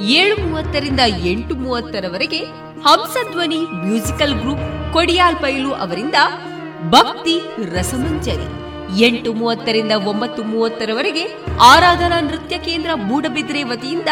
ಏಳು 0.00 0.46
ಮೂವತ್ತರಿಂದ 0.46 1.00
ಎಂಟು 1.24 1.54
ಮೂವತ್ತರವರೆಗೆ 1.54 2.38
ಹಂಸಧ್ವನಿ 2.86 3.58
ಮ್ಯೂಸಿಕಲ್ 3.58 4.34
ಗ್ರೂಪ್ 4.34 4.92
ಕೊಡಿಯಾಲ್ 4.92 5.36
ಬೈಲು 5.36 5.72
ಅವರಿಂದ 5.72 6.14
ಭಕ್ತಿ 6.90 7.40
ರಸಮಂಜರಿ. 7.72 8.48
ಎಂಟು 9.04 9.32
ಮೂವತ್ತರಿಂದ 9.32 9.92
ಒಂಬತ್ತು 9.92 10.42
ಮೂವತ್ತರವರೆಗೆ 10.44 11.24
ಆರಾಧನಾ 11.60 12.20
ನೃತ್ಯ 12.20 12.58
ಕೇಂದ್ರ 12.58 12.90
ಮೂಡಬಿದ್ರೆ 12.94 13.62
ವತಿಯಿಂದ 13.62 14.08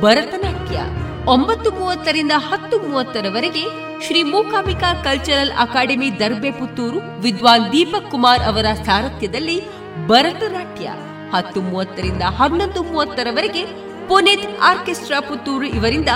ಭರತನಾಟ್ಯ. 0.00 0.80
ಒಂಬತ್ತು 1.26 1.70
ಮೂವತ್ತರಿಂದ 1.70 2.32
ಹತ್ತು 2.36 2.78
ಮೂವತ್ತರವರೆಗೆ 2.78 3.62
ಶ್ರೀ 4.06 4.22
ಮೂಕಾಂಬಿಕಾ 4.22 4.94
ಕಲ್ಚರಲ್ 4.94 5.52
ಅಕಾಡೆಮಿ 5.58 6.18
ದರ್ಬೆ 6.18 6.50
ಪುತ್ತೂರು 6.50 7.20
ವಿದ್ವಾನ್ 7.20 7.72
ದೀಪಕ್ 7.72 8.10
ಕುಮಾರ್ 8.10 8.40
ಅವರ 8.40 8.66
ಸಾರಥ್ಯದಲ್ಲಿ 8.84 9.62
ಭರತನಾಟ್ಯ. 10.06 10.90
ಹತ್ತು 11.36 11.62
ಮೂವತ್ತರಿಂದ 11.62 12.22
ಹನ್ನೊಂದು 12.22 12.82
ಮೂವತ್ತರವರೆಗೆ 12.82 13.62
ಪುನೀತ್ 14.08 14.62
ಆರ್ಕೆಸ್ಟ್ರಾ 14.62 15.20
ಪುತ್ತೂರು 15.20 15.64
ಇವರಿಂದ 15.64 16.08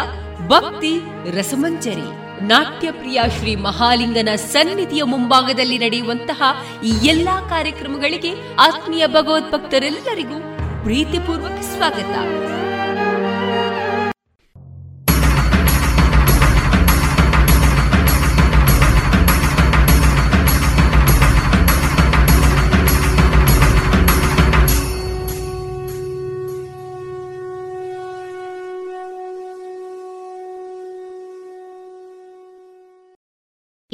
ಭಕ್ತಿ 0.49 1.01
ರಸಮಂಜರಿ. 1.39 2.09
ನಾಟ್ಯಪ್ರಿಯ 2.45 3.20
ಶ್ರೀ 3.39 3.57
ಮಹಾಲಿಂಗನ 3.57 4.28
ಸನ್ನಿಧಿಯ 4.35 5.03
ಮುಂಭಾಗದಲ್ಲಿ 5.03 5.78
ನಡೆಯುವಂತಹ 5.78 6.43
ಈ 6.85 6.91
ಎಲ್ಲಾ 7.03 7.41
ಕಾರ್ಯಕ್ರಮಗಳಿಗೆ 7.41 8.33
ಆತ್ಮೀಯ 8.59 9.07
ಭಗವದ್ಭಕ್ತರೆಲ್ಲರಿಗೂ 9.07 10.41
ಪ್ರೀತಿಪೂರ್ವಕ 10.83 11.61
ಸ್ವಾಗತ. 11.61 12.16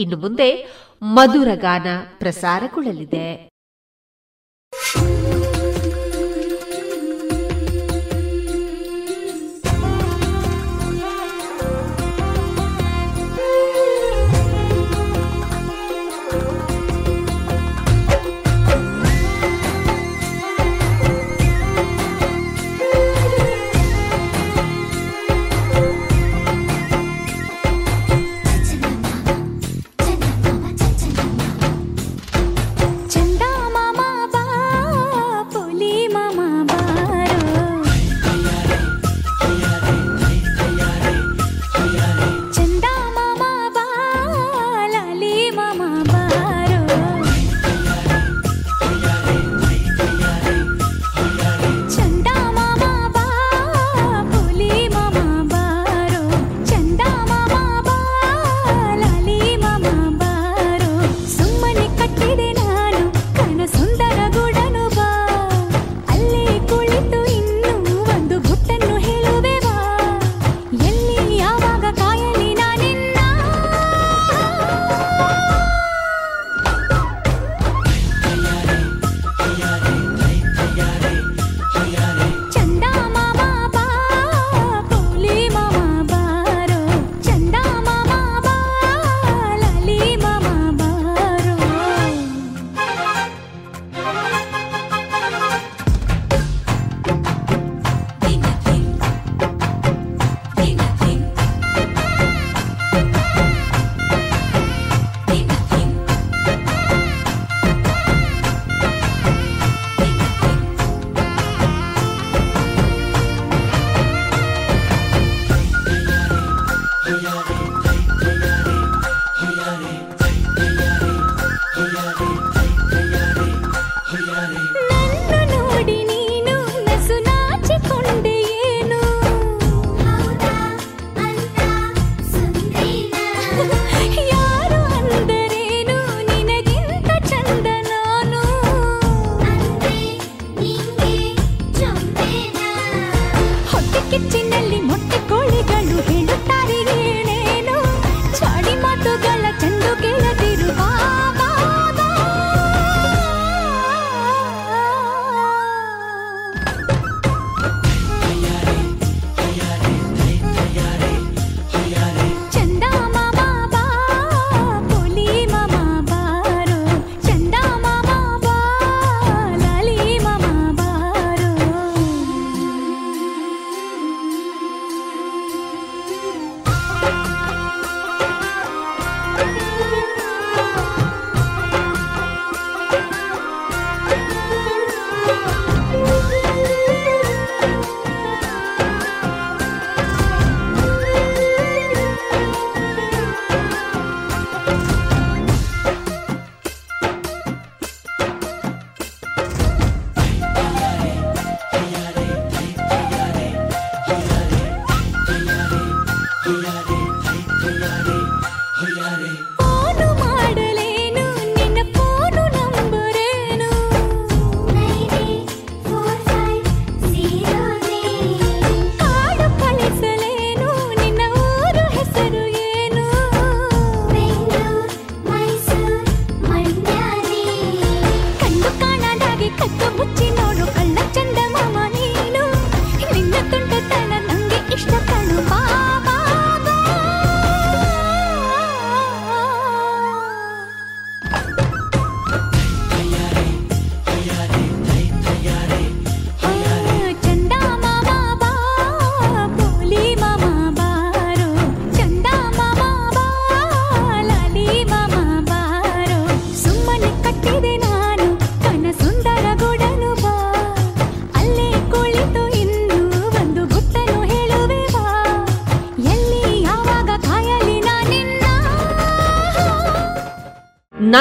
ಇನ್ನು 0.02 0.16
ಮುಂದೆ 0.16 0.48
ಮಧುರಗಾನ 1.14 1.86
ಪ್ರಸಾರಗೊಳ್ಳಲಿದೆ. 2.18 3.26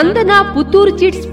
Nandana 0.01 0.33
Puttur 0.53 0.91
chits 0.99 1.25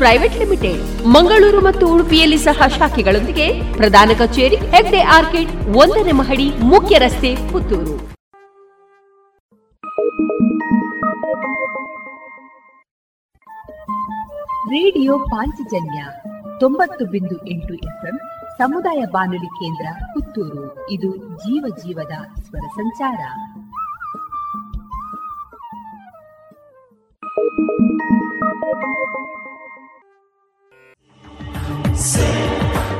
private 0.00 0.36
limited. 0.38 0.84
Mangaluru 1.06 1.60
ಮತ್ತು 1.64 1.84
ಉಡುಪಿಯಲ್ಲಿ 1.94 2.38
ಸಹ 2.38 2.66
ಶಾಖೆಗಳೊಂದಿಗೆ 2.78 3.46
ಪ್ರಧಾನ 3.72 4.10
ಕಚೇರಿ 4.18 4.58
ಹೆಗ್ಡೆ 4.72 5.00
ಆರ್ಕಿಡ್ 5.16 5.52
ಒಂದನೇ 5.76 6.12
ಮಹಡಿ 6.12 6.46
ಮುಖ್ಯ 6.62 6.98
ರಸ್ತೆ 6.98 7.30
ಪುತ್ತೂರು. 7.52 7.96
ರೇಡಿಯೋ 14.68 15.12
ಪಾಂಚಜನ್ಯ 15.18 16.00
ತೊಂಬತ್ತು 16.60 17.04
ಬಿಂದು 17.04 17.36
ಎಂಟು 17.48 17.74
ಎಫ್ಎಂ 17.74 18.16
ಸಮುದಾಯ 18.58 19.04
ಬಾನುಲಿ 19.12 19.50
ಕೇಂದ್ರ 19.60 19.86
ಪುತ್ತೂರು. 20.12 20.66
ಇದು 20.90 21.10
ಜೀವ 21.16 21.64
ಜೀವದ 21.84 22.14
ಸ್ವರ 22.42 22.66
ಸಂಚಾರ. 22.76 23.20
Thank 28.62 29.34
you. 29.34 29.39
Sim. 32.00 32.99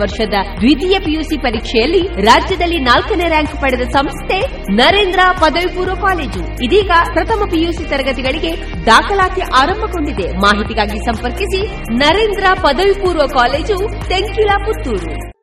ವರ್ಷದ 0.00 0.36
ದ್ವಿತೀಯ 0.56 0.98
ಪಿಯುಸಿ 0.98 1.38
ಪರೀಕ್ಷೆಯಲ್ಲಿ 1.38 2.02
ರಾಜ್ಯದಲ್ಲಿ 2.22 2.78
ನಾಲ್ಕನೇ 2.78 3.28
ರ್ಯಾಂಕ್ 3.28 3.60
ಪಡೆದ 3.60 3.80
ಸಂಸ್ಥೆ 3.88 4.40
ನರೇಂದ್ರ 4.72 5.20
ಪದವಿ 5.40 5.76
ಪೂರ್ವ 5.76 5.94
ಕಾಲೇಜು. 5.94 6.64
ಇದೀಗ 6.64 6.90
ಪ್ರಥಮ 7.12 7.42
ಪಿಯುಸಿ 7.50 7.88
ತರಗತಿಗಳಿಗೆ 7.88 8.52
ದಾಖಲಾತಿ 8.86 9.40
ಆರಂಭಗೊಂಡಿದೆ. 9.40 10.32
ಮಾಹಿತಿಗಾಗಿ 10.32 10.98
ಸಂಪರ್ಕಿಸಿ 10.98 11.66
ನರೇಂದ್ರ 11.90 12.44
ಪದವಿ 12.62 12.94
ಪೂರ್ವ 12.94 13.26
ಕಾಲೇಜು, 13.26 14.08
ತೆಂಕಿಲಾ 14.08 14.58
ಪುತ್ತೂರು. 14.58 15.37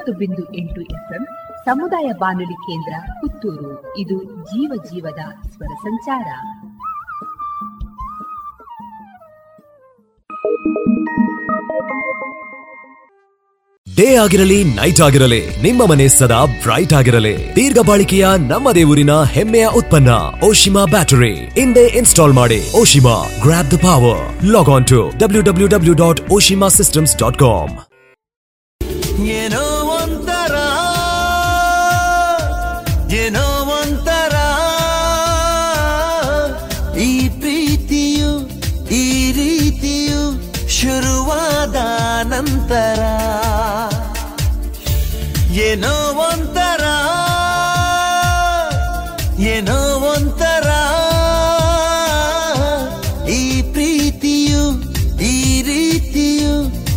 ತೊಂಬತ್ತು 0.00 0.12
ಬಿಂದು 0.18 0.44
ಎಂಟು 0.56 0.80
ಎಫ್ಎಂ 0.80 1.24
ಸಮುದಾಯ 1.64 2.12
ಬಾನುಲಿ 2.18 2.58
ಕೇಂದ್ರ 2.66 2.94
ಪುತ್ತೂರು. 3.20 3.72
ಇದು 3.98 4.24
ಜೀವ 4.44 4.72
ಜೀವದ 4.84 5.22
ಸ್ವರ 5.48 5.72
ಸಂಚಾರ. 5.82 6.28
ಡೇ 13.96 14.16
ಆಗಿರಲಿ, 14.16 14.64
ನೈಟ್ 14.64 15.00
ಆಗಿರಲಿ, 15.00 15.42
ನಿಮ್ಮ 15.62 15.86
ಮನೆ 15.86 16.08
ಸದಾ 16.08 16.44
ಬ್ರೈಟ್ 16.44 16.92
ಆಗಿರಲಿ. 16.92 17.36
ದೀರ್ಘ 17.56 17.78
ಬಾಳಿಕೆಯ 17.88 18.26
ನಮ್ಮ 18.48 18.72
ದೇವರಿನ 18.72 19.10
ಹೆಮ್ಮೆಯ 19.32 19.66
ಉತ್ಪನ್ನ, 19.66 20.10
ಓಶಿಮಾ 20.44 20.84
ಬ್ಯಾಟರಿ. 20.84 21.34
ಹಿಂದೆ 21.34 21.84
ಇನ್ಸ್ಟಾಲ್ 21.86 22.32
ಮಾಡಿ, 22.32 22.60
Oshima 22.80 23.16
grab 23.42 23.72
the 23.72 23.76
power 23.82 24.44
log 24.44 24.68
on 24.68 24.86
to 24.86 25.00
W 25.18 25.42
W 25.42 25.68
W 25.68 25.94
dot 25.94 26.20
Oshima 26.32 26.68
systems 26.68 27.18
dot 27.18 27.38
com 27.38 27.89
ಏನೋ 45.70 45.94
ಒಂಥರ 46.12 46.84
ಏನೋ 49.50 49.76
ಒಂಥರ. 50.12 50.68
ಈ 53.28 53.62
ಪ್ರೀತಿಯು, 53.72 54.64
ಈ 55.20 55.62
ರೀತಿಯು 55.62 56.54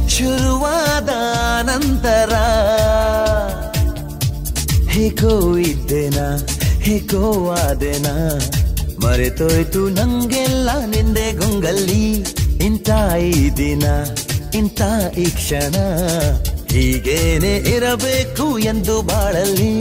ಶುರುವಾದ 0.09 1.09
ನಂತರ. 1.69 2.33
ಹೇಗೋ 4.89 5.57
ಇದ್ದೇನ 5.57 6.19
ಹೇಗೋ 6.79 7.51
ಆದೆನ. 7.51 8.07
ಮರೆತೋಯ್ತು 9.05 9.89
ನಂಗೆಲ್ಲ 9.89 10.69
ನಿಂದೆ 10.85 11.31
ಗುಂಗಲ್ಲಿ. 11.31 12.05
ಇಂಥ 12.65 12.89
ಈ 13.19 13.49
ದಿನ, 13.57 13.85
ಇಂಥ 14.53 14.81
ಈ 15.17 15.25
ಕ್ಷಣ. 15.25 15.75
ಹೀಗೇನೆ 16.73 17.55
ಇರಬೇಕು 17.57 18.59
ಎಂದು 18.59 19.01
ಬಾಳಲ್ಲಿ. 19.01 19.73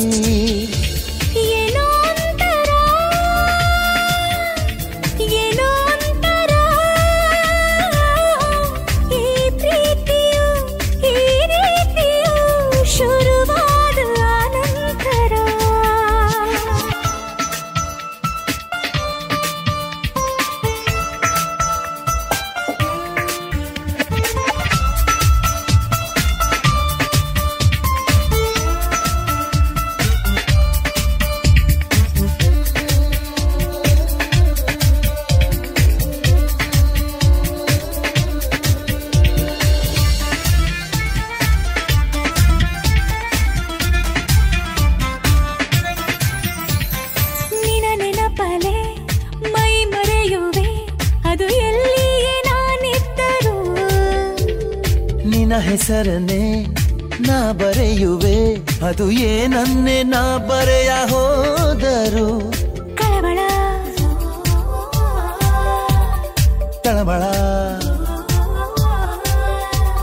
ಹೆಸರನ್ನೇ 55.73 56.66
ನಾ 57.20 57.53
ಬರೆಯುವೆ. 57.53 58.55
ಅದು 58.86 59.11
ಏನನ್ನೇ 59.11 60.03
ನಾ 60.03 60.39
ಬರೆಯ 60.39 60.89
ಹೋದರು. 60.89 62.53
ಕಳವಳ. 62.97 63.39
ತಳಮಳ. 66.85 67.23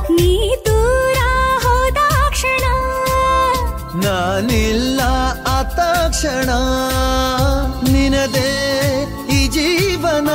ನೀ 0.10 0.56
ದೂರ 0.66 1.18
ಹೋದ 1.64 2.30
ಕ್ಷಣ. 2.30 2.64
ನಾನಿಲ್ಲ 3.96 5.02
ಆತಾಕ್ಷಣ 5.48 6.10
ತಕ್ಷಣ 6.10 6.50
ನಿನದೇ 7.92 9.08
ಈ 9.32 9.48
ಜೀವನ. 9.48 10.30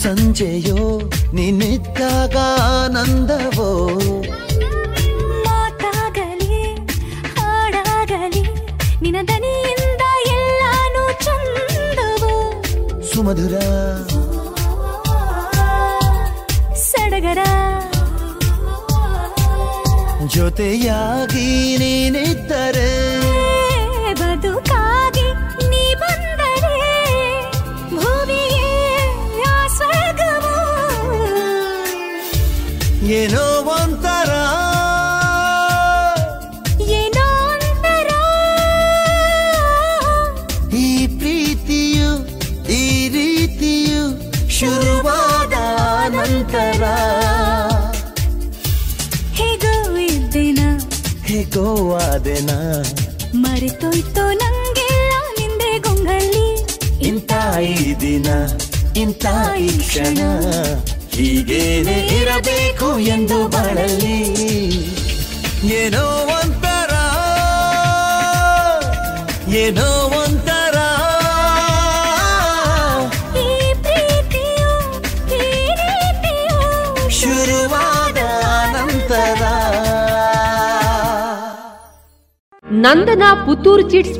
ಮುಸ್ಸಂಜೆಯೋ 0.00 0.98
ನಿನ್ನಿದ್ದಾಗ 1.34 2.36
ಆನಂದವೋ? 2.60 3.68
ಮಾತಾಗಲಿ 5.44 6.74
ಹಾಡಾಗಲಿ 7.36 8.42
ನಿನ 9.02 9.16
ದನಿಯಿಂದ 9.28 10.00
ಎಲ್ಲಾನು 10.26 11.24
ಚಂದವೋ? 11.24 12.62
ಸುಮಧುರ. 13.14 13.58
ಸಡಗರ. 16.74 17.38
ಜೊತೆಯಾಗಿ 20.26 21.76
ನೀನಿದ್ದರೆ 21.78 23.19
ಏನೋ 33.10 33.44
ಒಂಥರ. 33.62 34.30
ಏನೋ 36.82 37.24
ಒಂಥರ. 37.52 38.10
ಈ 40.76 41.06
ಪ್ರೀತಿಯು 41.18 42.10
ಈ 42.68 43.08
ರೀತಿಯು 43.08 44.02
ಶುರುವಾದ 44.50 45.54
ನಂತರ. 46.14 46.82
ಹೇಗೋ 49.32 49.96
ಇದ್ದೇನ? 49.96 50.60
ಹೇಗೋ 51.22 51.66
ಆದೆನ? 51.96 52.50
ಮರೆತೋಯ್ತು 53.34 54.32
ನಂಗೆ 54.32 54.90
ನಿಂದೆ 55.38 55.78
ಗೊಂಗಲ್ಲಿ. 55.78 56.48
ಇಂತ 57.08 57.32
ಈ 57.62 58.00
ದಿನ 58.00 58.26
ಇಂತ 58.96 59.26
ಈ 59.58 59.78
ಕ್ಷಣ. 59.78 60.18
ಹೀಗೇನೆ 61.20 61.96
ಇರಬೇಕು 62.18 62.88
ಎಂದು 63.14 63.48
ಬಾಳಲ್ಲಿ 63.48 64.18
ಏನೋ 65.76 66.04
ಒಂಥರ 66.36 66.92
ಏನೋ 69.58 69.88
ಒಂಥರ. 70.18 70.76
ಶುರುವಾದ 77.10 78.18
ನಂತರ 78.74 79.42
Nandana 82.64 83.24
Puttur 83.46 83.82
chits 83.90 84.19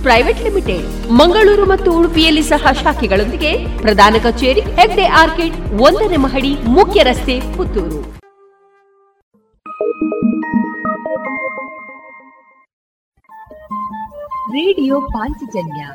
private 0.00 0.42
limited. 0.42 1.12
Mangaluru 1.12 1.68
ಮತ್ತು 1.68 1.92
ಉಡುಪಿಯಲ್ಲಿ 1.92 2.42
ಸಹ 2.42 2.70
ಶಾಖೆಗಳೊಂದಿಗೆ 2.70 3.78
ಪ್ರಧಾನ 3.78 4.14
ಕಚೇರಿ, 4.22 4.60
ಹೆಗ್ಡೆ 4.60 5.06
ಆರ್ಕಿಡ್, 5.06 5.54
ಒಂದನೇ 5.80 6.16
ಮಹಡಿ, 6.16 6.58
ಮುಖ್ಯ 6.62 7.02
ರಸ್ತೆ, 7.02 7.40
ಪುತ್ತೂರು. 7.56 8.12
ರೇಡಿಯೋ 14.52 15.00
ಪಾಂಚಜನ್ಯ 15.00 15.86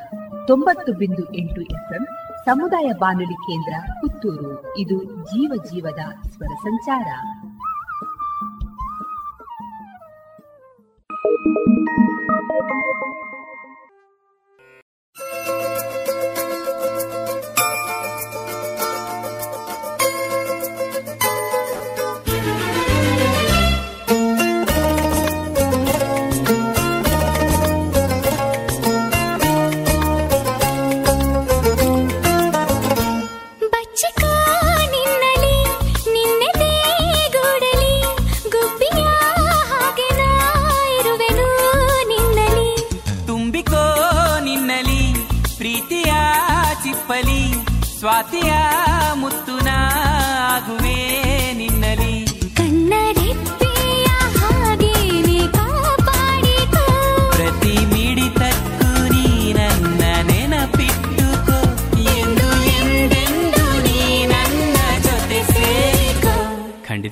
ತೊಂಬತ್ತು 0.48 0.94
ಬಿಂದು 0.94 1.36
ಎಂಟು 1.36 1.62
ಎಫ್ಎಂ 1.62 2.08
ಸಮುದಾಯ 2.46 2.92
ಬಾನುಲಿ 3.00 3.34
ಕೇಂದ್ರ, 3.34 3.92
ಪುತ್ತೂರು. 4.02 4.78
ಇದು 4.78 5.04
ಜೀವ 5.04 5.64
ಜೀವದ 5.66 6.30
ಸ್ವರ 6.30 6.56
ಸಂಚಾರ. 6.56 7.08
ಸ್ವಾತಿಯ 12.28 13.27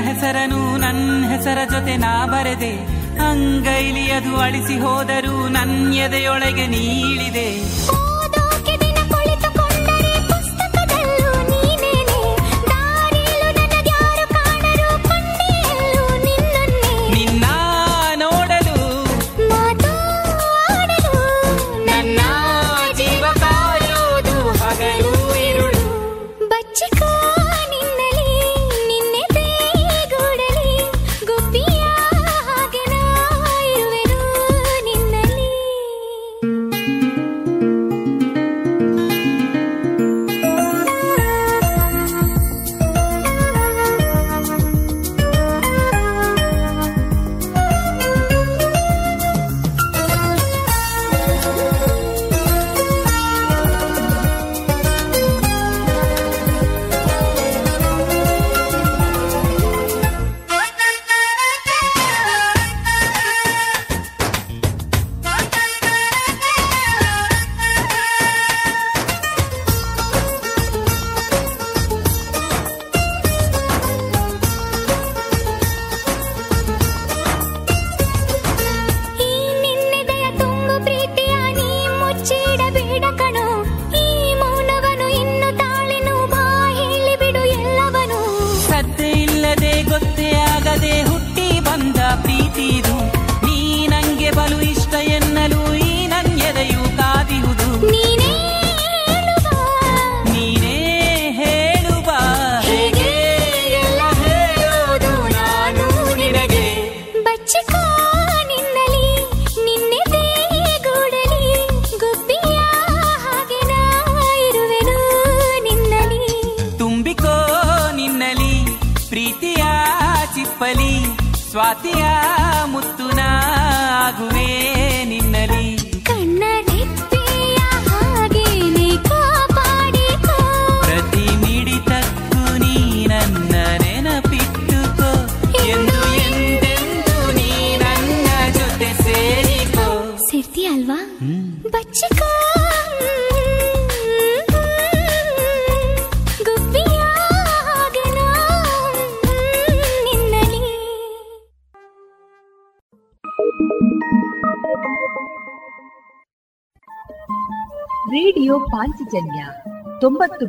ಹೆಸರನು 0.00 0.76
ನನ್ನ 0.76 1.24
ಹೆಸರ 1.28 1.58
ಜೊತೆ 1.64 1.96
ನಾ 1.96 2.26
ಬರೆದೆ. 2.26 3.02
ಅಂಗೈಲಿ 3.30 4.10
ಅದು 4.10 4.36
ಅಳಿಸಿ 4.36 4.78
ಹೋದರೂ 4.78 5.48
ನನ್ನ 5.48 5.94
ಎದೆಯೊಳಗೆ 5.94 6.66
ನೀಳಿದೆ. 6.66 7.81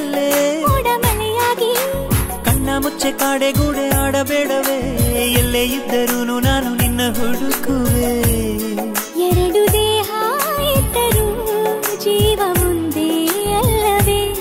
ನಿಂತ 0.00 0.88
ಮನೆಯಾಗಿ 1.04 1.72
ಕಣ್ಣ 2.44 2.68
ಮುಚ್ಚೆ 2.78 3.12
ಕಾಡೆಗೂಡೆ 3.12 3.88
ಆಡಬೇಡವೇ. 3.88 4.78
ಎಲ್ಲೇ 5.32 5.64
ಇದ್ದರೂ 5.64 6.40
ನಾನು 6.40 6.74
ನಿನ್ನ 6.74 7.00
ಹುಡುಕುವೆ. 7.18 8.12
ಎರಡು 9.28 9.72
ದೇಹ 9.72 10.10
ಇದ್ದರೂ 10.76 11.26
ಜೀವ 11.96 12.40
ಮುಂದೆ 12.46 13.26
ಅಲ್ಲವೇ. 13.54 14.34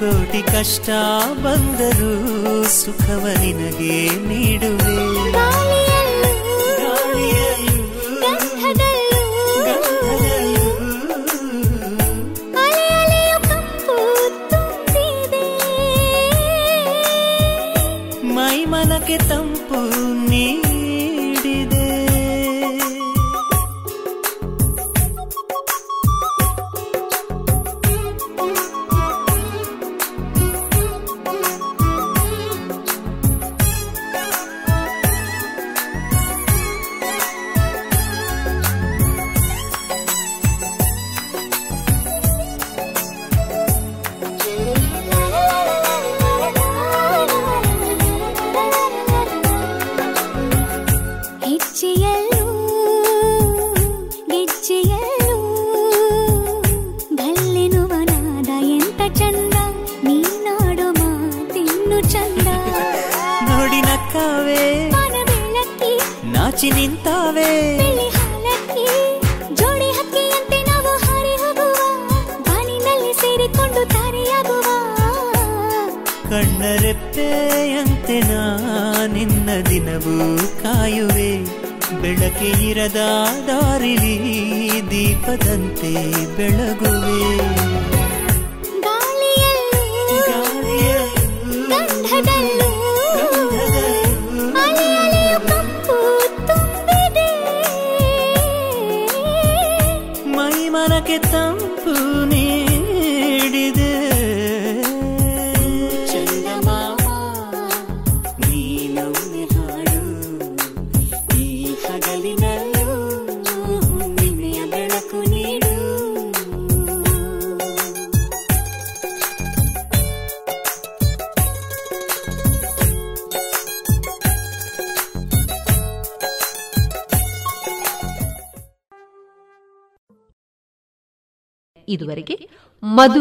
ಕೋಟಿ 0.00 0.42
ಕಷ್ಟ 0.42 0.90
ಬಂದರೂ 1.32 2.12
ಸುಖವ 2.64 3.26
ನಿನಗೆ 3.40 4.26
ನೀಡುವೆ. 4.28 4.96
que 19.10 19.18
tão 19.26 19.49